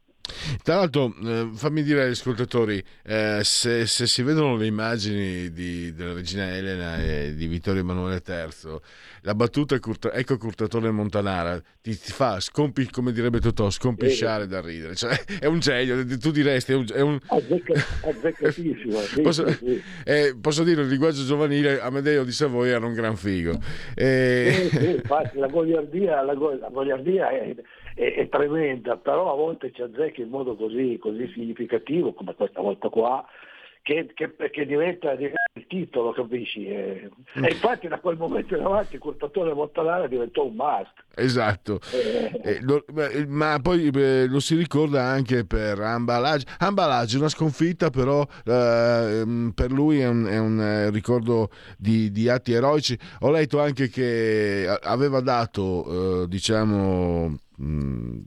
Tra 0.63 0.77
l'altro, 0.77 1.15
eh, 1.25 1.51
fammi 1.55 1.83
dire 1.83 2.05
agli 2.05 2.11
ascoltatori, 2.11 2.83
eh, 3.05 3.41
se, 3.43 3.87
se 3.87 4.07
si 4.07 4.23
vedono 4.23 4.57
le 4.57 4.67
immagini 4.67 5.51
di- 5.53 5.93
della 5.95 6.13
regina 6.13 6.55
Elena 6.57 7.03
e 7.03 7.35
di 7.35 7.47
Vittorio 7.47 7.81
Emanuele 7.81 8.23
III, 8.27 8.79
la 9.23 9.35
battuta 9.35 9.79
Curta- 9.79 10.13
ecco 10.13 10.37
Curtatore 10.39 10.91
Montanara, 10.91 11.61
ti, 11.81 11.99
ti 11.99 12.13
fa, 12.13 12.39
scompi, 12.41 12.89
come 12.91 13.13
direbbe 13.13 13.41
Totò, 13.41 13.71
scompisciare 13.71 14.47
da 14.47 14.61
ridere. 14.61 14.95
Cioè, 14.95 15.19
è 15.41 15.47
un 15.47 15.59
genio, 15.59 16.05
tu 16.19 16.31
diresti, 16.31 16.73
è 16.73 16.75
un... 16.77 16.87
È 16.93 17.01
un... 17.01 17.19
Azzecca- 17.27 17.85
azzeccatissimo. 18.09 18.99
sì, 19.01 19.21
Posso, 19.23 19.49
sì, 19.53 19.83
eh, 20.05 20.37
posso 20.41 20.63
dire 20.63 20.83
il 20.83 20.89
linguaggio 20.89 21.25
giovanile 21.25 21.81
Amedeo 21.81 22.25
di 22.25 22.33
Savoia 22.33 22.77
era 22.77 22.87
un 22.87 22.95
gran 22.95 23.17
figo 23.17 23.59
Eh, 23.95 24.69
Sì, 24.71 24.77
sì, 24.79 24.91
infatti 24.91 25.39
la 25.39 25.49
goliardia, 25.49 26.23
la 26.23 26.35
go- 26.35 26.57
la 26.59 26.69
goliardia 26.71 27.31
è, 27.31 27.55
è- 27.97 28.15
è 28.15 28.29
tremenda, 28.29 28.97
però 28.97 29.33
a 29.33 29.37
volte 29.37 29.73
ci 29.73 29.83
azzecca 29.83 30.21
in 30.23 30.29
modo 30.29 30.55
così, 30.55 30.99
così 31.01 31.27
significativo, 31.33 32.13
come 32.13 32.35
questa 32.35 32.61
volta 32.61 32.89
qua, 32.91 33.25
che, 33.83 34.11
che- 34.15 34.35
che 34.51 34.67
diventa, 34.67 35.15
diventa 35.15 35.37
il 35.55 35.67
titolo, 35.69 36.11
capisci? 36.13 36.67
E, 36.67 37.09
e 37.35 37.49
infatti 37.51 37.87
da 37.87 38.01
quel 38.01 38.17
momento 38.17 38.57
in 38.57 38.65
avanti 38.65 38.95
il 38.97 39.01
curtatore 39.01 39.55
Montanara 39.55 40.09
diventò 40.09 40.45
un 40.45 40.57
must. 40.57 40.93
Esatto, 41.15 41.79
Eh, 42.43 42.59
lo- 42.63 42.85
beh, 42.93 43.27
ma 43.29 43.59
poi 43.63 43.89
eh, 43.95 44.27
lo 44.27 44.41
si 44.41 44.57
ricorda 44.57 45.05
anche 45.05 45.47
per 45.47 45.79
Ambalage. 45.81 46.47
Ambalage 46.59 47.15
è 47.17 47.21
una 47.21 47.29
sconfitta, 47.29 47.89
però 47.91 48.27
eh, 48.45 49.21
ehm, 49.21 49.53
per 49.55 49.71
lui 49.71 50.01
è 50.01 50.09
un, 50.09 50.27
è 50.27 50.39
un, 50.39 50.61
eh, 50.61 50.91
ricordo 50.91 51.51
di, 51.79 52.11
di 52.11 52.29
atti 52.29 52.53
eroici. 52.53 52.99
Ho 53.21 53.31
letto 53.31 53.61
anche 53.61 53.89
che 53.89 54.67
a- 54.69 54.81
aveva 54.83 55.21
dato, 55.21 56.25
eh, 56.25 56.29
diciamo, 56.29 57.37
mh, 57.57 58.21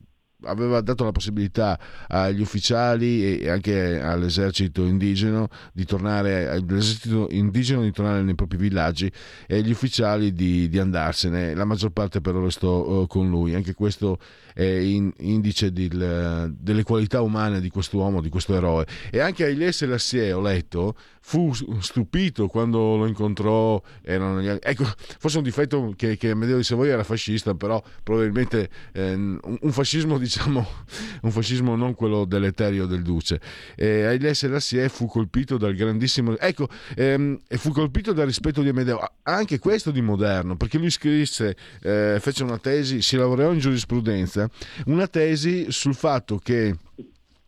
aveva 0.43 0.81
dato 0.81 1.03
la 1.03 1.11
possibilità 1.11 1.77
agli 2.07 2.41
ufficiali 2.41 3.39
e 3.39 3.49
anche 3.49 3.99
all'esercito 3.99 4.85
indigeno 4.85 5.49
di 5.73 5.85
tornare 5.85 6.47
all'esercito 6.47 7.27
indigeno 7.31 7.81
di 7.81 7.91
tornare 7.91 8.21
nei 8.21 8.35
propri 8.35 8.57
villaggi 8.57 9.11
e 9.47 9.57
agli 9.57 9.71
ufficiali 9.71 10.31
di, 10.31 10.69
di 10.69 10.79
andarsene 10.79 11.53
la 11.53 11.65
maggior 11.65 11.91
parte 11.91 12.21
però 12.21 12.41
restò 12.41 13.03
eh, 13.03 13.07
con 13.07 13.29
lui. 13.29 13.53
Anche 13.53 13.73
questo 13.73 14.19
è 14.53 14.63
in- 14.63 15.11
indice 15.19 15.71
del- 15.71 16.53
delle 16.57 16.83
qualità 16.83 17.21
umane 17.21 17.59
di 17.59 17.69
quest'uomo 17.69 18.21
di 18.21 18.29
questo 18.29 18.55
eroe. 18.55 18.85
E 19.11 19.19
anche 19.19 19.45
Haile 19.45 19.71
Selassie 19.71 20.31
ho 20.33 20.41
letto 20.41 20.95
fu 21.21 21.51
stupito 21.79 22.47
quando 22.47 22.95
lo 22.95 23.05
incontrò 23.05 23.79
anni- 24.07 24.57
ecco 24.61 24.85
forse 25.19 25.37
un 25.37 25.43
difetto 25.43 25.93
che, 25.95 26.17
che 26.17 26.31
Amedeo 26.31 26.57
di 26.57 26.63
Savoia 26.63 26.93
era 26.93 27.03
fascista 27.03 27.53
però 27.53 27.81
probabilmente 28.01 28.69
eh, 28.93 29.13
un, 29.13 29.71
fascismo 29.71 30.17
diciamo 30.19 30.65
un 31.21 31.31
fascismo 31.31 31.75
non 31.75 31.93
quello 31.93 32.25
deleterio 32.25 32.85
del 32.85 33.01
duce. 33.01 33.39
E 33.75 34.05
Haile 34.05 34.33
Selassie 34.33 34.87
fu 34.89 35.05
colpito 35.07 35.57
dal 35.57 35.75
grandissimo 35.75 36.37
ecco 36.37 36.67
ehm, 36.95 37.39
fu 37.47 37.71
colpito 37.71 38.13
dal 38.13 38.25
rispetto 38.25 38.61
di 38.61 38.69
Amedeo 38.69 38.99
anche 39.23 39.59
questo 39.59 39.91
di 39.91 40.01
moderno 40.01 40.55
perché 40.55 40.77
lui 40.77 40.89
scrisse 40.89 41.55
eh, 41.81 42.17
fece 42.19 42.43
una 42.43 42.57
tesi 42.57 43.01
si 43.01 43.17
laureò 43.17 43.51
in 43.51 43.59
giurisprudenza 43.59 44.38
una 44.85 45.07
tesi 45.07 45.71
sul 45.71 45.95
fatto 45.95 46.37
che 46.37 46.75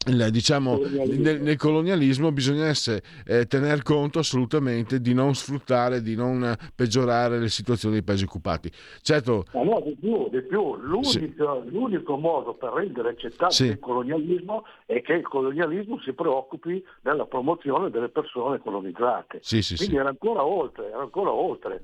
diciamo 0.03 0.79
nel, 0.79 1.41
nel 1.43 1.57
colonialismo 1.57 2.31
bisognasse 2.31 3.03
eh, 3.23 3.45
tener 3.45 3.83
conto 3.83 4.17
assolutamente 4.17 4.99
di 4.99 5.13
non 5.13 5.35
sfruttare 5.35 6.01
di 6.01 6.15
non 6.15 6.55
peggiorare 6.73 7.37
le 7.37 7.49
situazioni 7.49 7.93
dei 7.93 8.03
paesi 8.03 8.23
occupati 8.23 8.71
certo 9.01 9.45
Ma 9.53 9.61
no, 9.61 9.79
di 9.85 9.95
più, 9.99 10.27
di 10.31 10.41
più. 10.41 10.75
L'unico, 10.77 11.63
l'unico 11.67 12.17
modo 12.17 12.55
per 12.55 12.73
rendere 12.73 13.09
accettabile 13.09 13.51
Sì. 13.53 13.65
il 13.65 13.79
colonialismo 13.79 14.65
è 14.87 15.03
che 15.03 15.13
il 15.13 15.27
colonialismo 15.27 15.99
si 16.03 16.13
preoccupi 16.13 16.83
della 17.01 17.25
promozione 17.25 17.91
delle 17.91 18.09
persone 18.09 18.57
colonizzate. 18.57 19.37
Sì, 19.43 19.61
sì, 19.61 19.75
Quindi 19.75 19.93
sì. 19.93 19.99
era 19.99 20.09
ancora 20.09 20.43
oltre, 20.43 20.87
era 20.89 21.01
ancora 21.01 21.31
oltre. 21.31 21.83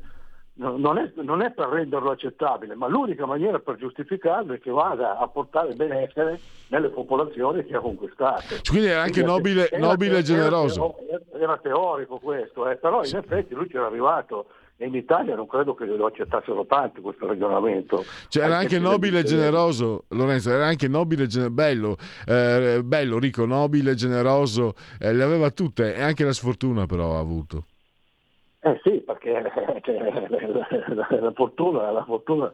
No- 0.59 0.75
Non 0.77 0.97
è, 0.97 1.11
non 1.21 1.41
è 1.43 1.51
per 1.51 1.67
renderlo 1.69 2.09
accettabile, 2.11 2.73
ma 2.75 2.87
l'unica 2.87 3.25
maniera 3.27 3.59
per 3.59 3.75
giustificarlo 3.77 4.53
è 4.53 4.59
che 4.59 4.71
vada 4.71 5.17
a 5.19 5.27
portare 5.27 5.73
benessere 5.73 6.39
nelle 6.69 6.89
popolazioni 6.89 7.63
che 7.63 7.75
ha 7.75 7.79
conquistato. 7.79 8.55
Quindi 8.67 8.87
era 8.87 9.01
anche 9.01 9.21
Quindi 9.21 9.31
nobile- 9.31 9.69
era- 9.69 9.85
nobile 9.85 10.17
e 10.17 10.23
generoso. 10.23 10.95
Era, 11.09 11.21
era 11.43 11.57
teorico 11.61 12.17
questo, 12.17 12.67
eh, 12.69 12.75
però 12.77 13.03
in 13.03 13.15
effetti 13.15 13.53
lui 13.53 13.67
c'era 13.67 13.85
arrivato 13.85 14.47
e 14.77 14.87
in 14.87 14.95
Italia 14.95 15.35
non 15.35 15.45
credo 15.47 15.75
che 15.75 15.85
lo 15.85 16.07
accettassero 16.07 16.65
tanti 16.65 17.01
questo 17.01 17.27
ragionamento. 17.27 18.03
Cioè, 18.27 18.43
era 18.45 18.57
anche 18.57 18.75
se 18.75 18.79
nobile 18.79 19.19
e 19.19 19.23
generoso, 19.23 20.05
Lorenzo, 20.09 20.49
era 20.51 20.65
anche 20.65 20.87
nobile 20.87 21.23
e 21.23 21.27
gen- 21.27 21.53
bello, 21.53 21.97
eh, 22.25 22.81
bello, 22.83 23.19
ricco, 23.19 23.45
nobile, 23.45 23.93
generoso, 23.93 24.73
eh, 24.99 25.13
le 25.13 25.23
aveva 25.23 25.51
tutte 25.51 25.93
e 25.95 26.01
anche 26.01 26.23
la 26.23 26.33
sfortuna 26.33 26.87
però 26.87 27.15
ha 27.15 27.19
avuto. 27.19 27.65
Eh 28.67 28.81
sì, 28.83 28.99
perché 28.99 29.49
cioè, 29.83 31.19
la, 31.19 31.31
fortuna, 31.31 31.89
la 31.89 32.03
fortuna 32.03 32.53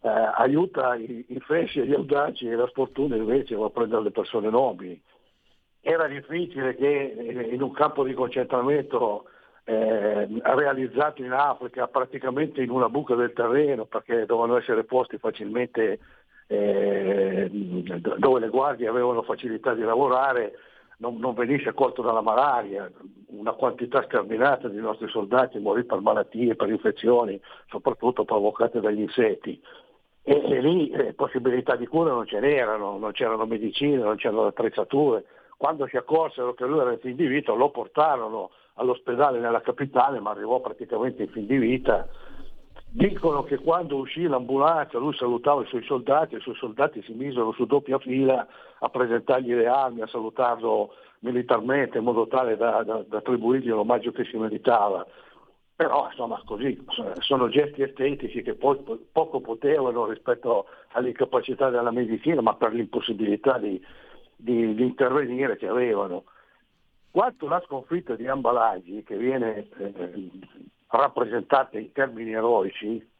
eh, 0.00 0.08
aiuta 0.08 0.96
i, 0.96 1.24
i 1.28 1.38
fesci 1.38 1.80
e 1.80 1.86
gli 1.86 1.94
audaci 1.94 2.48
e 2.48 2.56
la 2.56 2.66
sfortuna 2.66 3.14
invece 3.14 3.54
va 3.54 3.66
a 3.66 3.70
prendere 3.70 4.02
le 4.02 4.10
persone 4.10 4.50
nobili. 4.50 5.00
Era 5.80 6.08
difficile 6.08 6.74
che 6.74 7.14
eh, 7.16 7.54
in 7.54 7.62
un 7.62 7.70
campo 7.70 8.02
di 8.02 8.12
concentramento 8.12 9.26
eh, 9.64 10.26
realizzato 10.42 11.22
in 11.22 11.30
Africa 11.30 11.86
praticamente 11.86 12.60
in 12.60 12.70
una 12.70 12.88
buca 12.88 13.14
del 13.14 13.32
terreno 13.32 13.84
perché 13.84 14.26
dovevano 14.26 14.56
essere 14.56 14.82
posti 14.82 15.18
facilmente 15.18 16.00
eh, 16.48 17.48
dove 18.18 18.40
le 18.40 18.48
guardie 18.48 18.88
avevano 18.88 19.22
facilità 19.22 19.74
di 19.74 19.82
lavorare 19.82 20.54
non, 21.02 21.18
non, 21.18 21.34
venisse 21.34 21.74
colto 21.74 22.00
dalla 22.00 22.20
malaria, 22.20 22.88
una 23.26 23.52
quantità 23.52 24.04
sterminata 24.04 24.68
di 24.68 24.78
nostri 24.78 25.08
soldati 25.08 25.58
morì 25.58 25.82
per 25.84 26.00
malattie, 26.00 26.54
per 26.54 26.70
infezioni, 26.70 27.40
soprattutto 27.68 28.24
provocate 28.24 28.80
dagli 28.80 29.00
insetti. 29.00 29.60
E, 30.22 30.40
e 30.44 30.60
lì 30.60 30.90
eh, 30.90 31.12
possibilità 31.14 31.74
di 31.74 31.88
cura 31.88 32.12
non 32.12 32.24
ce 32.26 32.38
n'erano, 32.38 32.98
non 32.98 33.10
c'erano 33.10 33.44
medicine, 33.46 33.96
non 33.96 34.14
c'erano 34.14 34.46
attrezzature. 34.46 35.24
Quando 35.56 35.88
si 35.88 35.96
accorsero 35.96 36.54
che 36.54 36.64
lui 36.64 36.78
era 36.78 36.92
in 36.92 37.00
fin 37.00 37.16
di 37.16 37.26
vita 37.26 37.52
lo 37.52 37.70
portarono 37.70 38.50
all'ospedale 38.74 39.40
nella 39.40 39.60
capitale, 39.60 40.20
ma 40.20 40.30
arrivò 40.30 40.60
praticamente 40.60 41.24
in 41.24 41.30
fin 41.30 41.46
di 41.46 41.56
vita. 41.56 42.06
Dicono 42.94 43.42
che 43.42 43.56
quando 43.56 43.96
uscì 43.96 44.24
l'ambulanza 44.24 44.98
lui 44.98 45.14
salutava 45.14 45.62
i 45.62 45.66
suoi 45.66 45.82
soldati, 45.82 46.36
i 46.36 46.40
suoi 46.40 46.54
soldati 46.56 47.02
si 47.02 47.14
misero 47.14 47.50
su 47.52 47.64
doppia 47.64 47.98
fila 47.98 48.46
a 48.80 48.88
presentargli 48.90 49.54
le 49.54 49.66
armi, 49.66 50.02
a 50.02 50.06
salutarlo 50.06 50.94
militarmente 51.20 51.96
in 51.96 52.04
modo 52.04 52.26
tale 52.26 52.54
da, 52.54 52.82
da, 52.82 53.02
da 53.08 53.16
attribuirgli 53.16 53.68
l'omaggio 53.68 54.12
che 54.12 54.24
si 54.24 54.36
meritava. 54.36 55.06
Però 55.74 56.06
insomma 56.10 56.42
così 56.44 56.84
sono 57.20 57.48
gesti 57.48 57.80
estetici 57.80 58.42
che 58.42 58.56
poi 58.56 58.78
poco 59.10 59.40
potevano 59.40 60.04
rispetto 60.04 60.66
all'incapacità 60.88 61.70
della 61.70 61.90
medicina, 61.90 62.42
ma 62.42 62.54
per 62.56 62.74
l'impossibilità 62.74 63.56
di, 63.56 63.82
di, 64.36 64.74
di 64.74 64.82
intervenire 64.82 65.56
che 65.56 65.66
avevano. 65.66 66.24
Quanto 67.10 67.48
la 67.48 67.62
sconfitta 67.64 68.16
di 68.16 68.28
Ambalagi, 68.28 69.02
che 69.02 69.16
viene 69.16 69.66
eh, 69.78 70.30
rappresentata 70.98 71.78
in 71.78 71.92
termini 71.92 72.32
eroici, 72.32 73.10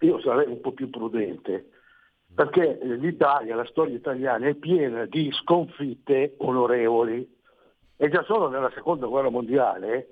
io 0.00 0.20
sarei 0.20 0.46
un 0.46 0.60
po' 0.60 0.72
più 0.72 0.90
prudente, 0.90 1.70
perché 2.34 2.78
l'Italia, 2.82 3.56
la 3.56 3.66
storia 3.66 3.96
italiana 3.96 4.46
è 4.46 4.54
piena 4.54 5.04
di 5.06 5.30
sconfitte 5.32 6.34
onorevoli. 6.38 7.36
E 8.00 8.08
già 8.10 8.22
solo 8.22 8.48
nella 8.48 8.70
seconda 8.74 9.06
guerra 9.06 9.28
mondiale, 9.28 10.08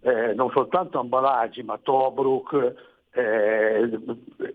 eh, 0.00 0.34
non 0.34 0.50
soltanto 0.50 0.98
Ambalagi, 0.98 1.62
ma 1.62 1.78
Tobruk, 1.78 2.74
eh, 3.12 3.98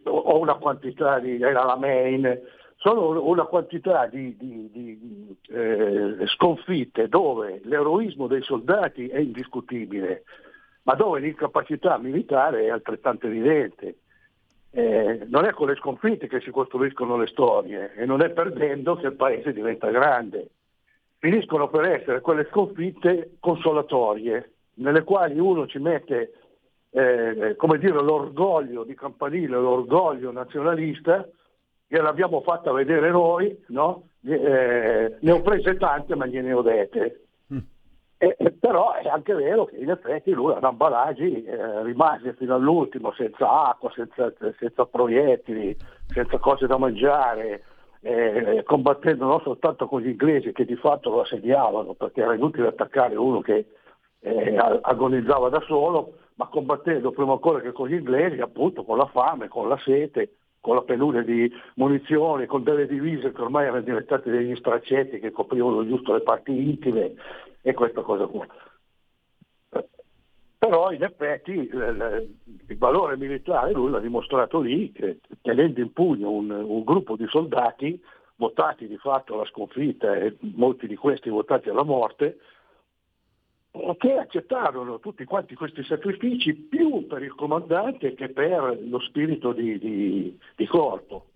o 0.03 0.39
una 0.39 0.55
quantità 0.55 1.19
di, 1.19 1.41
era 1.41 1.63
la 1.63 1.77
Main, 1.77 2.41
sono 2.75 3.25
una 3.25 3.45
quantità 3.45 4.07
di, 4.07 4.35
di, 4.35 4.69
di 4.69 5.37
eh, 5.49 6.27
sconfitte 6.27 7.07
dove 7.07 7.61
l'eroismo 7.63 8.27
dei 8.27 8.41
soldati 8.41 9.07
è 9.07 9.19
indiscutibile, 9.19 10.23
ma 10.83 10.95
dove 10.95 11.19
l'incapacità 11.19 11.97
militare 11.97 12.65
è 12.65 12.69
altrettanto 12.69 13.27
evidente. 13.27 13.97
Eh, 14.71 15.25
non 15.27 15.45
è 15.45 15.51
con 15.51 15.67
le 15.67 15.75
sconfitte 15.75 16.27
che 16.27 16.41
si 16.41 16.49
costruiscono 16.49 17.17
le 17.17 17.27
storie 17.27 17.93
e 17.95 18.05
non 18.05 18.21
è 18.21 18.31
perdendo 18.31 18.95
che 18.95 19.07
il 19.07 19.13
paese 19.13 19.53
diventa 19.53 19.89
grande. 19.89 20.49
Finiscono 21.19 21.69
per 21.69 21.85
essere 21.85 22.21
quelle 22.21 22.47
sconfitte 22.49 23.37
consolatorie, 23.39 24.51
nelle 24.75 25.03
quali 25.03 25.39
uno 25.39 25.67
ci 25.67 25.77
mette 25.79 26.33
eh, 26.95 27.55
come 27.57 27.79
dire, 27.79 28.01
l'orgoglio 28.01 28.83
di 28.83 28.93
campanile, 28.93 29.57
l'orgoglio 29.57 30.31
nazionalista, 30.31 31.27
gliel'abbiamo 31.87 32.41
fatta 32.41 32.71
vedere 32.71 33.09
noi, 33.09 33.63
no? 33.69 34.09
eh, 34.25 35.17
ne 35.19 35.31
ho 35.31 35.41
prese 35.41 35.75
tante 35.77 36.15
ma 36.15 36.27
gliene 36.27 36.53
ho 36.53 36.61
dette. 36.61 37.19
Mm. 38.23 38.29
E, 38.37 38.51
però 38.59 38.93
è 38.93 39.07
anche 39.07 39.33
vero 39.33 39.65
che 39.65 39.77
in 39.77 39.89
effetti 39.89 40.31
lui 40.31 40.53
ad 40.53 40.63
Ambalagi 40.63 41.43
eh, 41.43 41.83
rimase 41.83 42.33
fino 42.33 42.55
all'ultimo 42.55 43.11
senza 43.13 43.69
acqua, 43.69 43.91
senza, 43.93 44.33
senza 44.57 44.85
proiettili, 44.85 45.75
senza 46.07 46.37
cose 46.37 46.65
da 46.67 46.77
mangiare, 46.77 47.63
eh, 48.01 48.63
combattendo 48.65 49.25
non 49.25 49.41
soltanto 49.41 49.87
con 49.87 50.01
gli 50.01 50.09
inglesi 50.09 50.51
che 50.51 50.65
di 50.65 50.75
fatto 50.75 51.09
lo 51.09 51.21
assediavano 51.21 51.93
perché 51.93 52.21
era 52.21 52.33
inutile 52.33 52.67
attaccare 52.67 53.15
uno 53.15 53.41
che 53.41 53.65
eh, 54.19 54.57
agonizzava 54.57 55.49
da 55.49 55.61
solo, 55.61 56.13
ma 56.35 56.47
combattendo 56.47 57.11
prima 57.11 57.33
ancora 57.33 57.59
che 57.59 57.71
con 57.71 57.87
gli 57.87 57.93
inglesi 57.93 58.39
appunto 58.39 58.83
con 58.83 58.97
la 58.97 59.07
fame, 59.07 59.47
con 59.47 59.67
la 59.67 59.77
sete, 59.77 60.35
con 60.59 60.75
la 60.75 60.81
penuria 60.81 61.21
di 61.23 61.51
munizioni, 61.75 62.45
con 62.45 62.63
delle 62.63 62.87
divise 62.87 63.33
che 63.33 63.41
ormai 63.41 63.65
erano 63.65 63.81
diventate 63.81 64.29
degli 64.31 64.55
straccetti 64.55 65.19
che 65.19 65.31
coprivano 65.31 65.85
giusto 65.85 66.13
le 66.13 66.21
parti 66.21 66.51
intime 66.51 67.15
e 67.63 67.73
questa 67.73 68.01
cosa 68.01 68.27
qua. 68.27 68.45
Però 70.59 70.91
in 70.91 71.03
effetti 71.03 71.51
il, 71.51 72.35
valore 72.77 73.17
militare 73.17 73.71
lui 73.71 73.89
l'ha 73.89 73.99
dimostrato 73.99 74.59
lì, 74.59 74.91
che, 74.91 75.19
tenendo 75.41 75.79
in 75.79 75.91
pugno 75.91 76.29
un, 76.29 76.51
un 76.51 76.83
gruppo 76.83 77.15
di 77.15 77.25
soldati 77.27 78.01
votati 78.35 78.87
di 78.87 78.97
fatto 78.97 79.33
alla 79.33 79.45
sconfitta 79.45 80.13
e 80.15 80.37
molti 80.39 80.87
di 80.87 80.95
questi 80.95 81.29
votati 81.29 81.69
alla 81.69 81.83
morte, 81.83 82.39
che 83.97 84.13
accettarono 84.13 84.99
tutti 84.99 85.23
quanti 85.25 85.55
questi 85.55 85.83
sacrifici 85.83 86.53
più 86.53 87.07
per 87.07 87.23
il 87.23 87.33
comandante 87.33 88.13
che 88.13 88.29
per 88.29 88.79
lo 88.83 88.99
spirito 88.99 89.51
di, 89.51 89.79
di, 89.79 90.37
di 90.55 90.67
corpo. 90.67 91.27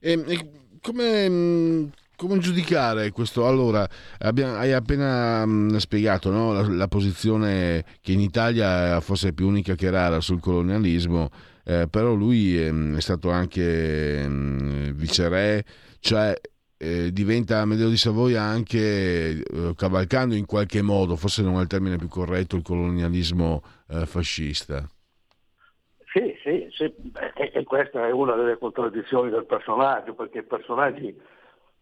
E, 0.00 0.12
e 0.12 0.50
come, 0.80 1.90
come, 2.18 2.38
giudicare 2.38 3.12
questo? 3.12 3.46
Allora, 3.46 3.88
abbiamo, 4.18 4.56
hai 4.56 4.72
appena 4.72 5.46
mh, 5.46 5.76
spiegato 5.76 6.30
no? 6.30 6.52
la, 6.52 6.66
la, 6.66 6.88
posizione 6.88 7.84
che 8.00 8.10
in 8.10 8.20
Italia 8.20 9.00
fosse 9.00 9.32
più 9.32 9.46
unica 9.46 9.76
che 9.76 9.88
rara 9.88 10.20
sul 10.20 10.40
colonialismo, 10.40 11.28
eh, 11.64 11.86
però 11.88 12.14
lui 12.14 12.58
è, 12.58 12.72
è 12.72 13.00
stato 13.00 13.30
anche 13.30 14.26
mh, 14.26 14.94
viceré, 14.94 15.64
cioè 16.00 16.34
eh, 16.76 17.12
diventa 17.12 17.58
Amedeo 17.58 17.88
di 17.88 17.96
Savoia 17.96 18.42
anche 18.42 19.40
eh, 19.40 19.72
cavalcando 19.76 20.34
in 20.34 20.46
qualche 20.46 20.82
modo, 20.82 21.14
forse 21.14 21.42
non 21.42 21.58
è 21.58 21.60
il 21.60 21.66
termine 21.68 21.98
più 21.98 22.08
corretto, 22.08 22.56
il 22.56 22.62
colonialismo 22.62 23.62
eh, 23.90 24.06
fascista. 24.06 24.84
Sì, 26.12 26.34
sì, 26.42 26.66
sì. 26.70 26.84
E, 27.34 27.50
e, 27.52 27.64
questa 27.64 28.06
è 28.06 28.10
una 28.10 28.34
delle 28.34 28.56
contraddizioni 28.56 29.30
del 29.30 29.44
personaggio, 29.44 30.14
perché 30.14 30.38
i 30.38 30.44
personaggi, 30.44 31.14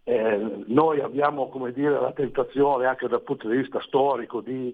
eh, 0.09 0.62
noi 0.66 1.00
abbiamo 1.00 1.50
dire, 1.72 1.90
la 1.90 2.12
tentazione 2.12 2.86
anche 2.86 3.09
dal 3.09 3.22
punto 3.22 3.48
di 3.48 3.57
vista 3.57 3.80
storico 3.80 4.40
di 4.40 4.72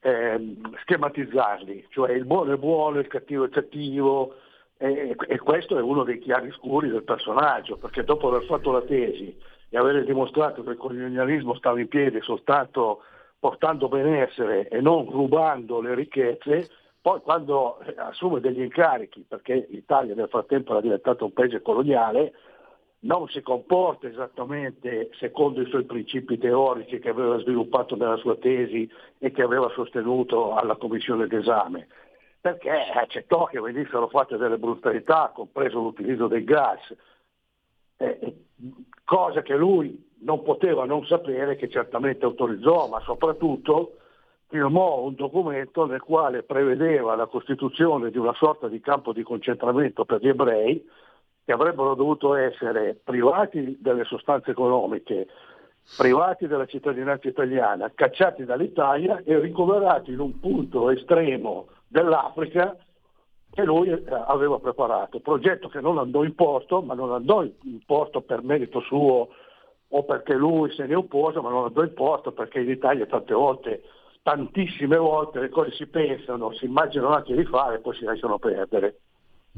ehm, 0.00 0.76
schematizzarli, 0.82 1.86
cioè 1.88 2.12
il 2.12 2.26
buono 2.26 2.52
è 2.52 2.56
buono, 2.58 2.98
il 2.98 3.06
cattivo 3.06 3.44
è 3.44 3.48
cattivo, 3.48 4.34
e, 4.76 5.16
e 5.28 5.38
questo 5.38 5.78
è 5.78 5.80
uno 5.80 6.04
dei 6.04 6.18
chiari 6.18 6.52
scuri 6.52 6.90
del 6.90 7.04
personaggio, 7.04 7.78
perché 7.78 8.04
dopo 8.04 8.28
aver 8.28 8.44
fatto 8.44 8.70
la 8.70 8.82
tesi 8.82 9.34
e 9.70 9.78
avere 9.78 10.04
dimostrato 10.04 10.62
che 10.62 10.72
il 10.72 10.76
colonialismo 10.76 11.54
stava 11.54 11.80
in 11.80 11.88
piedi 11.88 12.20
soltanto 12.20 13.00
portando 13.38 13.88
benessere 13.88 14.68
e 14.68 14.82
non 14.82 15.08
rubando 15.10 15.80
le 15.80 15.94
ricchezze, 15.94 16.68
poi 17.00 17.22
quando 17.22 17.78
eh, 17.80 17.94
assume 17.96 18.40
degli 18.40 18.60
incarichi, 18.60 19.24
perché 19.26 19.68
l'Italia 19.70 20.14
nel 20.14 20.28
frattempo 20.28 20.72
era 20.72 20.82
diventata 20.82 21.24
un 21.24 21.32
paese 21.32 21.62
coloniale, 21.62 22.34
non 23.06 23.28
si 23.28 23.40
comporta 23.40 24.08
esattamente 24.08 25.10
secondo 25.18 25.62
i 25.62 25.66
suoi 25.66 25.84
principi 25.84 26.38
teorici 26.38 26.98
che 26.98 27.08
aveva 27.08 27.38
sviluppato 27.38 27.94
nella 27.94 28.16
sua 28.16 28.36
tesi 28.36 28.90
e 29.18 29.30
che 29.30 29.42
aveva 29.42 29.70
sostenuto 29.70 30.54
alla 30.54 30.74
commissione 30.74 31.28
d'esame, 31.28 31.86
perché 32.40 32.70
accettò 32.70 33.46
che 33.46 33.60
venissero 33.60 34.08
fatte 34.08 34.36
delle 34.36 34.58
brutalità, 34.58 35.30
compreso 35.32 35.80
l'utilizzo 35.80 36.26
del 36.26 36.44
gas, 36.44 36.80
eh, 37.98 38.44
cosa 39.04 39.40
che 39.42 39.54
lui 39.54 40.04
non 40.18 40.42
poteva 40.42 40.84
non 40.84 41.06
sapere, 41.06 41.54
che 41.54 41.68
certamente 41.68 42.24
autorizzò, 42.24 42.88
ma 42.88 43.00
soprattutto 43.00 43.98
firmò 44.48 45.00
un 45.02 45.14
documento 45.14 45.86
nel 45.86 46.00
quale 46.00 46.42
prevedeva 46.42 47.14
la 47.14 47.26
costituzione 47.26 48.10
di 48.10 48.18
una 48.18 48.34
sorta 48.34 48.68
di 48.68 48.80
campo 48.80 49.12
di 49.12 49.22
concentramento 49.22 50.04
per 50.04 50.20
gli 50.20 50.28
ebrei 50.28 50.84
che 51.46 51.52
avrebbero 51.52 51.94
dovuto 51.94 52.34
essere 52.34 52.98
privati 53.02 53.78
delle 53.80 54.02
sostanze 54.02 54.50
economiche, 54.50 55.28
privati 55.96 56.48
della 56.48 56.66
cittadinanza 56.66 57.28
italiana, 57.28 57.92
cacciati 57.94 58.44
dall'Italia 58.44 59.22
e 59.24 59.38
ricoverati 59.38 60.10
in 60.10 60.18
un 60.18 60.40
punto 60.40 60.90
estremo 60.90 61.68
dell'Africa 61.86 62.76
che 63.52 63.62
lui 63.62 63.88
eh, 63.90 64.02
aveva 64.08 64.58
preparato, 64.58 65.20
progetto 65.20 65.68
che 65.68 65.80
non 65.80 65.98
andò 65.98 66.24
in 66.24 66.34
porto, 66.34 66.82
ma 66.82 66.94
non 66.94 67.12
andò 67.12 67.44
in 67.44 67.78
porto 67.86 68.22
per 68.22 68.42
merito 68.42 68.80
suo 68.80 69.28
o 69.88 70.02
perché 70.02 70.34
lui 70.34 70.72
se 70.72 70.84
ne 70.84 70.96
oppose, 70.96 71.40
ma 71.40 71.48
non 71.48 71.66
andò 71.66 71.84
in 71.84 71.94
porto 71.94 72.32
perché 72.32 72.58
in 72.58 72.70
Italia 72.70 73.06
tante 73.06 73.34
volte, 73.34 73.84
tantissime 74.20 74.96
volte 74.96 75.38
le 75.38 75.48
cose 75.48 75.70
si 75.70 75.86
pensano, 75.86 76.52
si 76.54 76.64
immaginano 76.64 77.14
anche 77.14 77.36
di 77.36 77.44
fare 77.44 77.76
e 77.76 77.78
poi 77.78 77.94
si 77.94 78.02
lasciano 78.02 78.40
perdere. 78.40 78.98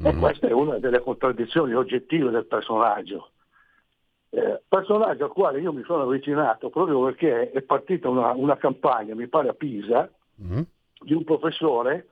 Mm. 0.01 0.05
E 0.05 0.15
questa 0.15 0.47
è 0.47 0.51
una 0.51 0.77
delle 0.79 0.99
contraddizioni 0.99 1.73
oggettive 1.73 2.29
del 2.31 2.45
personaggio. 2.45 3.31
Eh, 4.31 4.61
personaggio 4.67 5.25
al 5.25 5.31
quale 5.31 5.59
io 5.59 5.73
mi 5.73 5.83
sono 5.83 6.03
avvicinato 6.03 6.69
proprio 6.69 7.03
perché 7.03 7.51
è 7.51 7.61
partita 7.61 8.09
una, 8.09 8.31
una 8.31 8.57
campagna, 8.57 9.15
mi 9.15 9.27
pare 9.27 9.49
a 9.49 9.53
Pisa, 9.53 10.09
mm 10.41 10.61
di 10.99 11.13
un 11.13 11.23
professore 11.23 12.09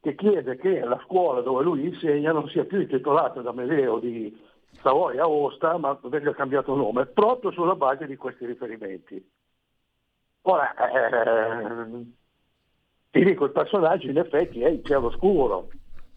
che 0.00 0.14
chiede 0.14 0.56
che 0.56 0.80
la 0.80 1.00
scuola 1.04 1.42
dove 1.42 1.62
lui 1.62 1.84
insegna 1.84 2.32
non 2.32 2.48
sia 2.48 2.64
più 2.64 2.80
intitolata 2.80 3.42
da 3.42 3.52
Medeo 3.52 3.98
di 3.98 4.34
Savoia 4.80 5.22
Aosta, 5.22 5.76
ma 5.76 5.98
venga 6.04 6.32
cambiato 6.32 6.74
nome, 6.74 7.06
proprio 7.06 7.50
sulla 7.50 7.74
base 7.74 8.06
di 8.06 8.16
questi 8.16 8.46
riferimenti. 8.46 9.30
Ora, 10.42 10.72
eh, 10.74 12.04
ti 13.10 13.24
dico, 13.24 13.44
il 13.44 13.50
personaggio 13.50 14.08
in 14.08 14.16
effetti 14.16 14.62
è 14.62 14.68
il 14.68 14.82
cielo 14.84 15.10
scuro, 15.10 15.68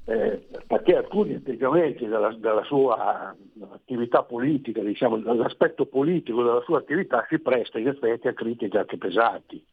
eh, 0.06 0.48
perché 0.68 0.98
alcuni 0.98 1.36
atteggiamenti 1.36 2.06
della, 2.06 2.34
della, 2.34 2.64
sua 2.64 3.34
attività 3.72 4.24
politica, 4.24 4.82
diciamo, 4.82 5.18
l'aspetto 5.34 5.86
politico 5.86 6.44
della 6.44 6.62
sua 6.62 6.80
attività 6.80 7.26
si 7.30 7.40
presta 7.40 7.80
in 7.80 7.88
effetti 7.88 8.28
a 8.28 8.34
critiche 8.34 8.78
anche 8.78 8.98
pesanti. 8.98 9.66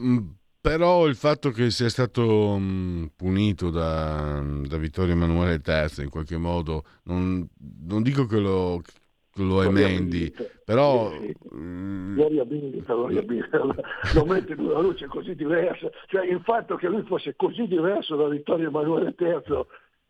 Mm, 0.00 0.18
però 0.60 1.06
il 1.06 1.16
fatto 1.16 1.50
che 1.50 1.70
sia 1.70 1.88
stato 1.88 2.56
mm, 2.58 3.06
punito 3.16 3.70
da, 3.70 4.40
da, 4.66 4.76
Vittorio 4.76 5.12
Emanuele 5.12 5.60
III 5.64 6.04
in 6.04 6.10
qualche 6.10 6.36
modo, 6.36 6.84
non, 7.04 7.48
non 7.86 8.02
dico 8.02 8.26
che 8.26 8.38
lo, 8.38 8.80
lo 9.36 9.62
emendi, 9.62 10.32
però... 10.64 11.12
Lo 11.50 12.28
riabilita, 12.28 12.94
lo 12.94 13.06
riabilita, 13.06 13.58
lo 14.14 14.24
mette 14.24 14.52
in 14.52 14.60
una 14.60 14.80
luce 14.80 15.06
così 15.06 15.34
diversa, 15.34 15.90
cioè 16.06 16.24
il 16.26 16.40
fatto 16.44 16.76
che 16.76 16.88
lui 16.88 17.02
fosse 17.02 17.34
così 17.36 17.66
diverso 17.66 18.16
da 18.16 18.28
Vittorio 18.28 18.68
Emanuele 18.68 19.14
III 19.18 19.64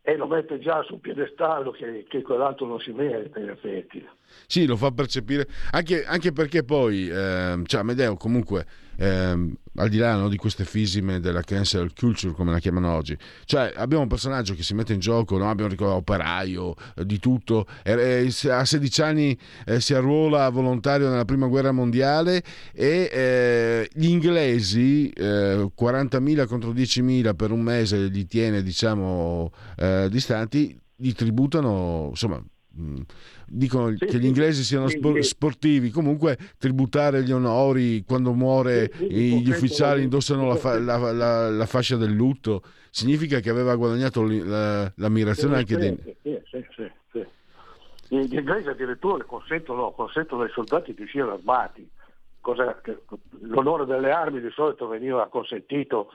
e 0.06 0.16
lo 0.16 0.26
mette 0.26 0.58
già 0.58 0.82
su 0.82 0.94
un 0.94 1.00
piedestallo 1.00 1.70
che, 1.70 2.04
che 2.06 2.20
quell'altro 2.20 2.66
non 2.66 2.78
si 2.78 2.92
merita 2.92 3.40
in 3.40 3.48
effetti. 3.48 4.06
Sì, 4.46 4.66
lo 4.66 4.76
fa 4.76 4.90
percepire, 4.90 5.46
anche, 5.70 6.04
anche 6.04 6.32
perché 6.32 6.62
poi, 6.62 7.08
eh, 7.08 7.62
cioè 7.64 7.80
Amedeo 7.80 8.16
comunque 8.16 8.66
ehm, 8.96 9.54
al 9.76 9.88
di 9.88 9.96
là 9.96 10.14
no, 10.14 10.28
di 10.28 10.36
queste 10.36 10.64
fisime 10.64 11.20
della 11.20 11.42
cancel 11.42 11.92
culture 11.94 12.32
come 12.32 12.52
la 12.52 12.58
chiamano 12.58 12.92
oggi 12.92 13.16
cioè 13.44 13.72
abbiamo 13.76 14.02
un 14.02 14.08
personaggio 14.08 14.54
che 14.54 14.62
si 14.62 14.74
mette 14.74 14.92
in 14.92 15.00
gioco 15.00 15.36
no? 15.36 15.50
abbiamo 15.50 15.70
ricordato 15.70 15.98
operaio 15.98 16.74
eh, 16.96 17.04
di 17.04 17.18
tutto 17.18 17.66
eh, 17.82 18.28
a 18.50 18.64
16 18.64 19.02
anni 19.02 19.38
eh, 19.66 19.80
si 19.80 19.94
arruola 19.94 20.48
volontario 20.48 21.08
nella 21.08 21.24
prima 21.24 21.46
guerra 21.46 21.72
mondiale 21.72 22.42
e 22.72 23.10
eh, 23.12 23.88
gli 23.92 24.06
inglesi 24.06 25.12
40.000 25.16 26.40
eh, 26.40 26.46
contro 26.46 26.72
10.000 26.72 27.34
per 27.34 27.50
un 27.50 27.60
mese 27.60 28.06
li 28.06 28.26
tiene 28.26 28.62
diciamo 28.62 29.50
eh, 29.76 30.08
distanti 30.10 30.78
gli 30.96 31.12
tributano 31.12 32.08
insomma 32.10 32.40
Mm. 32.40 32.53
Dicono 33.46 33.94
sì, 33.96 34.06
che 34.06 34.18
gli 34.18 34.26
inglesi 34.26 34.64
siano 34.64 34.88
sì, 34.88 35.00
sì. 35.02 35.22
sportivi, 35.22 35.90
comunque 35.90 36.36
tributare 36.58 37.22
gli 37.22 37.32
onori 37.32 38.02
quando 38.04 38.32
muore 38.32 38.90
gli 38.98 39.48
ufficiali 39.48 40.02
indossano 40.02 40.46
la, 40.46 40.56
fa- 40.56 40.78
la, 40.78 40.96
la, 41.12 41.50
la, 41.50 41.66
fascia 41.66 41.96
del 41.96 42.12
lutto, 42.12 42.62
significa 42.90 43.40
che 43.40 43.50
aveva 43.50 43.76
guadagnato 43.76 44.24
l'ammirazione 44.24 45.56
anche 45.56 45.76
dei... 45.76 46.16
Gli 48.06 48.36
inglesi 48.36 48.68
addirittura 48.68 49.24
consentono, 49.24 49.90
consentono 49.92 50.42
ai 50.42 50.50
soldati 50.50 50.94
di 50.94 51.02
uscire 51.02 51.30
armati, 51.30 51.88
cosa 52.40 52.80
l'onore 53.40 53.86
delle 53.86 54.10
armi 54.10 54.40
di 54.40 54.50
solito 54.50 54.86
veniva 54.86 55.26
consentito 55.28 56.10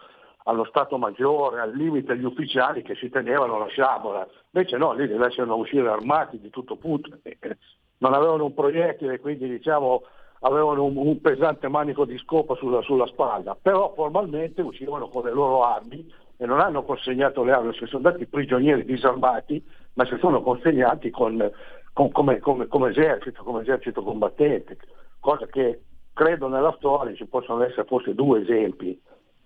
allo 0.50 0.66
Stato 0.66 0.98
Maggiore, 0.98 1.60
al 1.62 1.76
limite 1.76 2.14
agli 2.14 2.24
ufficiali 2.24 2.82
che 2.82 2.96
si 2.96 3.10
tenevano 3.10 3.60
la 3.60 3.68
sciabola. 3.68 4.28
Invece 4.52 4.78
no, 4.78 4.94
lì 4.94 5.08
lasciano 5.08 5.56
uscire 5.56 5.88
armati 5.88 6.40
di 6.40 6.50
tutto 6.50 6.76
punto. 6.76 7.10
Non 8.02 8.14
avevano 8.14 8.46
un 8.46 8.54
proiettile, 8.54 9.20
quindi 9.20 9.50
diciamo 9.50 10.04
avevano 10.40 10.86
un, 10.86 10.96
un 10.96 11.20
pesante 11.20 11.68
manico 11.68 12.06
di 12.06 12.18
scopa 12.18 12.56
sulla, 12.56 12.82
sulla, 12.82 13.06
spalla, 13.08 13.58
però 13.62 13.92
formalmente 13.94 14.62
uscivano 14.62 15.10
con 15.10 15.26
le 15.26 15.34
loro 15.34 15.66
armi 15.66 16.10
e 16.38 16.46
non 16.46 16.62
hanno 16.62 16.84
consegnato 16.84 17.44
le 17.44 17.52
armi, 17.52 17.74
sono 17.74 17.98
andati 17.98 18.26
prigionieri 18.26 18.86
disarmati, 18.86 19.62
ma 19.96 20.06
si 20.06 20.16
sono 20.18 20.42
consegnati 20.42 21.10
con, 21.10 21.52
con, 21.92 22.10
come, 22.12 22.40
come, 22.40 22.68
come, 22.68 22.92
esercito, 22.92 23.44
come 23.44 23.64
esercito 23.64 24.02
combattente, 24.02 24.78
cosa 25.20 25.46
che 25.48 25.82
credo 26.14 26.48
nella 26.48 26.74
storia 26.78 27.14
ci 27.16 27.26
possono 27.26 27.64
essere 27.64 27.84
forse 27.84 28.16
due 28.16 28.40
esempi 28.40 28.98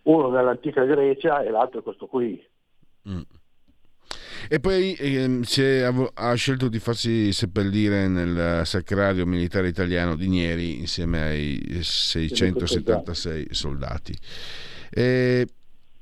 uno 0.04 0.30
nell'antica 0.30 0.84
Grecia 0.84 1.42
e 1.42 1.50
l'altro 1.50 1.80
è 1.80 1.84
questo 1.84 2.08
qui. 2.08 2.42
Mm. 3.10 3.22
E 4.50 4.60
poi 4.60 4.94
eh, 4.96 5.40
ha 6.14 6.34
scelto 6.34 6.68
di 6.68 6.80
farsi 6.80 7.32
seppellire 7.32 8.08
nel 8.08 8.66
sacrario 8.66 9.26
militare 9.26 9.70
italiano 9.70 10.16
di 10.16 10.28
Nieri 10.28 10.80
insieme 10.80 11.22
ai 11.22 11.80
676 11.82 13.48
soldati. 13.52 14.14
E 14.90 15.48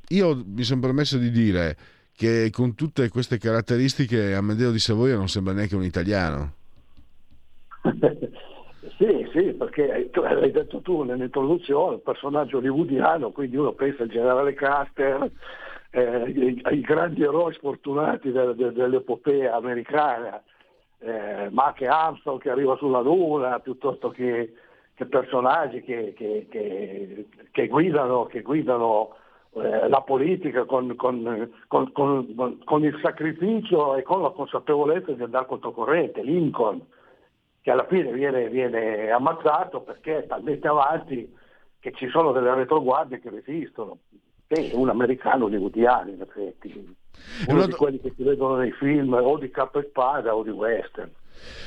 io 0.10 0.44
mi 0.46 0.64
sono 0.64 0.82
permesso 0.82 1.18
di 1.18 1.30
dire 1.30 1.78
che 2.14 2.50
con 2.52 2.76
tutte 2.76 3.08
queste 3.10 3.38
caratteristiche 3.38 4.34
Amedeo 4.34 4.72
di 4.72 4.80
Savoia 4.80 5.16
non 5.16 5.30
sembra 5.30 5.54
neanche 5.54 5.76
un 5.76 5.84
italiano. 5.84 6.54
Sì, 9.32 9.54
perché 9.54 10.10
l'hai 10.14 10.52
detto 10.52 10.82
tu 10.82 11.04
nell'introduzione, 11.04 11.96
il 11.96 12.02
personaggio 12.02 12.58
hollywoodiano, 12.58 13.32
quindi 13.32 13.56
uno 13.56 13.72
pensa 13.72 14.04
al 14.04 14.10
generale 14.10 14.54
Custer, 14.54 15.32
eh, 15.92 16.60
ai, 16.64 16.82
grandi 16.82 17.24
eroi 17.24 17.54
sfortunati 17.54 18.30
de, 18.32 18.56
de, 18.56 18.74
dell'epopea 18.74 19.56
americana, 19.56 20.44
eh, 21.00 21.48
ma 21.50 21.74
Armstrong 21.78 22.42
che 22.42 22.50
arriva 22.50 22.76
sulla 22.76 23.00
Luna, 23.00 23.60
piuttosto 23.60 24.10
che, 24.10 24.54
che 24.96 25.06
personaggi 25.06 25.82
che, 25.82 26.14
che, 26.14 26.48
che, 27.52 27.68
guidano, 27.68 28.30
guidano 28.44 29.16
eh, 29.54 29.88
la 29.88 30.02
politica 30.02 30.66
con, 30.66 30.94
con, 30.98 31.52
con, 31.70 31.92
con, 31.94 32.84
il 32.84 33.00
sacrificio 33.02 33.96
e 33.96 34.04
con 34.04 34.22
la 34.22 34.32
consapevolezza 34.32 35.14
di 35.14 35.24
andare 35.24 35.46
controcorrente, 35.46 36.22
Lincoln 36.22 36.86
che 37.62 37.72
alla 37.72 37.86
fine 37.88 38.12
viene, 38.12 38.50
viene 38.50 39.10
ammazzato 39.12 39.82
perché 39.82 40.20
è 40.20 40.28
talmente 40.28 40.68
avanti 40.68 41.32
che 41.80 41.92
ci 41.94 42.08
sono 42.10 42.32
delle 42.32 42.54
retroguardie 42.54 43.20
che 43.20 43.30
resistono. 43.30 44.00
E 44.48 44.72
un 44.74 44.90
americano 44.90 45.48
di 45.48 45.56
in 45.56 46.18
effetti, 46.20 46.96
uno 47.48 47.66
di 47.66 47.72
quelli 47.72 48.02
che 48.02 48.12
si 48.16 48.24
vedono 48.24 48.58
nei 48.58 48.72
film 48.74 49.14
o 49.14 49.38
di 49.38 49.50
capo 49.50 49.80
e 49.80 49.88
spada 49.90 50.36
o 50.36 50.44
di 50.44 50.50
western. 50.50 51.10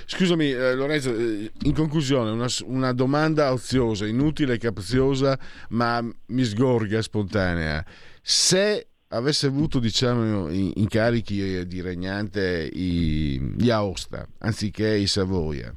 Scusami 0.05 0.51
eh, 0.51 0.75
Lorenzo, 0.75 1.11
eh, 1.11 1.51
in 1.63 1.75
conclusione 1.75 2.31
una, 2.31 2.47
una, 2.67 2.93
domanda 2.93 3.53
oziosa, 3.53 4.07
inutile, 4.07 4.59
capziosa, 4.59 5.39
ma 5.71 6.01
mi 6.03 6.43
sgorga 6.43 7.01
spontanea. 7.01 7.83
Se 8.21 8.89
avesse 9.09 9.47
avuto 9.47 9.79
diciamo, 9.79 10.49
incarichi 10.51 11.67
di 11.67 11.81
regnante 11.81 12.69
gli 12.69 13.71
Aosta 13.71 14.27
anziché 14.41 14.95
i 14.95 15.07
Savoia, 15.07 15.75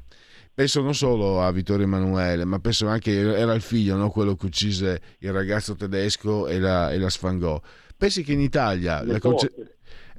penso 0.58 0.82
non 0.82 0.92
solo 0.92 1.40
a 1.40 1.52
Vittorio 1.52 1.84
Emanuele, 1.84 2.44
ma 2.44 2.58
penso 2.58 2.88
anche 2.88 3.12
era 3.12 3.54
il 3.54 3.60
figlio, 3.60 3.94
no? 3.94 4.10
quello 4.10 4.34
che 4.34 4.46
uccise 4.46 5.00
il 5.20 5.32
ragazzo 5.32 5.76
tedesco 5.76 6.48
e 6.48 6.58
la, 6.58 6.90
e 6.90 6.98
la 6.98 7.08
sfangò. 7.08 7.60
Pensi 7.96 8.24
che 8.24 8.32
in 8.32 8.40
Italia 8.40 9.02
il 9.02 9.12
nipote, 9.12 9.52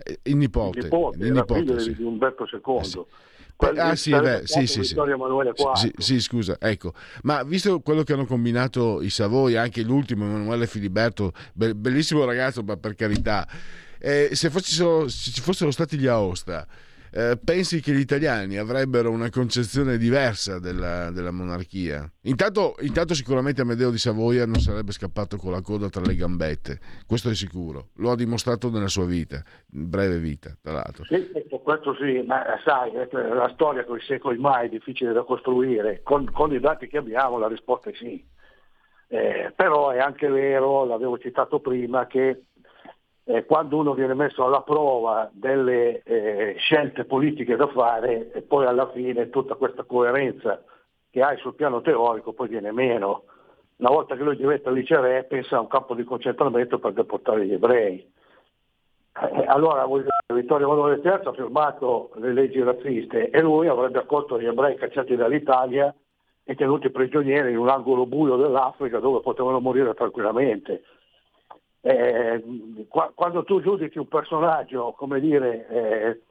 eh, 0.02 0.20
il 0.24 0.38
nipote, 0.38 0.78
il 0.78 0.84
nipote, 0.86 1.18
il 1.26 1.32
nipote 1.34 1.80
sì. 1.82 1.94
di 1.94 2.04
Umberto 2.04 2.48
II. 2.50 2.78
Eh 2.78 2.84
sì. 2.86 3.00
ah 3.58 3.96
sì, 3.96 4.12
beh, 4.12 4.42
sì, 4.46 4.66
sì, 4.66 4.84
sì. 4.86 4.96
sì, 5.74 5.94
sì, 5.98 6.22
scusa, 6.22 6.56
ecco. 6.58 6.94
Ma 7.24 7.44
visto 7.44 7.82
quello 7.82 8.04
che 8.04 8.14
hanno 8.14 8.26
combinato 8.26 9.02
i 9.02 9.10
Savoia, 9.10 9.62
anche 9.62 9.82
l'ultimo 9.82 10.24
Emanuele 10.24 10.68
Filiberto, 10.68 11.34
bellissimo 11.52 12.24
ragazzo, 12.24 12.64
ma 12.64 12.78
per 12.78 12.96
carità, 12.96 13.46
eh, 14.00 14.30
se, 14.32 14.50
fossero, 14.50 15.10
se 15.10 15.32
ci 15.32 15.42
fossero 15.42 15.72
stati 15.72 15.98
gli 15.98 16.08
Aosta, 16.08 16.66
eh, 17.12 17.40
pensi 17.44 17.82
che 17.82 17.92
gli 17.92 18.00
italiani 18.00 18.58
avrebbero 18.58 19.12
una 19.12 19.30
concezione 19.30 19.98
diversa 19.98 20.60
della, 20.60 21.12
della 21.12 21.32
monarchia? 21.32 22.10
Intanto, 22.24 22.76
intanto, 22.82 23.14
sicuramente 23.14 23.62
Amedeo 23.62 23.92
di 23.92 23.98
Savoia 23.98 24.46
non 24.46 24.60
sarebbe 24.60 24.92
scappato 24.92 25.38
con 25.38 25.52
la 25.52 25.62
coda 25.62 25.90
tra 25.90 26.02
le 26.02 26.16
gambette, 26.16 26.80
questo 27.06 27.30
è 27.30 27.36
sicuro, 27.36 27.90
lo 27.96 28.12
ha 28.12 28.16
dimostrato 28.16 28.70
nella 28.70 28.88
sua 28.88 29.06
vita, 29.06 29.44
breve 29.66 30.20
vita 30.20 30.56
tra 30.62 30.74
l'altro. 30.74 31.06
Sì, 31.06 31.32
questo 31.64 31.96
sì, 31.96 32.24
ma 32.26 32.44
sai, 32.64 32.92
la 33.12 33.50
storia 33.54 33.86
con 33.86 33.98
i 33.98 34.02
secoli 34.02 34.38
mai 34.38 34.68
è 34.68 34.70
difficile 34.70 35.14
da 35.14 35.24
costruire, 35.24 36.02
con, 36.04 36.30
con 36.32 36.54
i 36.54 36.60
dati 36.60 36.88
che 36.88 36.98
abbiamo 36.98 37.38
la 37.38 37.48
risposta 37.48 37.90
è 37.90 37.94
sì. 37.94 38.38
Eh, 39.12 39.52
però 39.56 39.90
è 39.90 39.98
anche 39.98 40.28
vero, 40.28 40.86
l'avevo 40.86 41.18
citato 41.18 41.60
prima, 41.60 42.06
che 42.06 42.44
eh, 43.30 43.46
quando 43.46 43.78
uno 43.78 43.94
viene 43.94 44.16
messo 44.16 44.44
alla 44.44 44.64
prova 44.64 45.30
delle 45.32 46.02
eh, 46.02 46.56
scelte 46.58 47.06
politiche 47.06 47.56
da 47.56 47.68
fare 47.68 48.32
e 48.32 48.42
poi 48.42 48.66
alla 48.66 48.90
fine 48.90 49.30
tutta 49.30 49.54
questa 49.54 49.84
coerenza 49.84 50.64
che 51.12 51.22
hai 51.22 51.38
sul 51.38 51.54
piano 51.54 51.82
teorico 51.82 52.34
poi 52.34 52.48
viene 52.48 52.72
meno. 52.72 53.26
Una 53.78 53.92
volta 53.92 54.16
che 54.16 54.24
lui 54.24 54.36
diventa 54.36 54.72
liceré 54.72 55.26
pensa 55.26 55.58
a 55.58 55.60
un 55.60 55.68
campo 55.68 55.94
di 55.94 56.04
concentramento 56.06 56.80
per 56.80 56.94
deportare 56.94 57.46
gli 57.46 57.54
ebrei. 57.54 58.12
Eh, 59.22 59.46
allora 59.46 59.86
Vittorio 60.34 60.66
Emanuele 60.66 61.02
III 61.04 61.28
ha 61.28 61.34
firmato 61.34 62.10
le 62.16 62.34
leggi 62.34 62.64
razziste 62.64 63.30
e 63.30 63.42
lui 63.42 63.68
avrebbe 63.68 64.00
accolto 64.00 64.40
gli 64.40 64.48
ebrei 64.48 64.76
cacciati 64.76 65.16
dall'Italia 65.16 65.94
e 66.44 66.56
tenuti 66.56 66.90
prigionieri 66.90 67.52
in 67.52 67.60
un 67.60 67.70
angolo 67.70 68.08
buio 68.08 68.38
dell'Africa 68.38 68.98
dove 68.98 69.20
potevano 69.22 69.60
morire 69.60 69.94
tranquillamente. 69.94 70.82
Eh, 71.82 72.44
qua, 72.90 73.12
quando 73.16 73.44
tu 73.44 73.62
giudichi 73.62 74.00
un 74.00 74.08
personaggio, 74.08 74.94
come 74.98 75.20
dire, 75.20 75.68
eh, 75.70 76.22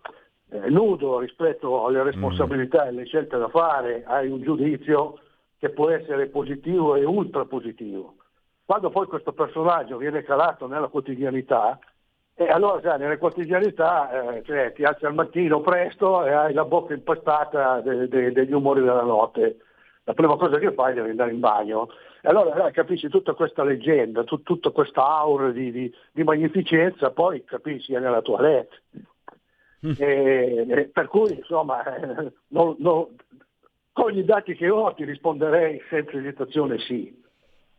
eh, 0.51 0.71
nudo 0.71 1.19
rispetto 1.19 1.87
alle 1.87 2.03
responsabilità 2.03 2.85
e 2.85 2.89
alle 2.89 3.07
scelte 3.07 3.39
da 3.39 3.49
fare, 3.49 4.05
hai 4.07 4.29
un 4.29 4.43
giudizio 4.43 5.19
che 5.59 5.71
può 5.71 5.91
essere 5.91 6.27
positivo 6.27 6.95
e 6.97 7.05
ultra 7.05 7.45
positivo. 7.45 8.15
Quando 8.65 8.91
poi 8.91 9.07
questo 9.07 9.33
personaggio 9.33 9.97
viene 9.97 10.23
calato 10.23 10.67
nella 10.67 10.89
quotidianità, 10.89 11.79
e 12.35 12.47
allora 12.47 12.81
sai, 12.83 12.99
nelle 12.99 13.19
quotidianità 13.19 14.37
eh, 14.37 14.43
cioè, 14.45 14.73
ti 14.73 14.85
alzi 14.85 15.07
al 15.07 15.15
mattino 15.15 15.61
presto 15.61 16.25
e 16.25 16.33
hai 16.33 16.53
la 16.53 16.65
bocca 16.65 16.95
impastata 16.95 17.81
de- 17.81 18.07
de- 18.07 18.31
degli 18.31 18.53
umori 18.53 18.81
della 18.81 19.03
notte. 19.03 19.57
La 20.05 20.15
prima 20.15 20.37
cosa 20.37 20.59
che 20.59 20.73
fai 20.73 20.97
è 20.97 21.01
andare 21.01 21.33
in 21.33 21.41
bagno. 21.41 21.89
E 22.21 22.29
allora 22.29 22.67
eh, 22.67 22.73
capisci 22.73 23.09
tutta 23.09 23.35
questa 23.35 23.63
leggenda, 23.63 24.25
tut- 24.25 24.43
tutta 24.43 24.71
questa 24.71 25.07
aura 25.07 25.51
di, 25.51 25.71
di, 25.71 25.95
di, 26.13 26.25
magnificenza, 26.25 27.11
poi 27.11 27.45
capisci 27.45 27.95
è 27.95 28.01
nella 28.01 28.23
tua 28.23 28.41
letto. 28.41 28.77
Mm. 29.87 29.93
E, 29.97 30.67
e 30.69 30.89
per 30.93 31.07
cui 31.07 31.37
insomma, 31.37 31.85
eh, 31.85 32.33
non, 32.49 32.75
non, 32.79 33.07
con 33.93 34.17
i 34.17 34.25
dati 34.25 34.55
che 34.55 34.69
ho 34.69 34.93
ti 34.95 35.05
risponderei 35.05 35.81
senza 35.89 36.17
esitazione 36.19 36.79
sì. 36.79 37.23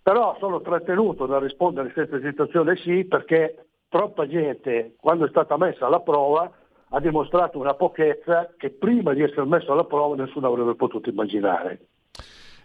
Però 0.01 0.37
sono 0.39 0.61
trattenuto 0.61 1.25
da 1.25 1.39
rispondere 1.39 1.91
senza 1.93 2.15
esitazione 2.15 2.77
sì 2.77 3.03
perché 3.03 3.65
troppa 3.89 4.27
gente, 4.27 4.95
quando 4.99 5.25
è 5.25 5.29
stata 5.29 5.57
messa 5.57 5.87
alla 5.87 5.99
prova, 5.99 6.49
ha 6.91 6.99
dimostrato 6.99 7.59
una 7.59 7.73
pochezza 7.73 8.53
che 8.57 8.69
prima 8.69 9.13
di 9.13 9.21
essere 9.21 9.45
messo 9.45 9.71
alla 9.71 9.83
prova 9.83 10.15
nessuno 10.15 10.47
avrebbe 10.47 10.75
potuto 10.75 11.09
immaginare. 11.09 11.79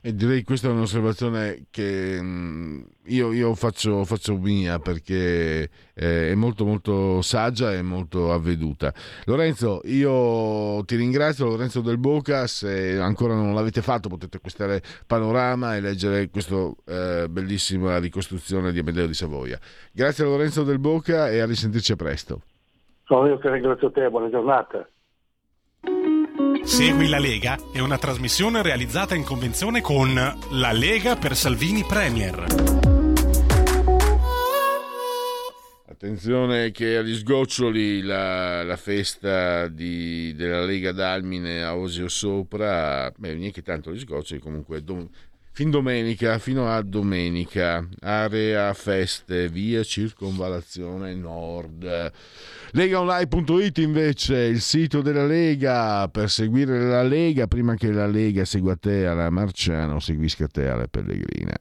E 0.07 0.14
direi 0.14 0.40
che 0.40 0.44
questa 0.44 0.68
è 0.68 0.70
un'osservazione 0.70 1.64
che 1.70 2.18
mm, 2.20 2.82
io, 3.07 3.32
io 3.32 3.55
faccio, 3.55 4.05
faccio, 4.05 4.36
mia 4.36 4.78
perché 4.78 5.70
eh, 5.94 6.30
è 6.30 6.34
molto 6.34 6.66
molto 6.66 7.22
saggia 7.22 7.72
e 7.72 7.80
molto 7.80 8.30
avveduta. 8.30 8.92
Lorenzo, 9.24 9.80
io 9.84 10.84
ti 10.84 10.96
ringrazio, 10.96 11.46
Lorenzo 11.46 11.80
del 11.80 11.96
Boca, 11.96 12.46
se 12.46 12.98
ancora 12.98 13.32
non 13.32 13.55
l'avete 13.55 13.80
fatto 13.80 14.11
potete 14.11 14.36
acquistare 14.36 14.82
Panorama 15.07 15.74
e 15.74 15.80
leggere 15.80 16.28
questa 16.28 16.70
eh, 16.84 17.26
bellissima 17.30 17.96
ricostruzione 17.98 18.72
di 18.72 18.80
Amedeo 18.80 19.07
di 19.07 19.14
Savoia. 19.14 19.59
Grazie 19.90 20.24
a 20.24 20.26
Lorenzo 20.26 20.64
del 20.64 20.80
Boca 20.80 21.30
e 21.30 21.40
a 21.40 21.46
risentirci 21.46 21.96
presto. 21.96 22.42
Sono 23.05 23.28
io 23.28 23.38
che 23.38 23.50
ringrazio 23.50 23.90
te, 23.90 24.11
buona 24.11 24.28
giornata. 24.28 24.86
Segui 26.64 27.08
la 27.08 27.18
Lega 27.18 27.58
è 27.72 27.78
una 27.78 27.98
trasmissione 27.98 28.62
realizzata 28.62 29.14
in 29.14 29.22
convenzione 29.22 29.82
con 29.82 30.14
La 30.14 30.72
Lega 30.72 31.14
per 31.14 31.36
Salvini 31.36 31.84
Premier. 31.84 32.46
Attenzione 35.86 36.70
che 36.70 36.96
agli 36.96 37.14
sgoccioli 37.14 38.00
la, 38.00 38.62
la 38.62 38.76
festa 38.76 39.68
di, 39.68 40.34
della 40.34 40.64
Lega 40.64 40.92
d'Almine 40.92 41.62
a 41.62 41.76
Osio 41.76 42.08
Sopra, 42.08 43.12
beh, 43.14 43.34
neanche 43.34 43.62
tanto 43.62 43.92
gli 43.92 43.98
sgoccioli, 43.98 44.40
comunque 44.40 44.82
dom, 44.82 45.08
fin 45.55 45.70
domenica, 45.70 46.40
fino 46.40 46.68
a 46.68 46.82
domenica, 46.82 47.88
area 48.00 48.74
feste, 48.74 49.48
via 49.48 49.84
circonvalazione 49.84 51.14
nord. 51.14 52.12
Legaonline.it 52.72 53.78
invece, 53.78 54.36
il 54.46 54.61
sito 54.61 55.00
della 55.00 55.24
Lega, 55.24 56.09
per 56.09 56.28
seguire 56.28 56.80
la 56.80 57.05
Lega, 57.05 57.46
prima 57.46 57.76
che 57.76 57.92
la 57.92 58.09
Lega 58.09 58.44
segua 58.44 58.74
te 58.74 59.07
alla 59.07 59.30
Marciano, 59.30 60.00
seguisca 60.00 60.48
te 60.48 60.66
alla 60.66 60.88
Pellegrina. 60.88 61.57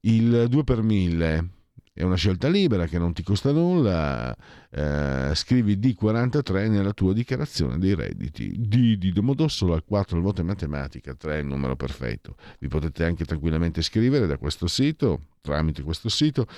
Il 0.00 0.46
2 0.48 0.64
per 0.64 0.80
1000 0.80 1.53
è 1.96 2.02
una 2.02 2.16
scelta 2.16 2.48
libera 2.48 2.86
che 2.86 2.98
non 2.98 3.12
ti 3.12 3.22
costa 3.22 3.52
nulla. 3.52 4.36
Eh, 4.68 5.30
scrivi 5.34 5.76
D43 5.76 6.68
nella 6.68 6.92
tua 6.92 7.12
dichiarazione 7.12 7.78
dei 7.78 7.94
redditi. 7.94 8.52
D 8.58 8.96
di 8.96 9.12
Domodossola, 9.12 9.80
4 9.80 10.16
il 10.16 10.22
voto 10.24 10.40
in 10.40 10.48
matematica, 10.48 11.14
3 11.14 11.38
il 11.38 11.46
numero 11.46 11.76
perfetto. 11.76 12.34
Vi 12.58 12.66
potete 12.66 13.04
anche 13.04 13.24
tranquillamente 13.24 13.80
scrivere 13.80 14.26
da 14.26 14.38
questo 14.38 14.66
sito, 14.66 15.20
tramite 15.40 15.82
questo 15.82 16.08
sito. 16.08 16.48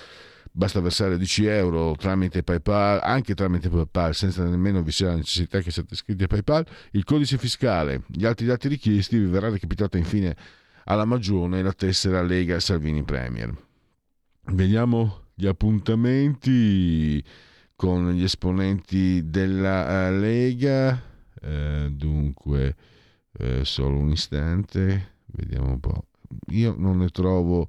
Basta 0.50 0.80
versare 0.80 1.18
10 1.18 1.44
euro 1.44 1.94
tramite 1.98 2.42
PayPal, 2.42 3.00
anche 3.02 3.34
tramite 3.34 3.68
PayPal, 3.68 4.14
senza 4.14 4.42
nemmeno 4.42 4.82
vi 4.82 4.90
sia 4.90 5.08
la 5.08 5.16
necessità 5.16 5.60
che 5.60 5.70
siate 5.70 5.92
iscritti 5.92 6.22
a 6.22 6.28
PayPal. 6.28 6.66
Il 6.92 7.04
codice 7.04 7.36
fiscale, 7.36 8.04
gli 8.06 8.24
altri 8.24 8.46
dati 8.46 8.68
richiesti, 8.68 9.18
vi 9.18 9.26
verrà 9.26 9.50
recapitata 9.50 9.98
infine 9.98 10.34
alla 10.84 11.04
magione 11.04 11.62
la 11.62 11.74
tessera 11.74 12.22
Lega 12.22 12.58
Salvini 12.58 13.02
Premier. 13.02 13.54
Vediamo 14.46 15.24
gli 15.38 15.46
appuntamenti 15.46 17.22
con 17.76 18.10
gli 18.12 18.22
esponenti 18.22 19.28
della 19.28 20.08
eh, 20.08 20.12
Lega. 20.12 21.02
Eh, 21.42 21.88
dunque, 21.92 22.74
eh, 23.38 23.62
solo 23.64 23.98
un 23.98 24.10
istante, 24.12 25.16
vediamo 25.26 25.72
un 25.72 25.80
po'. 25.80 26.06
Io 26.52 26.74
non 26.78 26.96
ne 26.98 27.10
trovo, 27.10 27.68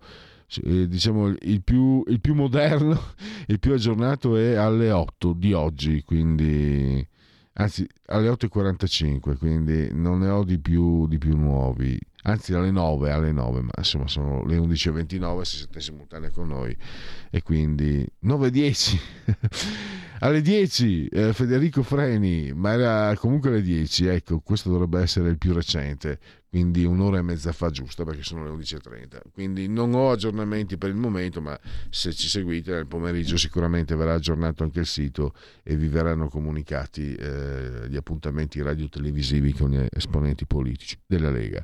eh, 0.63 0.87
diciamo, 0.87 1.27
il 1.27 1.61
più, 1.61 2.01
il 2.07 2.21
più 2.21 2.35
moderno, 2.35 2.97
il 3.47 3.59
più 3.59 3.73
aggiornato 3.73 4.37
è 4.37 4.55
alle 4.55 4.89
8 4.91 5.33
di 5.33 5.51
oggi, 5.51 6.03
quindi 6.03 7.05
anzi 7.53 7.85
alle 8.05 8.29
8.45, 8.29 9.37
quindi 9.37 9.89
non 9.91 10.19
ne 10.19 10.29
ho 10.29 10.45
di 10.45 10.57
più, 10.57 11.05
di 11.07 11.17
più 11.17 11.35
nuovi 11.35 11.99
anzi 12.27 12.53
alle 12.53 12.71
9, 12.71 13.11
alle 13.11 13.31
9, 13.31 13.61
ma 13.61 13.71
insomma 13.77 14.07
sono 14.07 14.45
le 14.45 14.57
11.29 14.57 15.41
se 15.41 15.57
siete 15.57 15.79
simultanei 15.79 16.31
con 16.31 16.47
noi. 16.47 16.75
E 17.29 17.41
quindi 17.41 18.07
9.10 18.23 18.99
alle 20.19 20.41
10 20.41 21.07
eh, 21.07 21.33
Federico 21.33 21.83
Freni 21.83 22.51
ma 22.53 22.71
era 22.71 23.15
comunque 23.17 23.49
alle 23.49 23.61
10 23.61 24.07
ecco 24.07 24.39
questo 24.39 24.69
dovrebbe 24.69 24.99
essere 25.01 25.29
il 25.29 25.37
più 25.37 25.53
recente 25.53 26.19
quindi 26.49 26.85
un'ora 26.85 27.19
e 27.19 27.21
mezza 27.21 27.51
fa 27.51 27.69
giusta 27.69 28.03
perché 28.03 28.23
sono 28.23 28.43
le 28.43 28.49
11.30 28.49 29.19
quindi 29.31 29.67
non 29.67 29.93
ho 29.93 30.09
aggiornamenti 30.09 30.77
per 30.77 30.89
il 30.89 30.95
momento 30.95 31.41
ma 31.41 31.59
se 31.89 32.13
ci 32.13 32.29
seguite 32.29 32.71
nel 32.71 32.87
pomeriggio 32.87 33.37
sicuramente 33.37 33.95
verrà 33.95 34.15
aggiornato 34.15 34.63
anche 34.63 34.79
il 34.79 34.87
sito 34.87 35.33
e 35.61 35.75
vi 35.75 35.87
verranno 35.87 36.29
comunicati 36.29 37.13
eh, 37.13 37.85
gli 37.87 37.95
appuntamenti 37.95 38.61
radio 38.61 38.89
televisivi 38.89 39.53
con 39.53 39.71
gli 39.71 39.85
esponenti 39.91 40.47
politici 40.47 40.97
della 41.05 41.29
Lega 41.29 41.63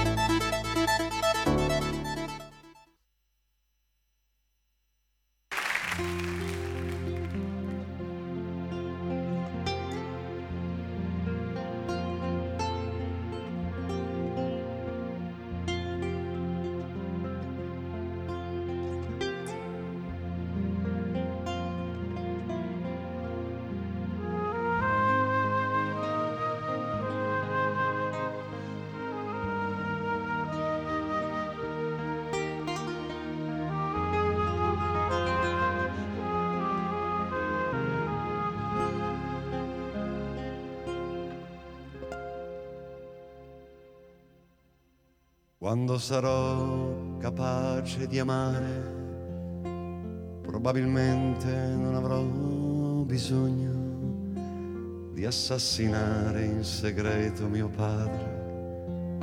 Quando 45.71 45.97
sarò 45.99 47.17
capace 47.17 48.05
di 48.05 48.19
amare 48.19 48.91
probabilmente 50.41 51.49
non 51.49 51.95
avrò 51.95 52.21
bisogno 53.05 53.71
di 55.13 55.25
assassinare 55.25 56.43
in 56.43 56.65
segreto 56.65 57.47
mio 57.47 57.69
padre 57.69 59.19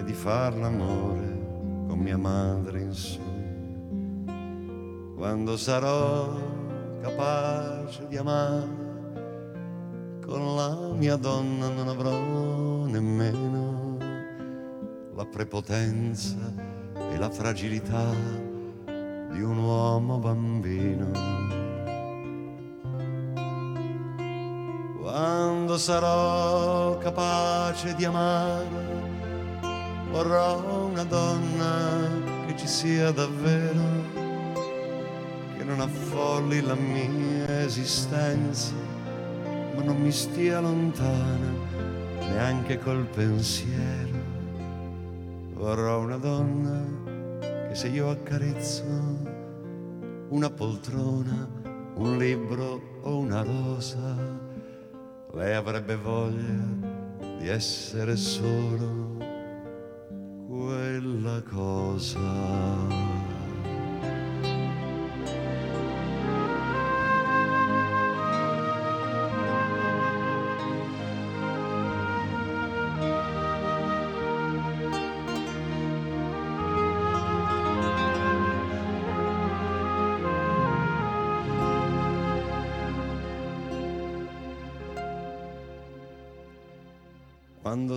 e 0.00 0.02
di 0.02 0.12
far 0.12 0.56
l'amore 0.56 1.86
con 1.86 2.00
mia 2.00 2.18
madre 2.18 2.80
in 2.80 2.92
sogno. 2.92 4.24
Quando 5.14 5.56
sarò 5.56 6.34
capace 7.00 8.08
di 8.08 8.16
amare, 8.16 8.90
con 10.26 10.56
la 10.56 10.94
mia 10.96 11.14
donna 11.14 11.68
non 11.68 11.86
avrò 11.86 12.86
nemmeno 12.86 13.51
la 15.22 15.28
prepotenza 15.28 16.34
e 17.12 17.16
la 17.16 17.30
fragilità 17.30 18.12
di 19.30 19.40
un 19.40 19.56
uomo 19.56 20.18
bambino. 20.18 21.10
Quando 24.98 25.78
sarò 25.78 26.98
capace 26.98 27.94
di 27.94 28.04
amare, 28.04 28.66
vorrò 30.10 30.86
una 30.86 31.04
donna 31.04 32.08
che 32.46 32.56
ci 32.56 32.66
sia 32.66 33.12
davvero, 33.12 34.10
che 35.56 35.62
non 35.62 35.80
affolli 35.80 36.62
la 36.62 36.74
mia 36.74 37.62
esistenza, 37.62 38.74
ma 39.76 39.82
non 39.84 39.98
mi 39.98 40.10
stia 40.10 40.58
lontana 40.58 41.70
neanche 42.18 42.80
col 42.80 43.06
pensiero. 43.06 44.11
Vorrò 45.62 46.00
una 46.00 46.16
donna 46.16 46.82
che 47.68 47.74
se 47.76 47.86
io 47.86 48.10
accarezzo 48.10 48.82
una 50.30 50.50
poltrona, 50.50 51.48
un 51.94 52.18
libro 52.18 52.98
o 53.02 53.18
una 53.18 53.44
rosa, 53.44 54.16
lei 55.34 55.54
avrebbe 55.54 55.94
voglia 55.94 56.64
di 57.38 57.46
essere 57.46 58.16
solo 58.16 59.18
quella 60.48 61.40
cosa. 61.48 63.11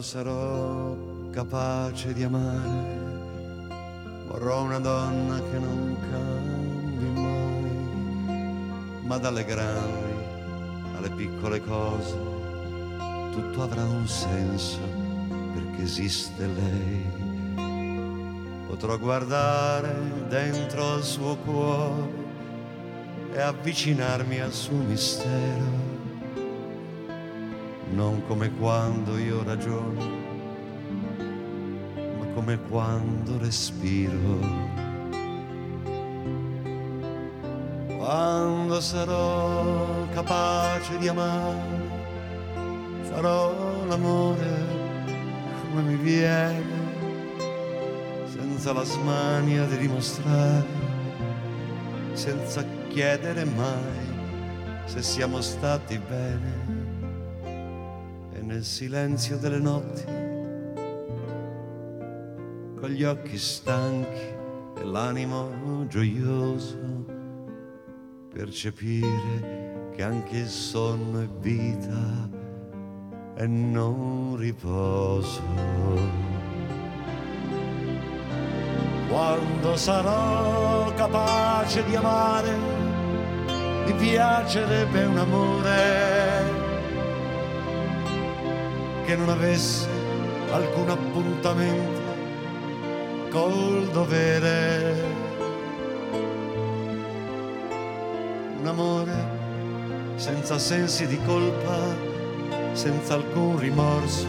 Sarò 0.06 0.96
capace 1.32 2.14
di 2.14 2.22
amare, 2.22 2.94
vorrò 4.28 4.62
una 4.62 4.78
donna 4.78 5.40
che 5.40 5.58
non 5.58 5.98
cambi 6.12 7.20
mai, 7.20 9.02
ma 9.02 9.18
dalle 9.18 9.44
grandi 9.44 10.14
alle 10.96 11.10
piccole 11.10 11.60
cose 11.60 12.16
tutto 13.32 13.64
avrà 13.64 13.84
un 13.84 14.08
senso 14.08 14.78
perché 15.56 15.82
esiste 15.82 16.46
lei. 16.46 17.04
Potrò 18.68 19.00
guardare 19.00 19.92
dentro 20.30 20.88
al 20.94 21.04
suo 21.04 21.36
cuore 21.38 22.14
e 23.34 23.42
avvicinarmi 23.42 24.40
al 24.40 24.54
suo 24.54 24.78
mistero 24.78 25.95
non 27.96 28.22
come 28.28 28.52
quando 28.52 29.18
io 29.18 29.42
ragiono, 29.44 30.02
ma 32.20 32.26
come 32.34 32.60
quando 32.68 33.38
respiro. 33.38 34.74
Quando 37.96 38.82
sarò 38.82 40.08
capace 40.14 40.98
di 40.98 41.08
amare, 41.08 41.90
farò 43.04 43.86
l'amore 43.86 44.84
come 45.70 45.82
mi 45.82 45.96
viene, 45.96 46.64
senza 48.26 48.74
la 48.74 48.84
smania 48.84 49.66
di 49.68 49.78
dimostrare, 49.78 50.66
senza 52.12 52.64
chiedere 52.90 53.46
mai 53.46 54.04
se 54.84 55.02
siamo 55.02 55.40
stati 55.40 55.98
bene 55.98 56.75
nel 58.56 58.64
silenzio 58.64 59.36
delle 59.36 59.60
notti, 59.60 60.04
con 62.80 62.90
gli 62.90 63.04
occhi 63.04 63.38
stanchi 63.38 64.34
e 64.78 64.84
l'animo 64.86 65.86
gioioso, 65.90 66.78
percepire 68.34 69.90
che 69.94 70.04
anche 70.04 70.38
il 70.38 70.48
sonno 70.48 71.20
è 71.20 71.28
vita 71.42 72.30
e 73.36 73.46
non 73.46 74.38
riposo. 74.38 75.42
Quando 79.10 79.76
sarò 79.76 80.94
capace 80.94 81.84
di 81.84 81.96
amare, 81.98 82.56
mi 83.86 83.94
piacerebbe 83.96 85.04
un 85.04 85.18
amore 85.18 86.05
che 89.06 89.16
non 89.16 89.30
avesse 89.30 89.88
alcun 90.52 90.90
appuntamento 90.90 92.02
col 93.30 93.88
dovere. 93.92 94.94
Un 98.60 98.68
amore 98.68 99.14
senza 100.16 100.58
sensi 100.58 101.06
di 101.06 101.20
colpa, 101.24 101.96
senza 102.74 103.14
alcun 103.14 103.60
rimorso. 103.60 104.28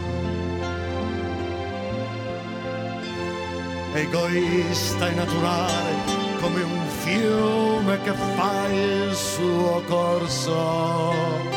Egoista 3.95 5.09
e 5.09 5.15
naturale 5.15 5.95
come 6.41 6.63
un 6.63 6.87
fiume 6.87 7.99
che 8.03 8.13
fa 8.13 8.69
il 8.71 9.15
suo 9.15 9.83
corso 9.87 11.56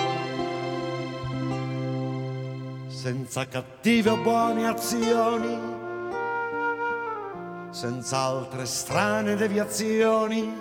senza 3.10 3.48
cattive 3.48 4.12
o 4.12 4.18
buone 4.18 4.68
azioni, 4.68 5.58
senza 7.72 8.18
altre 8.20 8.68
strane 8.68 9.36
deviazioni, 9.36 10.54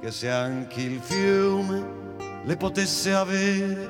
che 0.00 0.10
se 0.10 0.28
anche 0.28 0.80
il 0.80 0.98
fiume 0.98 2.16
le 2.42 2.56
potesse 2.56 3.14
avere, 3.14 3.88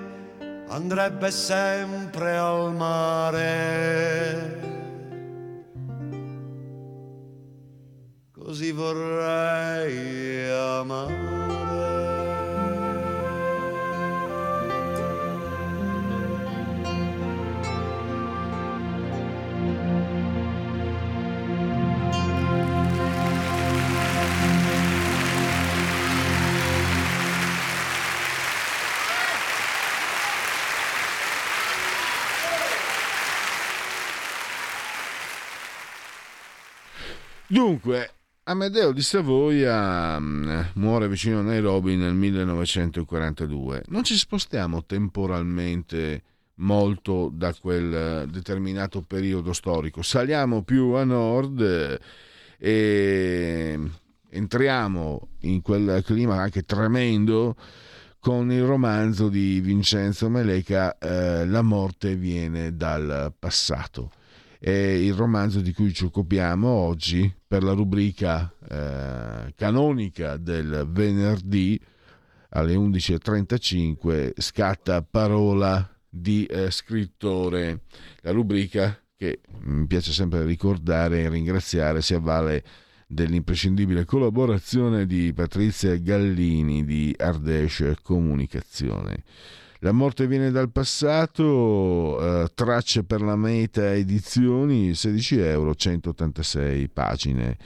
andrebbe 0.68 1.30
sempre 1.30 2.36
al 2.36 2.74
mare. 2.74 4.60
Così 8.32 8.70
vorrei 8.70 10.50
amare. 10.78 11.41
Dunque, 37.52 38.10
Amedeo 38.44 38.92
di 38.92 39.02
Savoia 39.02 40.16
um, 40.16 40.70
muore 40.76 41.06
vicino 41.06 41.40
a 41.40 41.42
Nairobi 41.42 41.96
nel 41.96 42.14
1942. 42.14 43.82
Non 43.88 44.04
ci 44.04 44.16
spostiamo 44.16 44.86
temporalmente 44.86 46.22
molto 46.54 47.30
da 47.30 47.52
quel 47.52 48.26
determinato 48.30 49.02
periodo 49.02 49.52
storico, 49.52 50.00
saliamo 50.00 50.62
più 50.62 50.92
a 50.92 51.04
nord 51.04 51.60
eh, 51.60 52.00
e 52.58 53.80
entriamo 54.30 55.28
in 55.40 55.60
quel 55.60 56.02
clima 56.06 56.40
anche 56.40 56.62
tremendo 56.62 57.54
con 58.18 58.50
il 58.50 58.64
romanzo 58.64 59.28
di 59.28 59.60
Vincenzo 59.60 60.30
Meleca 60.30 60.96
eh, 60.96 61.44
La 61.44 61.60
morte 61.60 62.16
viene 62.16 62.74
dal 62.74 63.30
passato. 63.38 64.10
È 64.58 64.70
il 64.70 65.12
romanzo 65.12 65.60
di 65.60 65.74
cui 65.74 65.92
ci 65.92 66.04
occupiamo 66.04 66.66
oggi 66.66 67.40
per 67.52 67.62
la 67.62 67.72
rubrica 67.72 68.50
eh, 68.66 69.52
canonica 69.54 70.38
del 70.38 70.88
venerdì 70.88 71.78
alle 72.48 72.74
11.35 72.74 74.32
scatta 74.40 75.02
parola 75.02 75.86
di 76.08 76.46
eh, 76.46 76.70
scrittore. 76.70 77.82
La 78.22 78.30
rubrica 78.30 78.98
che 79.14 79.40
mi 79.64 79.86
piace 79.86 80.12
sempre 80.12 80.46
ricordare 80.46 81.20
e 81.20 81.28
ringraziare 81.28 82.00
si 82.00 82.14
avvale 82.14 82.64
dell'imprescindibile 83.06 84.06
collaborazione 84.06 85.04
di 85.04 85.34
Patrizia 85.34 85.94
Gallini 85.98 86.86
di 86.86 87.14
Ardèche 87.18 87.98
Comunicazione. 88.02 89.24
La 89.84 89.90
morte 89.90 90.28
viene 90.28 90.52
dal 90.52 90.70
passato, 90.70 92.44
eh, 92.44 92.46
tracce 92.54 93.02
per 93.02 93.20
la 93.20 93.34
meta 93.34 93.92
edizioni, 93.92 94.94
16 94.94 95.40
euro, 95.40 95.74
186 95.74 96.88
pagine. 96.88 97.56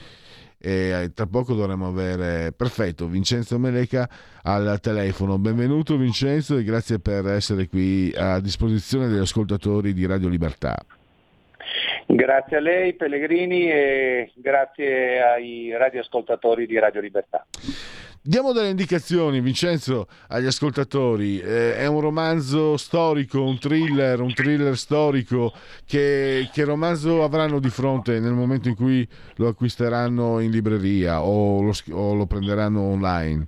E 0.58 1.10
tra 1.14 1.26
poco 1.26 1.52
dovremo 1.52 1.86
avere 1.88 2.52
perfetto 2.52 3.06
Vincenzo 3.06 3.58
Meleca 3.58 4.08
al 4.44 4.78
telefono. 4.80 5.36
Benvenuto 5.36 5.98
Vincenzo 5.98 6.56
e 6.56 6.64
grazie 6.64 7.00
per 7.00 7.26
essere 7.26 7.68
qui 7.68 8.10
a 8.16 8.40
disposizione 8.40 9.08
degli 9.08 9.20
ascoltatori 9.20 9.92
di 9.92 10.06
Radio 10.06 10.30
Libertà. 10.30 10.74
Grazie 12.06 12.56
a 12.56 12.60
lei 12.60 12.94
Pellegrini 12.94 13.70
e 13.70 14.32
grazie 14.36 15.22
ai 15.22 15.76
radioascoltatori 15.76 16.64
di 16.64 16.78
Radio 16.78 17.02
Libertà. 17.02 17.44
Diamo 18.26 18.50
delle 18.50 18.70
indicazioni, 18.70 19.40
Vincenzo, 19.40 20.08
agli 20.30 20.46
ascoltatori. 20.46 21.38
Eh, 21.38 21.76
è 21.76 21.86
un 21.86 22.00
romanzo 22.00 22.76
storico, 22.76 23.40
un 23.40 23.56
thriller, 23.56 24.20
un 24.20 24.34
thriller 24.34 24.76
storico. 24.76 25.52
Che, 25.86 26.48
che, 26.52 26.64
romanzo 26.64 27.22
avranno 27.22 27.60
di 27.60 27.68
fronte 27.68 28.18
nel 28.18 28.32
momento 28.32 28.66
in 28.66 28.74
cui 28.74 29.08
lo 29.36 29.46
acquisteranno 29.46 30.40
in 30.40 30.50
libreria 30.50 31.22
o 31.22 31.62
lo, 31.62 31.72
o 31.92 32.14
lo 32.14 32.26
prenderanno 32.26 32.80
online? 32.80 33.46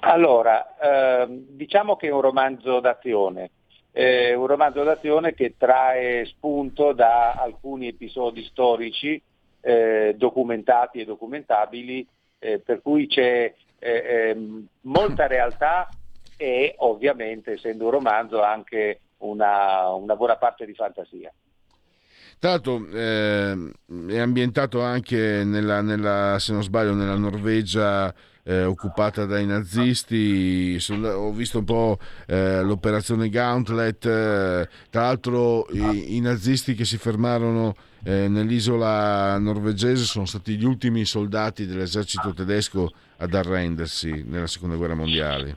Allora, 0.00 0.76
eh, 0.76 1.26
diciamo 1.28 1.94
che 1.94 2.08
è 2.08 2.12
un 2.12 2.22
romanzo 2.22 2.80
d'azione. 2.80 3.50
Eh, 3.92 4.34
un 4.34 4.48
romanzo 4.48 4.82
d'azione 4.82 5.32
che 5.32 5.54
trae 5.56 6.24
spunto 6.24 6.92
da 6.92 7.34
alcuni 7.34 7.86
episodi 7.86 8.42
storici 8.42 9.22
eh, 9.60 10.14
documentati 10.16 10.98
e 10.98 11.04
documentabili 11.04 12.04
eh, 12.40 12.58
per 12.58 12.82
cui 12.82 13.06
c'è 13.06 13.54
eh, 13.78 14.04
ehm, 14.32 14.66
molta 14.82 15.28
realtà 15.28 15.88
e 16.36 16.74
ovviamente, 16.78 17.52
essendo 17.52 17.84
un 17.84 17.90
romanzo, 17.90 18.42
anche 18.42 19.00
una, 19.18 19.88
una 19.90 20.16
buona 20.16 20.36
parte 20.36 20.66
di 20.66 20.74
fantasia. 20.74 21.32
Tra 22.38 22.50
l'altro 22.50 22.88
eh, 22.90 23.72
è 24.08 24.18
ambientato 24.18 24.80
anche 24.80 25.44
nella, 25.44 25.82
nella, 25.82 26.38
se 26.38 26.52
non 26.52 26.62
sbaglio, 26.62 26.94
nella 26.94 27.18
Norvegia 27.18 28.12
eh, 28.42 28.64
occupata 28.64 29.26
dai 29.26 29.44
nazisti. 29.44 30.80
Sul, 30.80 31.04
ho 31.04 31.32
visto 31.32 31.58
un 31.58 31.64
po' 31.64 31.98
eh, 32.26 32.62
l'operazione 32.62 33.28
Gauntlet. 33.28 33.98
Tra 34.00 35.00
l'altro 35.02 35.66
i, 35.72 36.16
i, 36.16 36.20
nazisti 36.20 36.74
che 36.74 36.86
si 36.86 36.96
fermarono 36.96 37.74
eh, 38.04 38.28
nell'isola 38.28 39.38
norvegese 39.38 40.04
sono 40.04 40.26
stati 40.26 40.56
gli 40.56 40.64
ultimi 40.64 41.04
soldati 41.04 41.66
dell'esercito 41.66 42.32
tedesco 42.32 42.90
ad 43.18 43.34
arrendersi 43.34 44.24
nella 44.26 44.46
seconda 44.46 44.76
guerra 44.76 44.94
mondiale. 44.94 45.56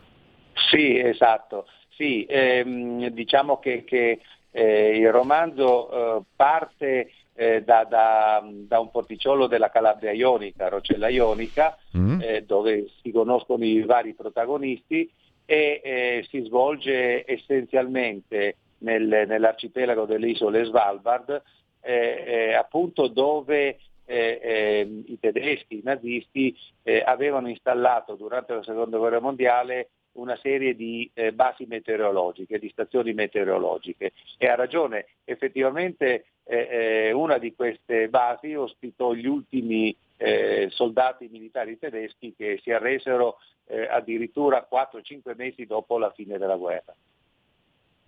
Sì, 0.70 0.98
esatto. 0.98 1.68
Sì, 1.90 2.26
ehm, 2.28 3.08
diciamo 3.10 3.60
che, 3.60 3.84
che 3.84 4.20
eh, 4.52 4.98
il 4.98 5.12
romanzo 5.12 6.18
eh, 6.18 6.22
parte 6.36 7.12
eh, 7.36 7.64
da, 7.64 7.86
da, 7.86 8.44
da, 8.52 8.80
un 8.80 8.92
porticciolo 8.92 9.48
della 9.48 9.70
Calabria 9.70 10.12
Ionica, 10.12 10.70
Rocella 10.70 11.08
Ionica, 11.08 11.78
mm. 11.98 12.22
Eh, 12.22 12.44
dove 12.46 12.90
si 13.02 13.12
conoscono 13.12 13.64
i 13.64 13.82
vari 13.84 14.14
protagonisti 14.14 15.10
e 15.46 15.82
eh, 15.84 16.26
si 16.30 16.42
svolge 16.44 17.30
essenzialmente 17.30 18.58
nel, 18.80 19.26
nell'arcipelago 19.28 20.06
delle 20.06 20.30
isole 20.30 20.64
Svalbard, 20.66 21.42
eh, 21.84 22.54
appunto 22.54 23.08
dove 23.08 23.78
eh, 24.06 24.40
eh, 24.42 25.04
i 25.06 25.20
tedeschi, 25.20 25.78
i 25.78 25.82
nazisti, 25.84 26.56
eh, 26.84 27.02
avevano 27.06 27.48
installato 27.48 28.16
durante 28.16 28.54
la 28.54 28.64
seconda 28.64 28.98
guerra 28.98 29.20
mondiale 29.20 29.90
una 30.14 30.38
serie 30.38 30.76
di 30.76 31.10
eh, 31.14 31.32
basi 31.32 31.66
meteorologiche, 31.66 32.60
di 32.60 32.70
stazioni 32.70 33.14
meteorologiche 33.14 34.12
e 34.38 34.48
ha 34.48 34.56
ragione, 34.56 35.08
effettivamente 35.24 36.26
eh, 36.44 36.68
eh, 37.08 37.12
una 37.14 37.38
di 37.38 37.56
queste 37.56 38.10
basi 38.10 38.54
ospitò 38.54 39.14
gli 39.14 39.28
ultimi 39.28 39.96
soldati 40.70 41.28
militari 41.30 41.78
tedeschi 41.78 42.34
che 42.34 42.58
si 42.64 42.72
arresero 42.72 43.40
addirittura 43.90 44.66
4-5 44.72 45.36
mesi 45.36 45.66
dopo 45.66 45.98
la 45.98 46.12
fine 46.12 46.38
della 46.38 46.56
guerra. 46.56 46.96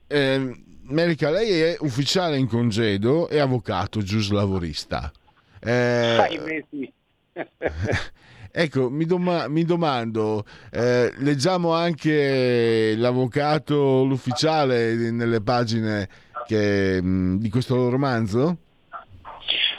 Eh, 0.07 0.63
Merica, 0.87 1.31
lei 1.31 1.61
è 1.61 1.77
ufficiale 1.79 2.37
in 2.37 2.47
congedo 2.47 3.27
e 3.27 3.39
avvocato 3.39 4.01
giuslavorista. 4.03 5.11
Eh, 5.59 6.39
mesi. 6.43 6.93
ecco, 8.51 8.89
mi, 8.91 9.05
doma- 9.05 9.47
mi 9.47 9.63
domando, 9.65 10.45
eh, 10.71 11.11
leggiamo 11.17 11.73
anche 11.73 12.93
l'avvocato, 12.95 14.03
l'ufficiale 14.03 14.93
nelle 14.93 15.41
pagine 15.41 16.07
che, 16.45 17.01
mh, 17.01 17.07
mm, 17.07 17.35
di 17.37 17.49
questo 17.49 17.89
romanzo? 17.89 18.57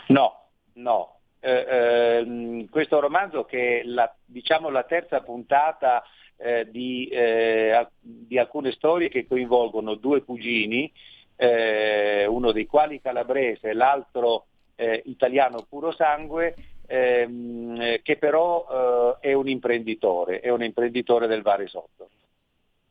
No, 0.08 0.48
no. 0.74 1.20
Eh, 1.38 1.66
ehm, 1.68 2.68
questo 2.68 2.98
romanzo 2.98 3.44
che 3.44 3.80
è 3.80 3.84
la, 3.84 4.12
diciamo 4.24 4.68
la 4.68 4.82
terza 4.82 5.20
puntata 5.20 6.02
eh, 6.36 6.68
di, 6.70 7.08
eh, 7.08 7.86
di, 8.00 8.38
alcune 8.38 8.72
storie 8.72 9.08
che 9.08 9.26
coinvolgono 9.26 9.94
due 9.94 10.22
cugini, 10.22 10.90
eh, 11.36 12.26
uno 12.26 12.52
dei 12.52 12.66
quali 12.66 13.00
calabrese, 13.00 13.72
l'altro 13.72 14.46
eh, 14.74 15.02
italiano 15.06 15.66
puro 15.68 15.92
sangue, 15.92 16.54
ehm, 16.86 18.00
che 18.02 18.16
però 18.16 19.16
eh, 19.20 19.28
è 19.28 19.32
un 19.32 19.48
imprenditore, 19.48 20.40
è 20.40 20.50
un 20.50 20.62
imprenditore 20.62 21.26
del 21.26 21.42
Varesotto. 21.42 22.10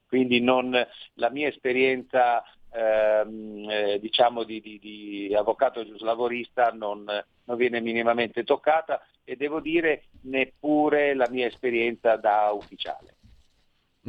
Quindi 0.08 0.40
non, 0.40 0.72
la 1.16 1.30
mia 1.30 1.48
esperienza 1.48 2.44
ehm, 2.72 3.70
eh, 3.70 4.00
diciamo 4.00 4.44
di, 4.44 4.62
di, 4.62 4.80
di, 4.80 5.36
avvocato 5.36 5.86
giuslavorista 5.86 6.70
non, 6.72 7.06
non 7.44 7.58
viene 7.58 7.82
minimamente 7.82 8.44
toccata 8.44 9.06
e 9.24 9.36
devo 9.36 9.60
dire 9.60 10.06
neppure 10.22 11.14
la 11.16 11.28
mia 11.30 11.48
esperienza 11.48 12.16
da 12.18 12.52
ufficiale. 12.52 13.15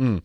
Mm. 0.01 0.16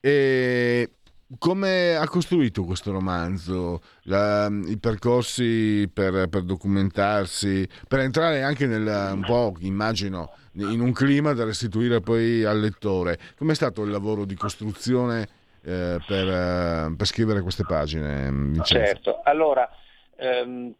E 0.00 0.90
come 1.38 1.96
ha 1.96 2.06
costruito 2.06 2.64
questo 2.64 2.92
romanzo? 2.92 3.80
La, 4.02 4.46
I 4.46 4.78
percorsi 4.78 5.88
per, 5.92 6.28
per, 6.28 6.42
documentarsi, 6.42 7.66
per 7.88 8.00
entrare 8.00 8.42
anche 8.42 8.66
nel, 8.66 8.86
un 9.14 9.22
po', 9.24 9.54
immagino, 9.60 10.32
in 10.54 10.80
un 10.80 10.92
clima 10.92 11.32
da 11.32 11.44
restituire 11.44 12.00
poi 12.00 12.44
al 12.44 12.60
lettore. 12.60 13.18
Com'è 13.36 13.54
stato 13.54 13.82
il 13.82 13.90
lavoro 13.90 14.24
di 14.24 14.34
costruzione 14.34 15.22
eh, 15.62 15.98
per, 16.06 16.28
eh, 16.28 16.94
per, 16.96 17.06
scrivere 17.06 17.40
queste 17.40 17.64
pagine? 17.66 18.30
Vincenzo? 18.30 18.74
Certo, 18.74 19.20
allora, 19.24 19.68
ehm, 20.16 20.74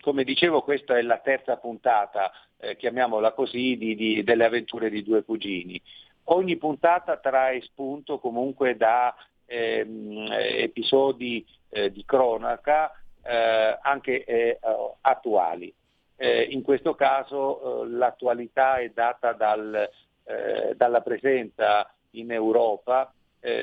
come 0.00 0.24
dicevo, 0.24 0.62
questa 0.62 0.98
è 0.98 1.02
la 1.02 1.18
terza 1.18 1.56
puntata, 1.56 2.32
eh, 2.58 2.76
chiamiamola 2.76 3.32
così, 3.32 3.76
di, 3.76 3.94
di, 3.94 4.22
delle 4.24 4.46
avventure 4.46 4.90
di 4.90 5.02
due 5.02 5.22
cugini. 5.22 5.80
Ogni 6.24 6.56
puntata 6.56 7.16
trae 7.16 7.60
spunto 7.62 8.18
comunque 8.18 8.76
da 8.76 9.14
ehm, 9.46 10.28
episodi 10.30 11.44
eh, 11.70 11.90
di 11.90 12.04
cronaca 12.04 12.92
eh, 13.22 13.78
anche 13.80 14.24
eh, 14.24 14.58
attuali. 15.00 15.72
Eh, 16.16 16.42
in 16.50 16.62
questo 16.62 16.94
caso 16.94 17.82
eh, 17.84 17.88
l'attualità 17.88 18.76
è 18.76 18.90
data 18.90 19.32
dal, 19.32 19.88
eh, 20.24 20.74
dalla 20.76 21.00
presenza 21.00 21.92
in 22.10 22.30
Europa 22.30 23.12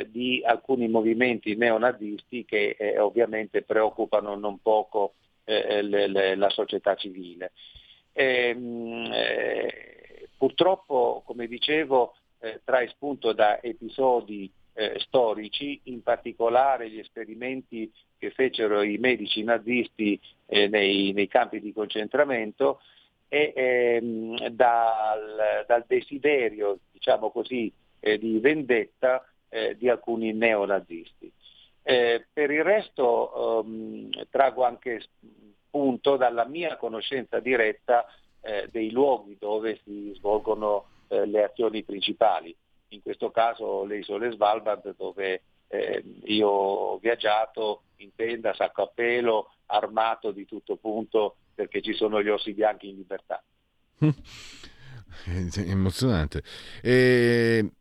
di 0.07 0.43
alcuni 0.45 0.89
movimenti 0.89 1.55
neonazisti 1.55 2.43
che 2.43 2.97
ovviamente 2.99 3.62
preoccupano 3.62 4.36
non 4.36 4.62
poco 4.62 5.14
le, 5.45 5.82
le, 5.82 6.36
la 6.36 6.49
società 6.49 6.95
civile. 6.95 7.53
Ehm, 8.12 9.10
purtroppo, 10.38 11.24
come 11.26 11.47
dicevo, 11.47 12.16
trae 12.63 12.87
spunto 12.87 13.33
da 13.33 13.61
episodi 13.61 14.51
eh, 14.79 14.97
storici, 14.99 15.79
in 15.85 16.01
particolare 16.01 16.89
gli 16.89 16.99
esperimenti 16.99 17.91
che 18.17 18.31
fecero 18.31 18.81
i 18.81 18.97
medici 18.97 19.43
nazisti 19.43 20.19
eh, 20.45 20.69
nei, 20.69 21.11
nei, 21.11 21.27
campi 21.27 21.59
di 21.59 21.73
concentramento 21.73 22.79
e 23.27 23.53
ehm, 23.55 24.47
dal, 24.47 25.65
dal, 25.67 25.83
desiderio, 25.85 26.79
diciamo 26.91 27.29
così, 27.29 27.71
eh, 27.99 28.17
di 28.17 28.39
vendetta 28.39 29.25
eh, 29.49 29.75
di 29.77 29.89
alcuni 29.89 30.31
neonazisti. 30.31 31.31
Eh, 31.83 32.25
per 32.31 32.51
il 32.51 32.63
resto 32.63 33.63
ehm, 33.63 34.27
trago 34.29 34.63
anche 34.63 35.01
spunto 35.67 36.15
dalla 36.15 36.45
mia 36.45 36.77
conoscenza 36.77 37.39
diretta 37.39 38.05
eh, 38.41 38.67
dei 38.71 38.91
luoghi 38.91 39.35
dove 39.37 39.79
si 39.83 40.13
svolgono 40.15 40.85
eh, 41.10 41.26
le 41.26 41.43
azioni 41.43 41.84
principali. 41.84 42.55
In 42.89 43.01
questo 43.01 43.30
caso 43.30 43.84
le 43.86 43.99
isole 43.99 44.32
Svalbard 44.32 44.95
dove 44.95 45.41
eh, 45.68 46.03
io 46.24 46.47
ho 46.47 46.97
viaggiato 46.97 47.84
in 47.97 48.10
tenda, 48.16 48.53
sacco 48.53 48.84
a 48.84 48.91
pelo, 48.93 49.51
armato 49.68 50.32
di 50.32 50.45
tutto 50.45 50.78
punto 50.78 51.36
perché 51.53 51.82
ci 51.82 51.93
sono 51.93 52.22
gli 52.24 52.30
orsi 52.30 52.53
bianchi 52.53 52.89
in 52.89 52.95
libertà. 52.95 53.43
È 55.26 55.60
emozionante. 55.60 56.41
E 56.82 57.72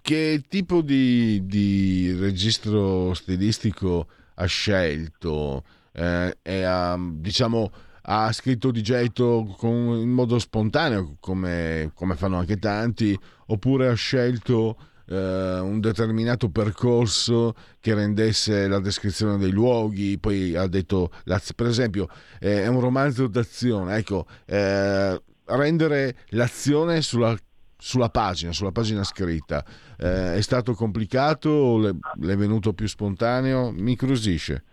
che 0.00 0.44
tipo 0.48 0.80
di, 0.80 1.44
di 1.46 2.16
registro 2.18 3.12
stilistico 3.14 4.08
ha 4.34 4.46
scelto? 4.46 5.64
Eh, 5.92 6.62
ha, 6.62 6.96
diciamo, 6.98 7.70
ha 8.08 8.32
scritto 8.32 8.70
di 8.70 8.82
getto 8.82 9.54
con, 9.58 9.70
in 9.98 10.10
modo 10.10 10.38
spontaneo, 10.38 11.16
come, 11.18 11.90
come, 11.94 12.14
fanno 12.14 12.38
anche 12.38 12.58
tanti, 12.58 13.18
oppure 13.46 13.88
ha 13.88 13.94
scelto 13.94 14.76
eh, 15.08 15.58
un 15.58 15.80
determinato 15.80 16.48
percorso 16.50 17.54
che 17.80 17.94
rendesse 17.94 18.68
la 18.68 18.78
descrizione 18.78 19.38
dei 19.38 19.50
luoghi, 19.50 20.18
poi 20.18 20.54
ha 20.54 20.68
detto, 20.68 21.10
per 21.56 21.66
esempio, 21.66 22.08
eh, 22.38 22.62
è 22.62 22.66
un 22.68 22.80
romanzo 22.80 23.26
d'azione, 23.26 23.96
ecco, 23.96 24.26
eh, 24.46 25.20
rendere 25.46 26.16
l'azione 26.30 27.02
sulla 27.02 27.36
sulla 27.78 28.08
pagina, 28.08 28.52
sulla 28.52 28.72
pagina 28.72 29.04
scritta. 29.04 29.62
Eh, 29.98 30.36
è 30.36 30.40
stato 30.40 30.72
complicato 30.72 31.50
o 31.50 31.78
le, 31.78 31.94
le, 32.20 32.34
venuto 32.34 32.72
più 32.72 32.88
spontaneo? 32.88 33.70
Mi 33.70 33.90
incuriosisce. 33.90 34.64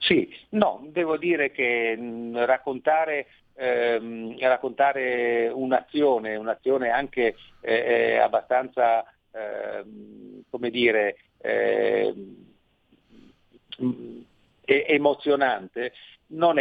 Sì, 0.00 0.34
no, 0.50 0.86
devo 0.88 1.18
dire 1.18 1.50
che 1.50 1.94
mm, 1.96 2.36
raccontare, 2.38 3.26
ehm, 3.54 4.38
raccontare, 4.38 5.48
un'azione, 5.48 6.36
un'azione 6.36 6.88
anche 6.88 7.36
eh, 7.60 8.16
abbastanza, 8.16 9.04
ehm, 9.30 10.42
come 10.48 10.70
dire, 10.70 11.16
ehm, 11.36 12.46
emozionante, 14.64 15.92
non, 16.28 16.54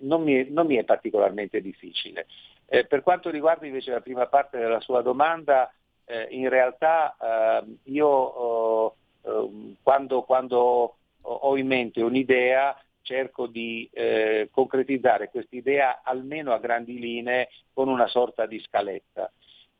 non, 0.00 0.22
mi, 0.22 0.46
non, 0.50 0.66
mi, 0.66 0.76
è 0.76 0.84
particolarmente 0.84 1.60
difficile. 1.60 2.26
Eh, 2.66 2.86
per 2.86 3.02
quanto 3.02 3.30
riguarda 3.30 3.66
invece 3.66 3.92
la 3.92 4.00
prima 4.00 4.26
parte 4.26 4.58
della 4.58 4.80
sua 4.80 5.00
domanda, 5.00 5.72
eh, 6.06 6.26
in 6.30 6.48
realtà 6.48 7.16
eh, 7.20 7.76
io 7.84 8.06
oh, 8.08 8.96
ehm, 9.24 9.76
quando, 9.82 10.22
quando, 10.22 10.96
ho 11.22 11.56
in 11.56 11.66
mente 11.66 12.02
un'idea 12.02 12.76
cerco 13.02 13.46
di 13.46 13.88
eh, 13.92 14.48
concretizzare 14.50 15.28
quest'idea 15.28 16.00
almeno 16.02 16.52
a 16.52 16.58
grandi 16.58 16.98
linee 16.98 17.48
con 17.72 17.88
una 17.88 18.06
sorta 18.06 18.46
di 18.46 18.60
scaletta. 18.60 19.30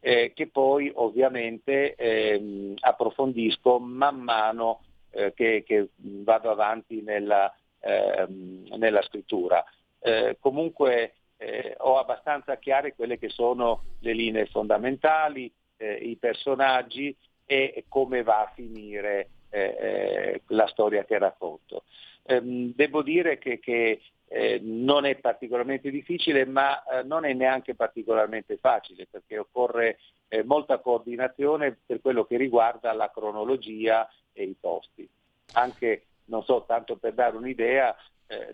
Eh, 0.05 0.33
che 0.35 0.49
poi 0.49 0.91
ovviamente 0.93 1.95
ehm, 1.95 2.75
approfondisco 2.81 3.79
man 3.79 4.19
mano 4.19 4.83
eh, 5.11 5.33
che, 5.33 5.63
che, 5.65 5.91
vado 5.95 6.51
avanti 6.51 7.03
nella, 7.03 7.55
ehm, 7.79 8.67
nella 8.79 9.01
scrittura. 9.03 9.65
Eh, 10.01 10.39
comunque 10.41 11.15
eh, 11.37 11.77
ho 11.79 11.99
abbastanza 11.99 12.57
chiare 12.57 12.97
quelle 12.97 13.17
che 13.17 13.29
sono 13.29 13.85
le 14.01 14.13
linee 14.13 14.47
fondamentali, 14.47 15.53
eh, 15.77 15.95
i 15.95 16.17
personaggi 16.17 17.17
e 17.47 17.85
come 17.89 18.25
va 18.25 18.41
a 18.41 18.53
finire 18.55 19.29
eh, 19.53 19.77
eh 19.79 20.41
la 20.49 20.67
storia 20.67 21.05
che 21.05 21.19
racconto. 21.19 21.85
Ehm, 22.25 22.73
devo 22.75 23.03
dire 23.03 23.39
che, 23.39 23.59
che 23.61 24.01
eh, 24.29 24.59
non 24.63 25.05
è 25.05 25.17
particolarmente 25.17 25.91
difficile, 25.91 26.47
ma 26.47 26.83
eh, 26.85 27.03
non 27.03 27.25
è 27.25 27.33
neanche 27.35 27.75
particolarmente 27.75 28.57
facile, 28.57 29.07
perché 29.11 29.39
occorre 29.39 29.99
molta 30.45 30.79
coordinazione 30.79 31.77
per 31.85 32.01
quello 32.01 32.25
che 32.25 32.39
riguarda 32.39 32.91
la 32.95 33.11
cronologia 33.11 34.09
e 34.33 34.45
i 34.45 34.57
posti. 34.59 35.07
Anche, 35.53 36.07
non 36.27 36.43
so, 36.43 36.65
tanto 36.67 36.97
per 36.97 37.13
dare 37.13 37.37
un'idea, 37.37 37.95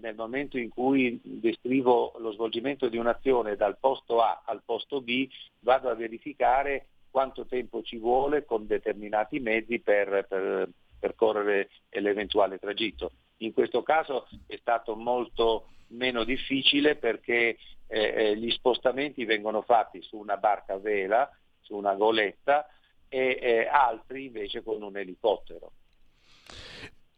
nel 0.00 0.16
momento 0.16 0.58
in 0.58 0.70
cui 0.70 1.20
descrivo 1.22 2.14
lo 2.18 2.32
svolgimento 2.32 2.88
di 2.88 2.96
un'azione 2.96 3.54
dal 3.54 3.76
posto 3.78 4.20
A 4.20 4.42
al 4.44 4.62
posto 4.64 5.00
B, 5.00 5.28
vado 5.60 5.88
a 5.88 5.94
verificare 5.94 6.86
quanto 7.10 7.46
tempo 7.46 7.82
ci 7.82 7.96
vuole 7.96 8.44
con 8.44 8.66
determinati 8.66 9.40
mezzi 9.40 9.80
per, 9.80 10.26
per 10.28 10.68
percorrere 10.98 11.70
l'eventuale 11.90 12.58
tragitto. 12.58 13.12
In 13.38 13.52
questo 13.52 13.82
caso 13.82 14.28
è 14.46 14.56
stato 14.60 14.96
molto 14.96 15.68
meno 15.88 16.24
difficile 16.24 16.96
perché 16.96 17.56
eh, 17.86 18.14
eh 18.14 18.36
gli 18.36 18.50
spostamenti 18.50 19.24
vengono 19.24 19.62
fatti 19.62 20.02
su 20.02 20.16
una 20.16 20.36
barca 20.36 20.74
a 20.74 20.78
vela, 20.78 21.30
su 21.60 21.74
una 21.74 21.94
goletta 21.94 22.66
e 23.08 23.38
eh, 23.40 23.66
altri 23.66 24.26
invece 24.26 24.62
con 24.62 24.82
un 24.82 24.96
elicottero. 24.96 25.72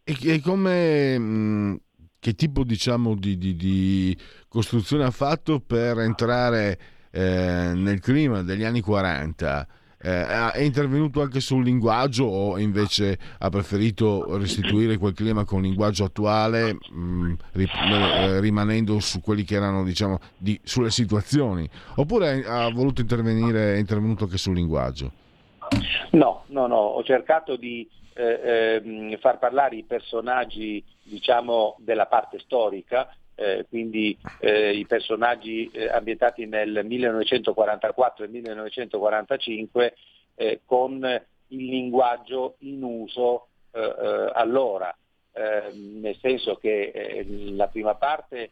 E, 0.04 0.16
e 0.22 0.40
come 0.40 1.18
mh, 1.18 1.80
che 2.20 2.34
tipo 2.34 2.64
diciamo, 2.64 3.14
di, 3.14 3.38
di, 3.38 3.56
di, 3.56 4.16
costruzione 4.48 5.04
ha 5.04 5.10
fatto 5.10 5.60
per 5.60 5.98
entrare 6.00 6.78
eh, 7.10 7.72
nel 7.74 8.00
clima 8.00 8.42
degli 8.42 8.62
anni 8.62 8.80
40? 8.80 9.66
Eh, 10.02 10.52
è 10.52 10.60
intervenuto 10.60 11.20
anche 11.20 11.40
sul 11.40 11.62
linguaggio 11.62 12.24
o 12.24 12.58
invece 12.58 13.18
ha 13.38 13.48
preferito 13.50 14.38
restituire 14.38 14.96
quel 14.96 15.12
clima 15.12 15.44
con 15.44 15.60
linguaggio 15.60 16.04
attuale 16.04 16.72
mh, 16.72 16.98
mm, 16.98 17.34
eh, 17.52 18.40
rimanendo 18.40 18.98
su 18.98 19.20
quelli 19.20 19.44
che 19.44 19.56
erano 19.56 19.84
diciamo 19.84 20.18
di, 20.36 20.58
sulle 20.62 20.90
situazioni? 20.90 21.68
Oppure 21.96 22.44
ha 22.46 22.70
voluto 22.70 23.02
intervenire 23.02 23.74
è 23.74 23.78
intervenuto 23.78 24.24
anche 24.24 24.38
sul 24.38 24.54
linguaggio? 24.54 25.12
No 26.12 26.44
no 26.46 26.66
no 26.66 26.76
ho 26.76 27.02
cercato 27.04 27.56
di 27.56 27.86
eh, 28.14 28.82
eh, 28.82 29.18
far 29.20 29.38
parlare 29.38 29.76
i 29.76 29.84
personaggi 29.84 30.84
diciamo, 31.02 31.76
della 31.78 32.06
parte 32.06 32.38
storica, 32.38 33.14
eh, 33.40 33.64
quindi 33.70 34.18
eh, 34.38 34.76
i 34.76 34.84
personaggi 34.84 35.70
eh, 35.72 35.88
ambientati 35.88 36.44
nel 36.44 36.84
1944 36.84 38.24
e 38.24 38.28
1945 38.28 39.94
eh, 40.34 40.60
con 40.66 41.02
il 41.48 41.64
linguaggio 41.64 42.56
in 42.60 42.82
uso 42.82 43.46
allora, 43.72 44.92
nel 45.32 46.16
senso 46.20 46.56
che 46.56 47.24
la 47.52 47.68
prima 47.68 47.94
parte 47.94 48.50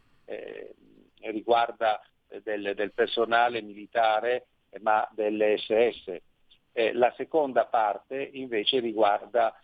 riguarda 1.23 2.01
del, 2.45 2.73
del, 2.77 2.93
personale 2.93 3.61
militare 3.61 4.47
ma 4.79 5.09
delle 5.11 5.59
SS, 5.59 6.21
la 6.93 7.13
seconda 7.17 7.65
parte 7.65 8.31
invece 8.33 8.79
riguarda 8.79 9.61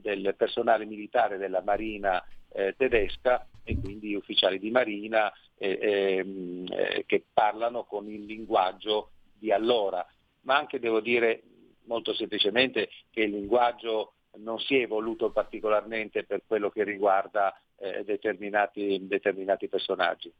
del 0.00 0.34
personale 0.38 0.86
militare 0.86 1.36
della 1.36 1.60
Marina 1.60 2.24
eh, 2.54 2.74
tedesca 2.78 3.46
e 3.64 3.78
quindi 3.80 4.14
ufficiali 4.14 4.58
di 4.58 4.70
Marina 4.70 5.32
ehm, 5.56 6.66
eh, 6.70 7.04
che 7.06 7.24
parlano 7.32 7.84
con 7.84 8.08
il 8.08 8.24
linguaggio 8.24 9.10
di 9.36 9.50
allora, 9.50 10.06
ma 10.42 10.56
anche 10.56 10.78
devo 10.78 11.00
dire 11.00 11.42
molto 11.86 12.14
semplicemente 12.14 12.88
che 13.10 13.22
il 13.22 13.30
linguaggio 13.30 14.12
non 14.36 14.58
si 14.58 14.76
è 14.76 14.82
evoluto 14.82 15.30
particolarmente 15.30 16.24
per 16.24 16.42
quello 16.46 16.70
che 16.70 16.84
riguarda 16.84 17.58
eh, 17.76 18.04
determinati, 18.04 19.06
determinati 19.06 19.68
personaggi. 19.68 20.32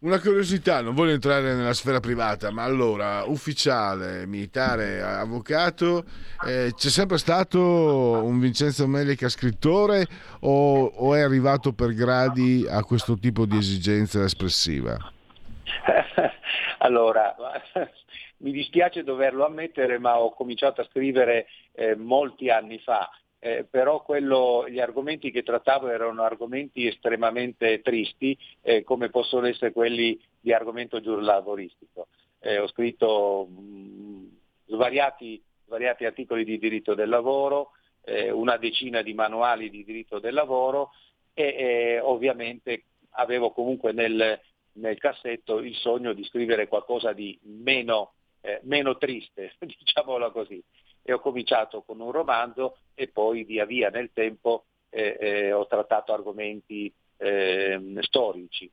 Una 0.00 0.20
curiosità, 0.20 0.80
non 0.80 0.94
voglio 0.94 1.14
entrare 1.14 1.54
nella 1.54 1.72
sfera 1.72 1.98
privata, 1.98 2.52
ma 2.52 2.62
allora, 2.62 3.24
ufficiale, 3.24 4.26
militare, 4.26 5.02
avvocato, 5.02 6.04
eh, 6.46 6.72
c'è 6.72 6.88
sempre 6.88 7.18
stato 7.18 7.60
un 7.60 8.38
Vincenzo 8.38 8.86
Melica 8.86 9.28
scrittore 9.28 10.06
o, 10.42 10.84
o, 10.84 11.14
è 11.16 11.20
arrivato 11.20 11.72
per 11.72 11.94
gradi 11.94 12.64
a 12.70 12.84
questo 12.84 13.18
tipo 13.18 13.44
di 13.44 13.56
esigenza 13.56 14.22
espressiva? 14.22 14.96
allora, 16.78 17.34
mi 18.38 18.52
dispiace 18.52 19.02
doverlo 19.02 19.44
ammettere, 19.44 19.98
ma 19.98 20.16
ho 20.20 20.32
cominciato 20.32 20.80
a 20.80 20.88
scrivere 20.88 21.48
eh, 21.72 21.96
molti 21.96 22.50
anni 22.50 22.78
fa 22.78 23.10
eh, 23.40 23.64
però 23.68 24.02
quello, 24.02 24.68
gli 24.68 24.80
argomenti 24.80 25.30
che 25.30 25.42
trattavo 25.42 25.88
erano 25.88 26.22
argomenti 26.22 26.86
estremamente 26.86 27.80
tristi, 27.82 28.36
eh, 28.62 28.82
come 28.82 29.10
possono 29.10 29.46
essere 29.46 29.72
quelli 29.72 30.20
di 30.40 30.52
argomento 30.52 31.00
giurlavoristico. 31.00 32.08
Eh, 32.40 32.58
ho 32.58 32.68
scritto 32.68 33.46
mh, 33.46 34.26
svariati, 34.66 35.40
svariati, 35.66 36.04
articoli 36.04 36.44
di 36.44 36.58
diritto 36.58 36.94
del 36.94 37.08
lavoro, 37.08 37.72
eh, 38.04 38.30
una 38.30 38.56
decina 38.56 39.02
di 39.02 39.14
manuali 39.14 39.70
di 39.70 39.84
diritto 39.84 40.18
del 40.18 40.34
lavoro 40.34 40.90
e 41.34 42.00
ovviamente 42.02 42.84
avevo 43.10 43.52
comunque 43.52 43.92
nel, 43.92 44.40
nel, 44.72 44.98
cassetto 44.98 45.58
il 45.58 45.76
sogno 45.76 46.12
di 46.12 46.24
scrivere 46.24 46.66
qualcosa 46.66 47.12
di 47.12 47.38
meno, 47.42 48.14
eh, 48.40 48.58
meno 48.64 48.96
triste, 48.96 49.52
diciamolo 49.58 50.32
così 50.32 50.60
e 51.08 51.14
ho 51.14 51.20
cominciato 51.20 51.80
con 51.80 52.00
un 52.00 52.12
romanzo 52.12 52.76
e 52.94 53.08
poi 53.08 53.44
via 53.44 53.64
via 53.64 53.88
nel 53.88 54.10
tempo 54.12 54.66
eh, 54.90 55.16
eh, 55.18 55.52
ho 55.52 55.66
trattato 55.66 56.12
argomenti 56.12 56.92
eh, 57.16 57.96
storici. 58.00 58.70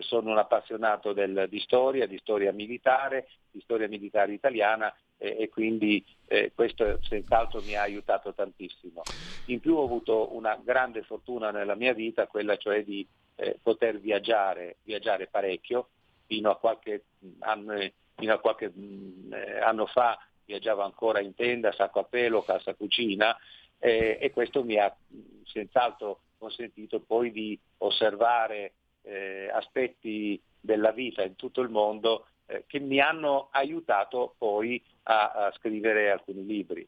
sono 0.00 0.32
un 0.32 0.38
appassionato 0.38 1.12
del, 1.12 1.46
di 1.48 1.60
storia, 1.60 2.06
di 2.06 2.18
storia 2.18 2.52
militare, 2.52 3.28
di 3.48 3.60
storia 3.60 3.86
militare 3.86 4.32
italiana 4.32 4.92
e 5.16 5.48
quindi 5.48 6.04
eh, 6.26 6.50
questo 6.52 6.98
senz'altro 7.02 7.62
mi 7.62 7.76
ha 7.76 7.82
aiutato 7.82 8.34
tantissimo. 8.34 9.06
In 9.44 9.60
più 9.60 9.76
ho 9.76 9.84
avuto 9.84 10.34
una 10.34 10.60
grande 10.62 11.02
fortuna 11.02 11.52
nella 11.52 11.76
mia 11.76 11.94
vita, 11.94 12.26
quella 12.26 12.56
cioè 12.56 12.82
di 12.82 13.06
eh, 13.36 13.56
poter 13.62 14.00
viaggiare, 14.00 14.78
viaggiare 14.82 15.28
parecchio, 15.28 15.90
fino 16.26 16.50
a 16.50 16.56
qualche 16.56 17.04
anno, 17.38 17.78
fino 18.16 18.34
a 18.34 18.38
qualche, 18.40 18.68
mh, 18.68 19.32
eh, 19.32 19.60
anno 19.60 19.86
fa 19.86 20.18
viaggiavo 20.52 20.82
ancora 20.82 21.20
in 21.20 21.34
tenda, 21.34 21.72
sacco 21.72 22.00
a 22.00 22.04
pelo, 22.04 22.42
casa 22.42 22.74
cucina 22.74 23.36
eh, 23.78 24.18
e 24.20 24.30
questo 24.30 24.62
mi 24.62 24.76
ha 24.76 24.94
senz'altro 25.44 26.20
consentito 26.38 27.00
poi 27.00 27.32
di 27.32 27.58
osservare 27.78 28.74
eh, 29.02 29.50
aspetti 29.52 30.40
della 30.60 30.92
vita 30.92 31.22
in 31.22 31.36
tutto 31.36 31.62
il 31.62 31.70
mondo 31.70 32.26
eh, 32.46 32.64
che 32.66 32.78
mi 32.80 33.00
hanno 33.00 33.48
aiutato 33.52 34.34
poi 34.36 34.82
a, 35.04 35.32
a 35.32 35.52
scrivere 35.56 36.10
alcuni 36.10 36.44
libri. 36.44 36.86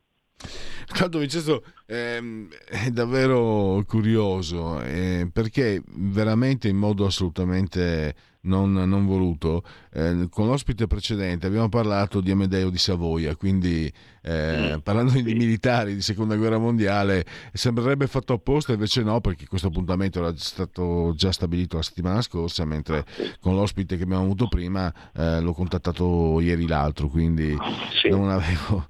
Tanto 0.87 1.19
Vincenzo 1.19 1.65
ehm, 1.87 2.49
è 2.69 2.91
davvero 2.91 3.83
curioso 3.87 4.83
eh, 4.83 5.29
perché 5.33 5.83
veramente 5.87 6.69
in 6.69 6.77
modo 6.77 7.07
assolutamente 7.07 8.15
non, 8.45 8.73
non 8.73 9.07
voluto. 9.07 9.63
Eh, 9.93 10.29
con 10.31 10.47
l'ospite 10.47 10.87
precedente 10.87 11.47
abbiamo 11.47 11.69
parlato 11.69 12.21
di 12.21 12.31
Amedeo 12.31 12.71
di 12.71 12.79
Savoia, 12.79 13.37
quindi 13.37 13.93
eh, 14.23 14.81
parlando 14.83 15.13
di 15.21 15.35
militari 15.35 15.95
di 15.95 16.01
seconda 16.01 16.37
guerra 16.37 16.59
mondiale 16.59 17.25
sembrerebbe 17.53 18.07
fatto 18.07 18.33
apposta, 18.33 18.73
invece 18.73 19.03
no, 19.03 19.21
perché 19.21 19.47
questo 19.47 19.69
appuntamento 19.69 20.19
era 20.19 20.35
stato 20.37 21.13
già 21.15 21.31
stabilito 21.31 21.77
la 21.77 21.83
settimana 21.83 22.23
scorsa, 22.23 22.65
mentre 22.65 23.05
con 23.41 23.55
l'ospite 23.55 23.97
che 23.97 24.05
abbiamo 24.05 24.23
avuto 24.23 24.49
prima 24.49 24.93
eh, 25.15 25.41
l'ho 25.41 25.53
contattato 25.53 26.41
ieri 26.41 26.67
l'altro, 26.67 27.09
quindi 27.09 27.57
sì. 28.01 28.09
non 28.09 28.31
avevo... 28.31 28.87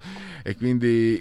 E 0.46 0.56
quindi 0.56 1.18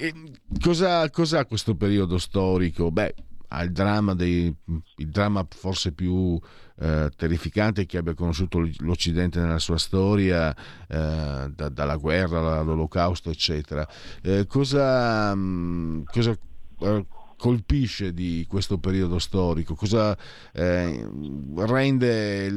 cosa, 0.62 1.00
ha 1.00 1.46
questo 1.46 1.76
periodo 1.76 2.18
storico? 2.18 2.92
Beh, 2.92 3.16
ha 3.54 3.64
il 3.64 3.72
dramma, 3.72 4.16
dei, 4.16 4.54
il 4.98 5.10
dramma 5.10 5.46
forse 5.48 5.92
più 5.92 6.40
eh, 6.80 7.12
terrificante 7.16 7.86
che 7.86 7.98
abbia 7.98 8.16
conosciuto 8.16 8.68
l'Occidente 8.80 9.40
nella 9.40 9.60
sua 9.60 9.78
storia, 9.78 10.56
eh, 10.88 11.52
da, 11.54 11.70
dalla 11.70 11.96
guerra 11.98 12.60
all'olocausto, 12.60 13.30
eccetera. 13.30 13.88
Eh, 14.24 14.48
cosa, 14.48 15.36
mh, 15.36 16.06
cosa 16.12 16.36
eh, 16.80 17.06
colpisce 17.38 18.12
di 18.12 18.44
questo 18.50 18.80
periodo 18.80 19.20
storico? 19.20 19.76
Cosa 19.76 20.18
eh, 20.52 21.08
rende, 21.58 22.48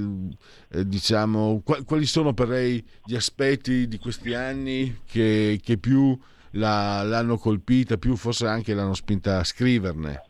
eh, 0.70 0.86
diciamo, 0.86 1.62
quali 1.84 2.06
sono 2.06 2.32
per 2.32 2.48
lei 2.48 2.82
gli 3.04 3.14
aspetti 3.14 3.86
di 3.86 3.98
questi 3.98 4.32
anni 4.32 5.00
che, 5.04 5.60
che 5.62 5.76
più 5.76 6.18
la, 6.52 7.02
l'hanno 7.02 7.36
colpita, 7.36 7.98
più 7.98 8.16
forse 8.16 8.46
anche 8.46 8.72
l'hanno 8.72 8.94
spinta 8.94 9.40
a 9.40 9.44
scriverne? 9.44 10.25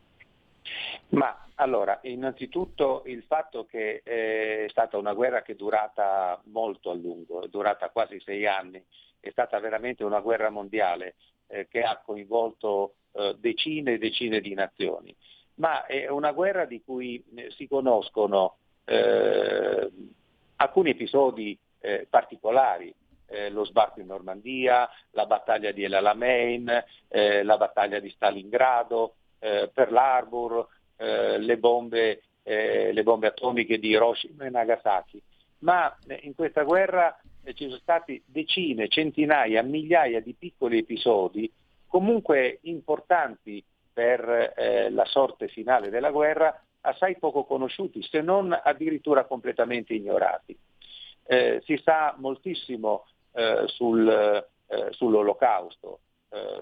Ma 1.08 1.46
allora, 1.56 2.00
innanzitutto 2.02 3.02
il 3.06 3.22
fatto 3.22 3.64
che 3.64 4.02
eh, 4.04 4.64
è 4.64 4.68
stata 4.68 4.98
una 4.98 5.14
guerra 5.14 5.42
che 5.42 5.52
è 5.52 5.56
durata 5.56 6.40
molto 6.46 6.90
a 6.90 6.94
lungo, 6.94 7.42
è 7.42 7.48
durata 7.48 7.88
quasi 7.90 8.20
sei 8.20 8.46
anni, 8.46 8.82
è 9.20 9.30
stata 9.30 9.58
veramente 9.60 10.04
una 10.04 10.20
guerra 10.20 10.50
mondiale 10.50 11.14
eh, 11.46 11.66
che 11.68 11.82
ha 11.82 12.00
coinvolto 12.04 12.94
eh, 13.12 13.36
decine 13.38 13.94
e 13.94 13.98
decine 13.98 14.40
di 14.40 14.52
nazioni, 14.54 15.14
ma 15.54 15.86
è 15.86 16.08
una 16.08 16.32
guerra 16.32 16.64
di 16.64 16.82
cui 16.84 17.24
eh, 17.34 17.50
si 17.52 17.66
conoscono 17.68 18.56
eh, 18.84 19.90
alcuni 20.56 20.90
episodi 20.90 21.58
eh, 21.80 22.06
particolari, 22.08 22.94
lo 23.50 23.64
sbarco 23.64 23.98
in 23.98 24.06
Normandia, 24.06 24.88
la 25.10 25.26
battaglia 25.26 25.72
di 25.72 25.82
El 25.82 25.94
Alamein, 25.94 26.84
la 27.08 27.56
battaglia 27.56 27.98
di 27.98 28.08
Stalingrado, 28.10 29.16
Pearl 29.40 29.96
Harbor, 29.96 30.68
eh, 30.96 31.38
le, 31.38 31.58
bombe, 31.58 32.22
eh, 32.42 32.92
le, 32.92 33.02
bombe, 33.02 33.28
atomiche 33.28 33.78
di 33.78 33.88
Hiroshima 33.88 34.44
e 34.44 34.50
Nagasaki, 34.50 35.22
ma 35.58 35.94
eh, 36.06 36.20
in 36.22 36.34
questa 36.34 36.62
guerra 36.62 37.18
eh, 37.42 37.54
ci 37.54 37.64
sono 37.64 37.78
stati 37.78 38.22
decine, 38.24 38.88
centinaia, 38.88 39.62
migliaia 39.62 40.20
di 40.20 40.34
piccoli 40.34 40.78
episodi 40.78 41.50
comunque 41.86 42.58
importanti 42.62 43.64
per 43.92 44.54
eh, 44.56 44.90
la 44.90 45.04
sorte 45.06 45.48
finale 45.48 45.88
della 45.88 46.10
guerra, 46.10 46.62
assai 46.82 47.18
poco 47.18 47.44
conosciuti, 47.44 48.02
se 48.02 48.20
non 48.20 48.52
addirittura 48.52 49.24
completamente 49.24 49.94
ignorati. 49.94 50.56
Eh, 51.28 51.62
si 51.64 51.80
sa 51.82 52.14
moltissimo 52.18 53.06
sul, 53.66 54.46
sull'olocausto, 54.90 55.98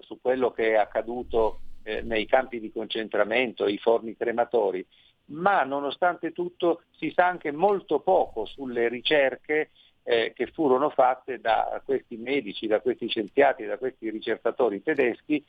su 0.01 0.19
quello 0.20 0.51
che 0.51 0.70
è 0.70 0.74
accaduto 0.74 1.61
eh, 1.85 2.02
nei 2.02 2.27
campi 2.27 2.59
di 2.59 2.73
concentramento, 2.73 3.69
i 3.69 3.78
forni 3.78 4.16
crematori, 4.16 4.85
ma 5.27 5.62
nonostante 5.62 6.32
tutto 6.32 6.82
si 6.98 7.12
sa 7.15 7.27
anche 7.27 7.52
molto 7.52 8.01
poco 8.01 8.44
sulle 8.44 8.89
ricerche 8.89 9.70
eh, 10.02 10.32
che 10.35 10.47
furono 10.48 10.90
fatte 10.90 11.40
da 11.40 11.81
questi 11.85 12.16
medici, 12.16 12.66
da 12.66 12.81
questi 12.81 13.09
scienziati, 13.09 13.65
da 13.65 13.78
questi 13.78 14.11
ricercatori 14.11 14.82
tedeschi, 14.82 15.43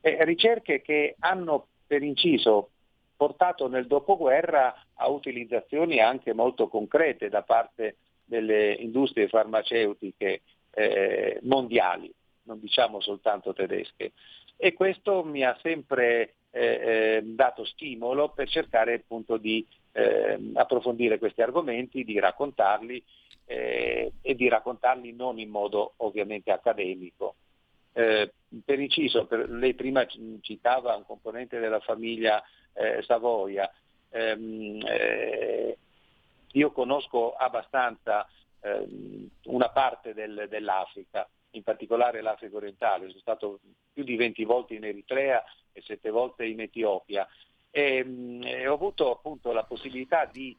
eh, 0.00 0.24
ricerche 0.24 0.82
che 0.82 1.16
hanno 1.20 1.68
per 1.86 2.02
inciso 2.02 2.70
portato 3.16 3.68
nel 3.68 3.86
dopoguerra 3.86 4.74
a 4.94 5.08
utilizzazioni 5.08 6.00
anche 6.00 6.34
molto 6.34 6.68
concrete 6.68 7.28
da 7.28 7.42
parte 7.42 7.96
delle 8.24 8.72
industrie 8.72 9.28
farmaceutiche 9.28 10.42
eh, 10.70 11.38
mondiali, 11.42 12.12
non 12.42 12.58
diciamo 12.58 13.00
soltanto 13.00 13.52
tedesche 13.52 14.12
e 14.56 14.72
questo 14.72 15.24
mi 15.24 15.44
ha 15.44 15.56
sempre 15.62 16.34
eh, 16.50 16.60
eh, 16.60 17.22
dato 17.24 17.64
stimolo 17.64 18.28
per 18.28 18.48
cercare 18.48 18.94
appunto 18.94 19.36
di 19.36 19.66
eh, 19.92 20.52
approfondire 20.54 21.18
questi 21.18 21.42
argomenti, 21.42 22.04
di 22.04 22.18
raccontarli 22.18 23.02
eh, 23.46 24.12
e 24.20 24.34
di 24.34 24.48
raccontarli 24.48 25.12
non 25.12 25.38
in 25.38 25.50
modo 25.50 25.94
ovviamente 25.98 26.50
accademico. 26.50 27.34
Eh, 27.92 28.32
per 28.64 28.80
inciso, 28.80 29.26
per, 29.26 29.48
lei 29.48 29.74
prima 29.74 30.06
citava 30.40 30.96
un 30.96 31.04
componente 31.04 31.58
della 31.58 31.80
famiglia 31.80 32.42
eh, 32.72 33.02
Savoia, 33.02 33.70
ehm, 34.10 34.80
io 36.52 36.70
conosco 36.70 37.34
abbastanza 37.34 38.28
ehm, 38.60 39.28
una 39.44 39.68
parte 39.70 40.14
del, 40.14 40.46
dell'Africa, 40.48 41.28
in 41.56 41.62
particolare 41.62 42.20
l'Africa 42.20 42.56
orientale, 42.56 43.08
sono 43.08 43.20
stato 43.20 43.60
più 43.92 44.04
di 44.04 44.16
20 44.16 44.44
volte 44.44 44.74
in 44.74 44.84
Eritrea 44.84 45.42
e 45.72 45.80
7 45.82 46.10
volte 46.10 46.44
in 46.44 46.60
Etiopia. 46.60 47.26
E, 47.70 48.04
mm, 48.04 48.42
e 48.44 48.66
ho 48.66 48.74
avuto 48.74 49.10
appunto 49.10 49.52
la 49.52 49.64
possibilità 49.64 50.26
di 50.26 50.56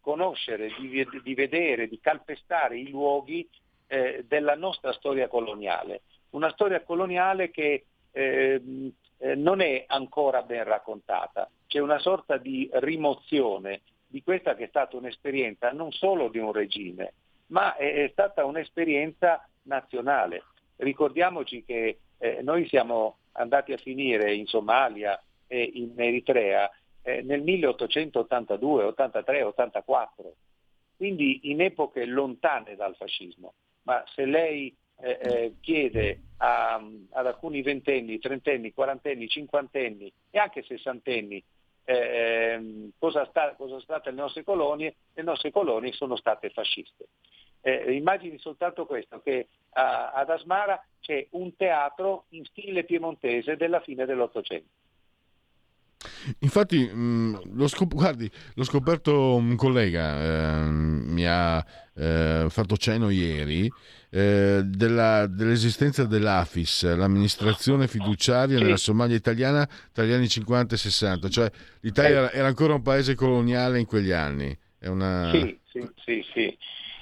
conoscere, 0.00 0.70
di, 0.78 1.06
di 1.22 1.34
vedere, 1.34 1.88
di 1.88 1.98
calpestare 2.00 2.78
i 2.78 2.88
luoghi 2.88 3.48
eh, 3.88 4.24
della 4.26 4.54
nostra 4.54 4.92
storia 4.92 5.28
coloniale, 5.28 6.02
una 6.30 6.50
storia 6.52 6.82
coloniale 6.82 7.50
che 7.50 7.86
ehm, 8.12 8.92
eh, 9.18 9.34
non 9.34 9.60
è 9.60 9.84
ancora 9.86 10.42
ben 10.42 10.64
raccontata, 10.64 11.50
c'è 11.66 11.80
una 11.80 11.98
sorta 11.98 12.36
di 12.36 12.68
rimozione 12.74 13.82
di 14.06 14.22
questa 14.22 14.54
che 14.54 14.64
è 14.64 14.68
stata 14.68 14.96
un'esperienza 14.96 15.72
non 15.72 15.90
solo 15.90 16.28
di 16.28 16.38
un 16.38 16.52
regime, 16.52 17.14
ma 17.48 17.74
è, 17.76 18.04
è 18.04 18.08
stata 18.12 18.44
un'esperienza 18.44 19.46
nazionale. 19.66 20.44
Ricordiamoci 20.76 21.64
che 21.64 21.98
eh, 22.18 22.40
noi 22.42 22.66
siamo 22.68 23.18
andati 23.32 23.72
a 23.72 23.78
finire 23.78 24.34
in 24.34 24.46
Somalia 24.46 25.20
e 25.46 25.70
in 25.74 25.92
Eritrea 25.96 26.70
eh, 27.02 27.22
nel 27.22 27.42
1882, 27.42 28.84
83, 28.84 29.42
84, 29.42 30.34
quindi 30.96 31.50
in 31.50 31.60
epoche 31.60 32.04
lontane 32.04 32.74
dal 32.74 32.96
fascismo. 32.96 33.54
Ma 33.82 34.02
se 34.14 34.24
lei 34.24 34.74
eh, 34.98 35.18
eh 35.22 35.52
chiede 35.60 36.20
a, 36.38 36.74
ad 36.74 37.26
alcuni 37.26 37.62
ventenni, 37.62 38.18
trentenni, 38.18 38.72
quarantenni, 38.72 39.28
cinquantenni 39.28 40.12
e 40.30 40.38
anche 40.38 40.62
sessantenni 40.62 41.42
eh, 41.84 42.90
cosa, 42.98 43.24
sta, 43.26 43.54
cosa 43.54 43.70
sono 43.70 43.80
state 43.80 44.10
le 44.10 44.16
nostre 44.16 44.42
colonie, 44.42 44.96
le 45.14 45.22
nostre 45.22 45.52
colonie 45.52 45.92
sono 45.92 46.16
state 46.16 46.50
fasciste. 46.50 47.06
Eh, 47.66 47.96
immagini 47.96 48.38
soltanto 48.38 48.86
questo, 48.86 49.20
che 49.24 49.48
a, 49.70 50.12
ad 50.12 50.30
Asmara 50.30 50.80
c'è 51.00 51.26
un 51.30 51.56
teatro 51.56 52.26
in 52.28 52.44
stile 52.44 52.84
piemontese 52.84 53.56
della 53.56 53.80
fine 53.80 54.06
dell'Ottocento. 54.06 54.68
Infatti, 56.40 56.78
mh, 56.78 56.96
mm, 56.96 57.34
l'ho, 57.54 57.66
scop- 57.66 57.92
guardi, 57.92 58.30
l'ho, 58.54 58.62
scoperto 58.62 59.34
un 59.34 59.56
collega, 59.56 60.22
eh, 60.22 60.60
mi 60.68 61.26
ha 61.26 61.64
eh, 61.96 62.46
fatto 62.50 62.76
cenno 62.76 63.10
ieri, 63.10 63.68
eh, 64.10 64.60
della, 64.62 65.26
dell'esistenza 65.26 66.04
dell'AFIS, 66.04 66.94
l'amministrazione 66.94 67.88
fiduciaria 67.88 68.58
sì. 68.58 68.62
nella 68.62 68.76
Somalia 68.76 69.16
italiana 69.16 69.68
tra 69.90 70.04
gli 70.04 70.12
anni 70.12 70.28
50 70.28 70.76
e 70.76 70.78
60, 70.78 71.28
cioè 71.28 71.50
l'Italia 71.80 72.30
era 72.30 72.46
ancora 72.46 72.74
un 72.74 72.82
paese 72.82 73.16
coloniale 73.16 73.80
in 73.80 73.86
quegli 73.86 74.12
anni 74.12 74.56
È 74.78 74.86
una... 74.86 75.30
Sì, 75.32 75.58
sì, 75.64 75.90
sì, 75.96 76.24
sì. 76.32 76.58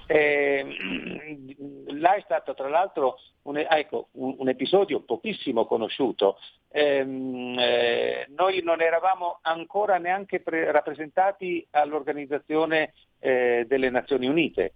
Eh, 0.07 1.57
là 1.89 2.15
è 2.15 2.21
stato 2.23 2.55
tra 2.55 2.69
l'altro 2.69 3.19
un, 3.43 3.57
ecco, 3.57 4.09
un, 4.13 4.37
un 4.39 4.49
episodio 4.49 5.01
pochissimo 5.01 5.67
conosciuto. 5.67 6.39
Ehm, 6.71 7.57
eh, 7.59 8.27
noi 8.37 8.63
non 8.63 8.81
eravamo 8.81 9.39
ancora 9.43 9.99
neanche 9.99 10.41
pre- 10.41 10.71
rappresentati 10.73 11.67
all'Organizzazione 11.71 12.95
eh, 13.21 13.65
delle 13.67 13.91
Nazioni 13.91 14.27
Unite, 14.27 14.75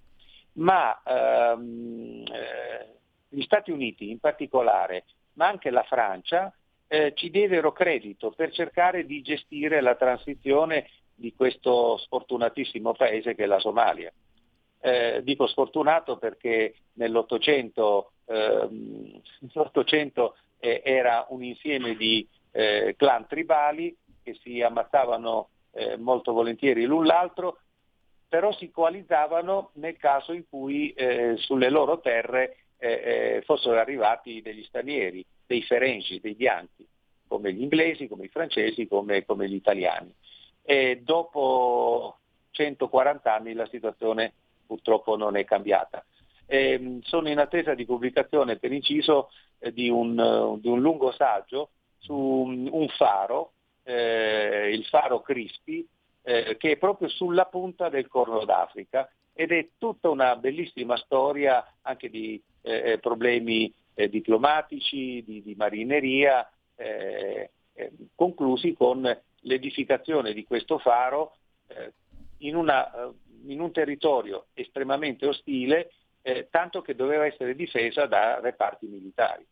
ma 0.55 1.01
ehm, 1.03 2.25
eh, 2.31 2.97
gli 3.29 3.43
Stati 3.43 3.71
Uniti 3.71 4.11
in 4.11 4.21
particolare, 4.21 5.05
ma 5.35 5.49
anche 5.49 5.71
la 5.71 5.83
Francia, 5.83 6.53
eh, 6.87 7.13
ci 7.15 7.31
diedero 7.31 7.73
credito 7.73 8.31
per 8.31 8.51
cercare 8.51 9.05
di 9.05 9.21
gestire 9.21 9.81
la 9.83 9.95
transizione 9.95 10.89
di 11.15 11.35
questo 11.35 11.99
sfortunatissimo 11.99 12.93
paese 12.93 13.35
che 13.35 13.45
è 13.45 13.47
la 13.47 13.59
Somalia. 13.59 14.11
Eh, 14.81 15.23
dico 15.25 15.47
sfortunato 15.49 16.19
perché 16.19 16.75
nell'Ottocento, 16.95 18.13
ehm, 18.27 19.21
l'Ottocento 19.53 20.37
eh, 20.61 20.83
era 20.85 21.27
un 21.31 21.43
insieme 21.43 21.97
di 21.97 22.27
eh, 22.53 22.95
clan 22.97 23.27
tribali 23.27 23.97
che 24.23 24.39
si 24.43 24.63
ammazzavano 24.63 25.49
eh, 25.73 25.97
molto 25.97 26.33
volentieri 26.33 26.85
l'un 26.85 27.07
l'altro, 27.07 27.59
però 28.29 28.53
si 28.53 28.71
coalizzavano 28.71 29.71
nel 29.75 29.97
caso 29.97 30.33
in 30.33 30.45
cui 30.49 30.93
eh, 30.93 31.37
sulle 31.39 31.71
loro 31.71 32.01
terre 32.01 32.57
eh, 32.79 33.43
fossero 33.45 33.79
arrivati 33.79 34.43
degli 34.43 34.63
stranieri, 34.65 35.25
dei 35.47 35.63
ferengi, 35.63 36.21
dei 36.21 36.35
bianchi, 36.35 36.87
come 37.27 37.53
gli 37.53 37.63
inglesi, 37.63 38.07
come 38.07 38.27
i 38.27 38.29
francesi, 38.29 38.87
come, 38.87 39.25
come 39.25 39.49
gli 39.49 39.55
italiani. 39.55 40.15
E 40.63 41.01
dopo 41.03 42.19
140 42.51 43.35
anni 43.35 43.55
la 43.55 43.67
situazione 43.67 44.33
purtroppo 44.69 45.17
non 45.17 45.37
è 45.37 45.45
cambiata. 45.45 46.05
Eh, 46.47 46.99
sono 47.03 47.29
in 47.29 47.39
attesa 47.39 47.75
di 47.75 47.87
pubblicazione, 47.87 48.59
per 48.59 48.73
inciso, 48.73 49.31
eh, 49.59 49.73
di, 49.73 49.89
un, 49.89 50.19
uh, 50.19 50.61
di, 50.61 50.69
un, 50.69 50.81
lungo 50.81 51.11
saggio 51.13 51.71
su 51.99 52.15
un, 52.15 52.69
un 52.71 52.89
faro, 52.89 53.53
eh, 53.83 54.71
il 54.73 54.85
faro 54.85 55.21
Crispi, 55.23 55.87
eh, 56.23 56.57
che 56.59 56.73
è 56.73 56.77
proprio 56.77 57.09
sulla 57.09 57.47
punta 57.47 57.89
del 57.89 58.07
Corno 58.07 58.45
d'Africa 58.45 59.11
ed 59.33 59.51
è 59.51 59.71
tutta 59.79 60.11
una 60.11 60.37
bellissima 60.37 60.97
storia 60.97 61.65
anche 61.83 62.11
di 62.11 62.41
eh, 62.63 62.93
eh, 62.93 62.99
problemi 62.99 63.73
diplomatici, 63.99 65.25
di, 65.27 65.43
di 65.43 65.57
marineria, 65.57 66.49
conclusi 68.15 68.73
con 68.73 69.03
l'edificazione 69.41 70.33
di 70.33 70.45
questo 70.45 70.79
faro 70.79 71.35
in 72.39 72.55
una 72.55 72.89
in 73.47 73.61
un 73.61 73.73
territorio 73.73 74.47
estremamente 74.55 75.27
ostile, 75.27 75.91
eh, 76.23 76.49
tanto 76.51 76.83
che 76.83 76.95
doveva 76.95 77.27
essere 77.27 77.55
difesa 77.55 78.07
da 78.07 78.41
reparti 78.41 78.87
militari. 78.87 79.47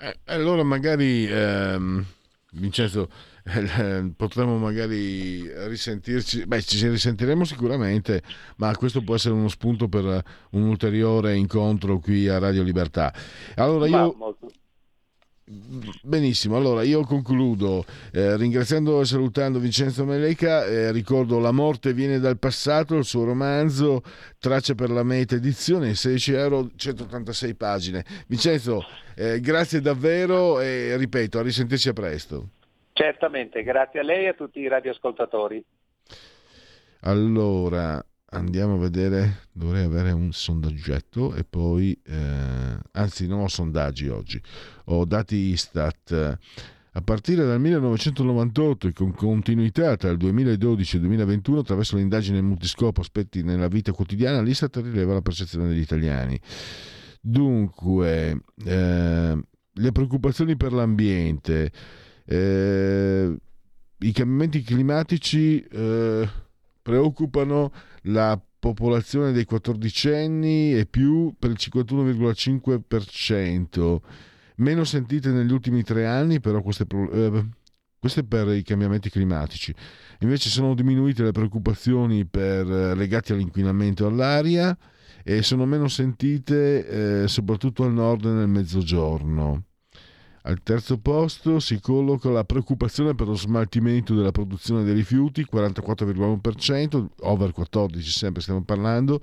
Eh, 0.00 0.18
allora 0.26 0.62
magari, 0.62 1.26
ehm, 1.26 2.04
Vincenzo, 2.52 3.08
eh, 3.44 4.10
potremmo 4.16 4.58
magari 4.58 5.48
risentirci, 5.68 6.46
beh 6.46 6.62
ci 6.62 6.88
risentiremo 6.88 7.44
sicuramente, 7.44 8.22
ma 8.56 8.74
questo 8.76 9.02
può 9.02 9.14
essere 9.14 9.34
uno 9.34 9.48
spunto 9.48 9.88
per 9.88 10.22
un 10.50 10.62
ulteriore 10.62 11.36
incontro 11.36 11.98
qui 11.98 12.28
a 12.28 12.38
Radio 12.38 12.62
Libertà. 12.62 13.12
Allora 13.56 13.86
io... 13.86 14.14
Molto 14.16 14.50
Benissimo, 15.46 16.56
allora 16.56 16.84
io 16.84 17.02
concludo 17.02 17.84
eh, 18.12 18.34
ringraziando 18.34 19.02
e 19.02 19.04
salutando 19.04 19.58
Vincenzo 19.58 20.06
Meleca, 20.06 20.64
eh, 20.64 20.90
ricordo 20.90 21.38
La 21.38 21.50
morte 21.50 21.92
viene 21.92 22.18
dal 22.18 22.38
passato, 22.38 22.96
il 22.96 23.04
suo 23.04 23.24
romanzo 23.24 24.00
Tracce 24.38 24.74
per 24.74 24.88
la 24.88 25.02
meta 25.02 25.34
edizione, 25.34 25.94
16 25.94 26.32
euro, 26.32 26.70
186 26.74 27.54
pagine. 27.56 28.04
Vincenzo, 28.26 28.86
eh, 29.14 29.38
grazie 29.40 29.82
davvero 29.82 30.60
e 30.60 30.96
ripeto, 30.96 31.38
a 31.38 31.42
risentirci 31.42 31.90
a 31.90 31.92
presto. 31.92 32.48
Certamente, 32.94 33.62
grazie 33.62 34.00
a 34.00 34.02
lei 34.02 34.24
e 34.24 34.28
a 34.28 34.34
tutti 34.34 34.60
i 34.60 34.68
radioascoltatori. 34.68 35.62
Allora, 37.00 38.02
andiamo 38.30 38.74
a 38.74 38.78
vedere, 38.78 39.48
dovrei 39.52 39.84
avere 39.84 40.10
un 40.12 40.32
sondaggetto 40.32 41.34
e 41.34 41.44
poi, 41.44 41.98
eh, 42.06 42.78
anzi 42.92 43.26
non 43.26 43.40
ho 43.40 43.48
sondaggi 43.48 44.08
oggi, 44.08 44.40
ho 44.84 45.04
dati 45.04 45.36
Istat. 45.36 46.38
A 46.96 47.00
partire 47.00 47.44
dal 47.44 47.60
1998 47.60 48.88
e 48.88 48.92
con 48.92 49.12
continuità 49.12 49.96
tra 49.96 50.10
il 50.10 50.16
2012 50.16 50.94
e 50.94 50.98
il 50.98 51.04
2021 51.06 51.58
attraverso 51.58 51.96
l'indagine 51.96 52.40
multiscopo 52.40 53.00
aspetti 53.00 53.42
nella 53.42 53.66
vita 53.66 53.90
quotidiana 53.90 54.40
l'Istat 54.40 54.76
rileva 54.76 55.14
la 55.14 55.20
percezione 55.20 55.66
degli 55.66 55.80
italiani. 55.80 56.38
Dunque, 57.20 58.42
eh, 58.64 59.38
le 59.72 59.92
preoccupazioni 59.92 60.56
per 60.56 60.72
l'ambiente, 60.72 61.72
eh, 62.26 63.36
i 63.98 64.12
cambiamenti 64.12 64.62
climatici 64.62 65.60
eh, 65.62 66.28
preoccupano 66.80 67.72
la 68.02 68.40
popolazione 68.58 69.32
dei 69.32 69.46
14 69.46 70.10
anni 70.10 70.74
e 70.74 70.86
più 70.86 71.34
per 71.38 71.50
il 71.50 71.56
51,5%. 71.58 74.00
Meno 74.56 74.84
sentite 74.84 75.30
negli 75.30 75.52
ultimi 75.52 75.82
tre 75.82 76.06
anni, 76.06 76.40
però 76.40 76.62
queste, 76.62 76.86
eh, 76.88 77.44
queste 77.98 78.24
per 78.24 78.48
i 78.48 78.62
cambiamenti 78.62 79.10
climatici. 79.10 79.74
Invece 80.20 80.48
sono 80.48 80.74
diminuite 80.74 81.22
le 81.24 81.32
preoccupazioni 81.32 82.24
per, 82.24 82.70
eh, 82.70 82.94
legate 82.94 83.32
all'inquinamento 83.32 84.06
all'aria 84.06 84.76
e 85.24 85.42
sono 85.42 85.64
meno 85.64 85.88
sentite 85.88 87.22
eh, 87.22 87.28
soprattutto 87.28 87.82
al 87.82 87.92
nord 87.92 88.26
e 88.26 88.30
nel 88.30 88.48
mezzogiorno. 88.48 89.64
Al 90.42 90.62
terzo 90.62 90.98
posto 90.98 91.58
si 91.58 91.80
colloca 91.80 92.28
la 92.28 92.44
preoccupazione 92.44 93.14
per 93.14 93.26
lo 93.26 93.34
smaltimento 93.34 94.14
della 94.14 94.30
produzione 94.30 94.84
dei 94.84 94.92
rifiuti, 94.92 95.46
44,1%, 95.50 97.06
over 97.20 97.52
14 97.52 98.10
sempre 98.10 98.42
stiamo 98.42 98.62
parlando, 98.62 99.22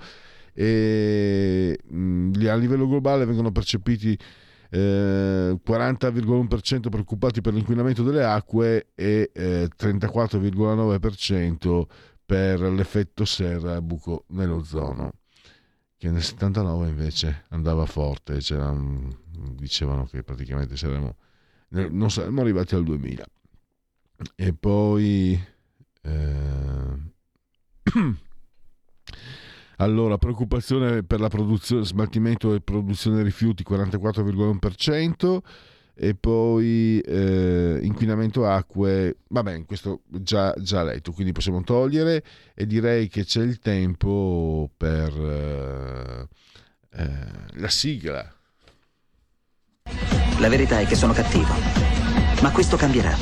e 0.52 1.80
mm, 1.94 2.34
a 2.48 2.56
livello 2.56 2.88
globale 2.88 3.26
vengono 3.26 3.52
percepiti 3.52 4.18
eh, 4.72 5.60
40,1% 5.65 6.89
preoccupati 6.89 7.41
per 7.41 7.53
l'inquinamento 7.53 8.03
delle 8.03 8.23
acque 8.23 8.88
e 8.95 9.31
eh, 9.34 9.69
34,9% 9.77 11.84
per 12.26 12.61
l'effetto 12.61 13.26
serra 13.26 13.76
a 13.76 13.81
buco 13.81 14.23
nell'ozono 14.30 15.11
che 16.02 16.10
nel 16.10 16.23
79 16.23 16.89
invece 16.89 17.43
andava 17.49 17.85
forte, 17.85 18.38
dicevano 18.38 20.07
che 20.10 20.23
praticamente 20.23 20.76
saremmo, 20.76 21.15
non 21.68 22.10
saremmo 22.10 22.41
arrivati 22.41 22.73
al 22.73 22.84
2000. 22.84 23.23
E 24.35 24.52
poi... 24.52 25.39
Eh, 26.02 26.98
allora, 29.82 30.18
preoccupazione 30.18 31.03
per 31.03 31.20
la 31.20 31.28
produzione, 31.28 31.84
smaltimento 31.84 32.53
e 32.53 32.62
produzione 32.62 33.24
rifiuti 33.24 33.64
44,1%, 33.68 35.40
e 35.94 36.16
poi 36.16 36.99
eh, 36.99 37.80
inquinamento 37.82 38.48
acque, 38.48 39.18
vabbè, 39.28 39.66
questo 39.66 40.02
già, 40.06 40.53
già 40.58 40.84
letto, 40.84 41.12
quindi 41.12 41.32
possiamo 41.32 41.62
togliere 41.64 42.24
e 42.56 42.66
direi 42.66 43.08
che 43.08 43.26
c'è 43.26 43.41
il 43.41 43.60
tempo 43.60 44.70
per 44.78 45.14
eh, 45.14 46.28
eh, 46.94 47.60
la 47.60 47.70
sigla. 47.70 48.34
La 50.40 50.49
verità 50.49 50.80
è 50.80 50.86
che 50.86 50.95
sono 50.95 51.14
cattivo, 51.14 51.53
ma 52.41 52.52
questo 52.52 52.78
cambierà. 52.78 53.16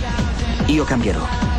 Io 0.68 0.84
cambierò. 0.84 1.59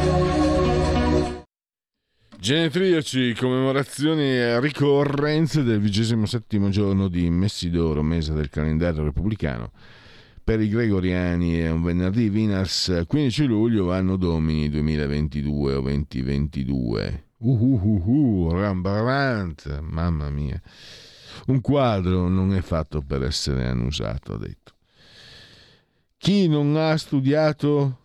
Genetriaci, 2.41 3.35
commemorazioni 3.35 4.23
e 4.23 4.59
ricorrenze 4.59 5.61
del 5.61 5.79
vigesimo 5.79 6.25
giorno 6.69 7.07
di 7.07 7.29
Messidoro, 7.29 8.01
mese 8.01 8.33
del 8.33 8.49
calendario 8.49 9.03
repubblicano. 9.03 9.71
per 10.43 10.59
i 10.59 10.67
gregoriani 10.67 11.59
è 11.59 11.69
un 11.69 11.83
venerdì, 11.83 12.29
Vinars 12.29 13.03
15 13.05 13.45
luglio, 13.45 13.91
anno 13.93 14.15
domini 14.15 14.71
2022 14.71 15.75
o 15.75 15.81
2022. 15.81 17.25
Uhuhuhu, 17.37 18.49
Rambarant, 18.49 19.79
mamma 19.81 20.31
mia. 20.31 20.59
Un 21.45 21.61
quadro 21.61 22.27
non 22.27 22.55
è 22.55 22.61
fatto 22.61 23.03
per 23.03 23.21
essere 23.21 23.67
annusato, 23.67 24.33
ha 24.33 24.37
detto. 24.39 24.73
Chi 26.17 26.47
non 26.47 26.75
ha 26.75 26.97
studiato 26.97 27.99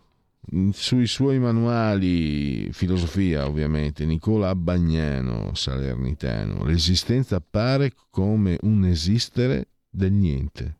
sui 0.71 1.07
suoi 1.07 1.39
manuali, 1.39 2.71
filosofia 2.71 3.47
ovviamente, 3.47 4.05
Nicola 4.05 4.55
Bagnano, 4.55 5.53
salernitano, 5.53 6.63
l'esistenza 6.63 7.35
appare 7.37 7.91
come 8.09 8.57
un 8.61 8.85
esistere 8.85 9.67
del 9.89 10.13
niente. 10.13 10.77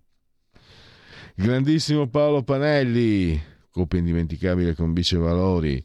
Grandissimo 1.35 2.07
Paolo 2.07 2.43
Panelli, 2.43 3.39
coppia 3.69 3.99
indimenticabile 3.99 4.73
con 4.73 4.93
Bice 4.93 5.17
Valori, 5.17 5.83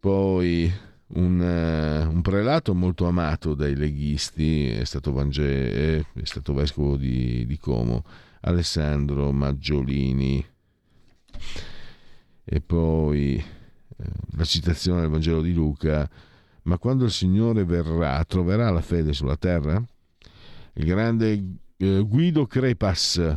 poi 0.00 0.70
un, 1.08 1.40
uh, 1.40 2.12
un, 2.12 2.20
prelato 2.22 2.74
molto 2.74 3.06
amato 3.06 3.54
dai 3.54 3.76
leghisti, 3.76 4.68
è 4.68 4.84
stato, 4.84 5.12
Vange- 5.12 5.98
è 6.00 6.04
stato 6.24 6.52
vescovo 6.52 6.96
di, 6.96 7.46
di 7.46 7.56
Como, 7.56 8.04
Alessandro 8.40 9.32
Maggiolini 9.32 10.44
e 12.48 12.60
poi 12.60 13.34
eh, 13.34 14.04
la 14.36 14.44
citazione 14.44 15.00
del 15.00 15.10
Vangelo 15.10 15.42
di 15.42 15.52
Luca, 15.52 16.08
ma 16.62 16.78
quando 16.78 17.04
il 17.04 17.10
Signore 17.10 17.64
verrà, 17.64 18.24
troverà 18.24 18.70
la 18.70 18.82
fede 18.82 19.12
sulla 19.12 19.36
terra? 19.36 19.82
Il 20.74 20.84
grande 20.84 21.44
eh, 21.76 22.04
Guido 22.06 22.46
Crepas, 22.46 23.36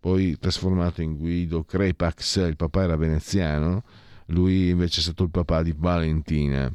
poi 0.00 0.38
trasformato 0.38 1.02
in 1.02 1.16
Guido 1.16 1.64
Crepax, 1.64 2.46
il 2.46 2.56
papà 2.56 2.84
era 2.84 2.96
veneziano, 2.96 3.84
lui 4.26 4.70
invece 4.70 5.00
è 5.00 5.02
stato 5.02 5.24
il 5.24 5.30
papà 5.30 5.62
di 5.62 5.74
Valentina. 5.76 6.72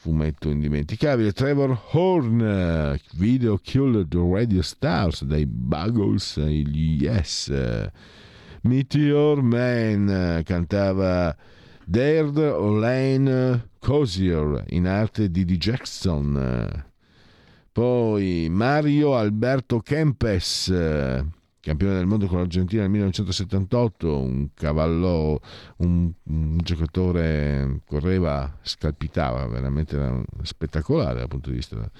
Fumetto 0.00 0.48
indimenticabile. 0.48 1.32
Trevor 1.32 1.78
Horn, 1.90 2.96
video 3.14 3.58
Killed 3.58 4.14
Radio 4.14 4.62
Stars 4.62 5.24
dai 5.24 5.44
Buggles 5.44 6.38
gli 6.38 7.02
Yes. 7.02 7.52
Meteor 8.62 9.42
Man 9.42 10.42
cantava 10.44 11.36
Dared 11.84 12.36
Lane 12.36 13.70
Cozier 13.78 14.64
in 14.68 14.86
arte 14.86 15.30
di 15.30 15.44
D. 15.44 15.56
Jackson. 15.56 16.86
Poi 17.72 18.48
Mario 18.50 19.16
Alberto 19.16 19.78
Kempes, 19.78 20.66
campione 21.60 21.94
del 21.94 22.06
mondo 22.06 22.26
con 22.26 22.38
l'Argentina 22.38 22.82
nel 22.82 22.90
1978, 22.90 24.20
un 24.20 24.48
cavallo, 24.52 25.40
un, 25.76 26.10
un 26.24 26.58
giocatore 26.62 27.80
correva, 27.86 28.58
scalpitava, 28.62 29.46
veramente 29.46 30.24
spettacolare 30.42 31.20
dal 31.20 31.28
punto 31.28 31.50
di 31.50 31.56
vista 31.56 31.90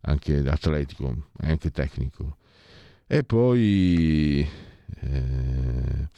anche 0.00 0.38
atletico 0.48 1.28
e 1.40 1.50
anche 1.50 1.70
tecnico. 1.70 2.38
E 3.06 3.22
poi 3.22 4.44
eh, 5.00 6.08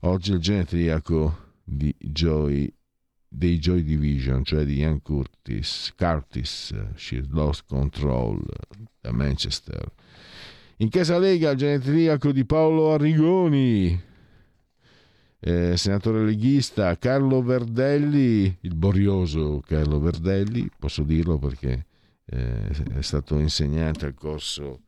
oggi 0.00 0.32
il 0.32 0.38
genetriaco 0.38 1.46
di 1.64 1.94
Joy, 1.98 2.72
dei 3.28 3.58
Joy 3.58 3.82
Division, 3.82 4.44
cioè 4.44 4.64
di 4.64 4.78
Ian 4.78 5.02
Curtis, 5.02 5.92
Curtis, 5.96 6.74
She 6.94 7.22
Lost 7.28 7.64
Control 7.66 8.42
da 9.00 9.12
Manchester. 9.12 9.92
In 10.78 10.88
casa 10.88 11.18
Lega 11.18 11.50
il 11.50 11.58
genetriaco 11.58 12.32
di 12.32 12.44
Paolo 12.44 12.92
Arrigoni, 12.92 14.00
eh, 15.40 15.76
senatore 15.76 16.24
leghista 16.24 16.96
Carlo 16.98 17.42
Verdelli, 17.42 18.56
il 18.60 18.74
borioso 18.74 19.60
Carlo 19.66 19.98
Verdelli, 20.00 20.68
posso 20.78 21.02
dirlo 21.02 21.38
perché 21.38 21.86
eh, 22.24 22.68
è 22.96 23.02
stato 23.02 23.38
insegnante 23.38 24.06
al 24.06 24.14
corso 24.14 24.82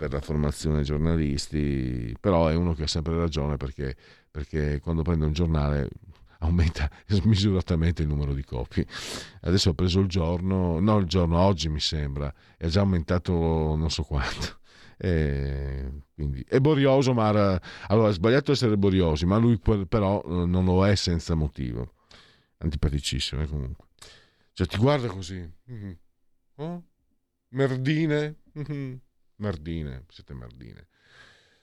per 0.00 0.12
la 0.14 0.22
formazione 0.22 0.80
giornalisti, 0.80 2.16
però 2.18 2.46
è 2.46 2.54
uno 2.54 2.72
che 2.72 2.84
ha 2.84 2.86
sempre 2.86 3.14
ragione 3.16 3.58
perché, 3.58 3.94
perché 4.30 4.80
quando 4.80 5.02
prende 5.02 5.26
un 5.26 5.34
giornale 5.34 5.90
aumenta 6.40 6.90
smisuratamente 7.06 8.00
il 8.00 8.08
numero 8.08 8.32
di 8.32 8.42
copie. 8.42 8.86
Adesso 9.42 9.68
ho 9.68 9.74
preso 9.74 10.00
il 10.00 10.06
giorno, 10.06 10.80
no 10.80 10.96
il 10.96 11.04
giorno, 11.04 11.38
oggi 11.38 11.68
mi 11.68 11.80
sembra, 11.80 12.32
è 12.56 12.68
già 12.68 12.80
aumentato 12.80 13.30
non 13.34 13.90
so 13.90 14.02
quanto. 14.02 14.58
E 15.02 16.02
quindi, 16.12 16.44
è 16.46 16.58
borioso, 16.58 17.14
ma 17.14 17.30
era, 17.30 17.62
allora 17.86 18.10
è 18.10 18.12
sbagliato 18.12 18.52
essere 18.52 18.76
boriosi, 18.76 19.24
ma 19.24 19.38
lui 19.38 19.58
però 19.88 20.22
eh, 20.22 20.44
non 20.44 20.66
lo 20.66 20.86
è 20.86 20.94
senza 20.94 21.34
motivo. 21.34 21.94
Antipaticissimo 22.58 23.40
eh, 23.40 23.46
comunque. 23.46 23.86
Cioè 24.52 24.66
ti 24.66 24.76
guarda 24.76 25.08
così. 25.08 25.50
Mm-hmm. 25.72 25.92
Oh? 26.56 26.84
Merdine. 27.48 28.36
Mm-hmm 28.58 28.96
merdine, 29.40 30.04
siete 30.08 30.34
merdine. 30.34 30.86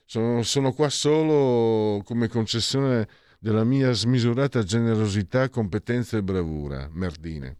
Sono, 0.04 0.42
sono 0.42 0.72
qua 0.72 0.88
solo 0.88 2.02
come 2.04 2.28
concessione 2.28 3.08
della 3.38 3.64
mia 3.64 3.92
smisurata 3.92 4.62
generosità, 4.62 5.48
competenza 5.48 6.16
e 6.16 6.22
bravura, 6.22 6.88
merdine. 6.92 7.56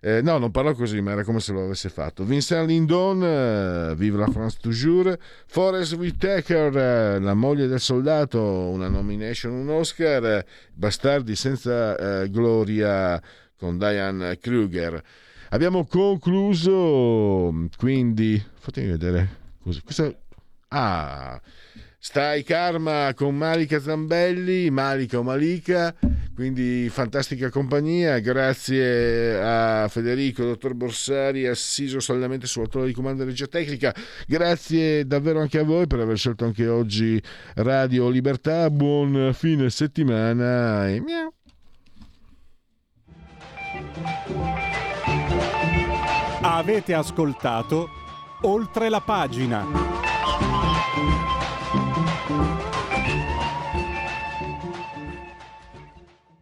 Eh, 0.00 0.20
no, 0.20 0.36
non 0.36 0.50
parlo 0.50 0.74
così, 0.74 1.00
ma 1.00 1.12
era 1.12 1.24
come 1.24 1.40
se 1.40 1.52
lo 1.52 1.64
avesse 1.64 1.88
fatto. 1.88 2.24
Vincent 2.24 2.68
Lindon, 2.68 3.22
uh, 3.22 3.94
Vive 3.94 4.18
la 4.18 4.26
France 4.26 4.58
toujours. 4.60 5.16
Forrest 5.46 5.94
Whitaker, 5.94 7.16
uh, 7.18 7.22
La 7.22 7.32
moglie 7.32 7.66
del 7.66 7.80
soldato, 7.80 8.38
una 8.42 8.88
nomination, 8.88 9.52
un 9.52 9.70
Oscar. 9.70 10.44
Bastardi 10.74 11.34
senza 11.34 12.26
gloria 12.26 13.18
con 13.56 13.78
Diane 13.78 14.36
Kruger. 14.36 15.02
Abbiamo 15.48 15.86
concluso, 15.86 17.68
quindi 17.78 18.42
fatemi 18.64 18.88
vedere 18.88 19.28
così. 19.62 19.82
Questo... 19.82 20.20
Ah, 20.68 21.40
stai 21.98 22.42
Karma 22.42 23.12
con 23.14 23.36
Malika 23.36 23.78
Zambelli, 23.78 24.70
Malika 24.70 25.18
o 25.18 25.22
Malika, 25.22 25.94
quindi 26.34 26.88
fantastica 26.90 27.50
compagnia. 27.50 28.18
Grazie 28.18 29.40
a 29.40 29.86
Federico, 29.88 30.42
dottor 30.42 30.74
Borsari, 30.74 31.46
assiso 31.46 32.00
saldamente 32.00 32.46
sulla 32.46 32.66
tolla 32.66 32.86
di 32.86 32.92
comando 32.92 33.22
e 33.22 33.26
regia 33.26 33.46
tecnica. 33.46 33.94
Grazie 34.26 35.06
davvero 35.06 35.40
anche 35.40 35.58
a 35.58 35.62
voi 35.62 35.86
per 35.86 36.00
aver 36.00 36.16
scelto 36.16 36.44
anche 36.44 36.66
oggi 36.66 37.22
Radio 37.56 38.08
Libertà. 38.08 38.68
Buon 38.70 39.32
fine 39.34 39.70
settimana 39.70 40.88
e 40.88 41.00
miau. 41.00 41.32
Avete 46.40 46.94
ascoltato 46.94 48.02
oltre 48.44 48.88
la 48.88 49.00
pagina. 49.00 50.03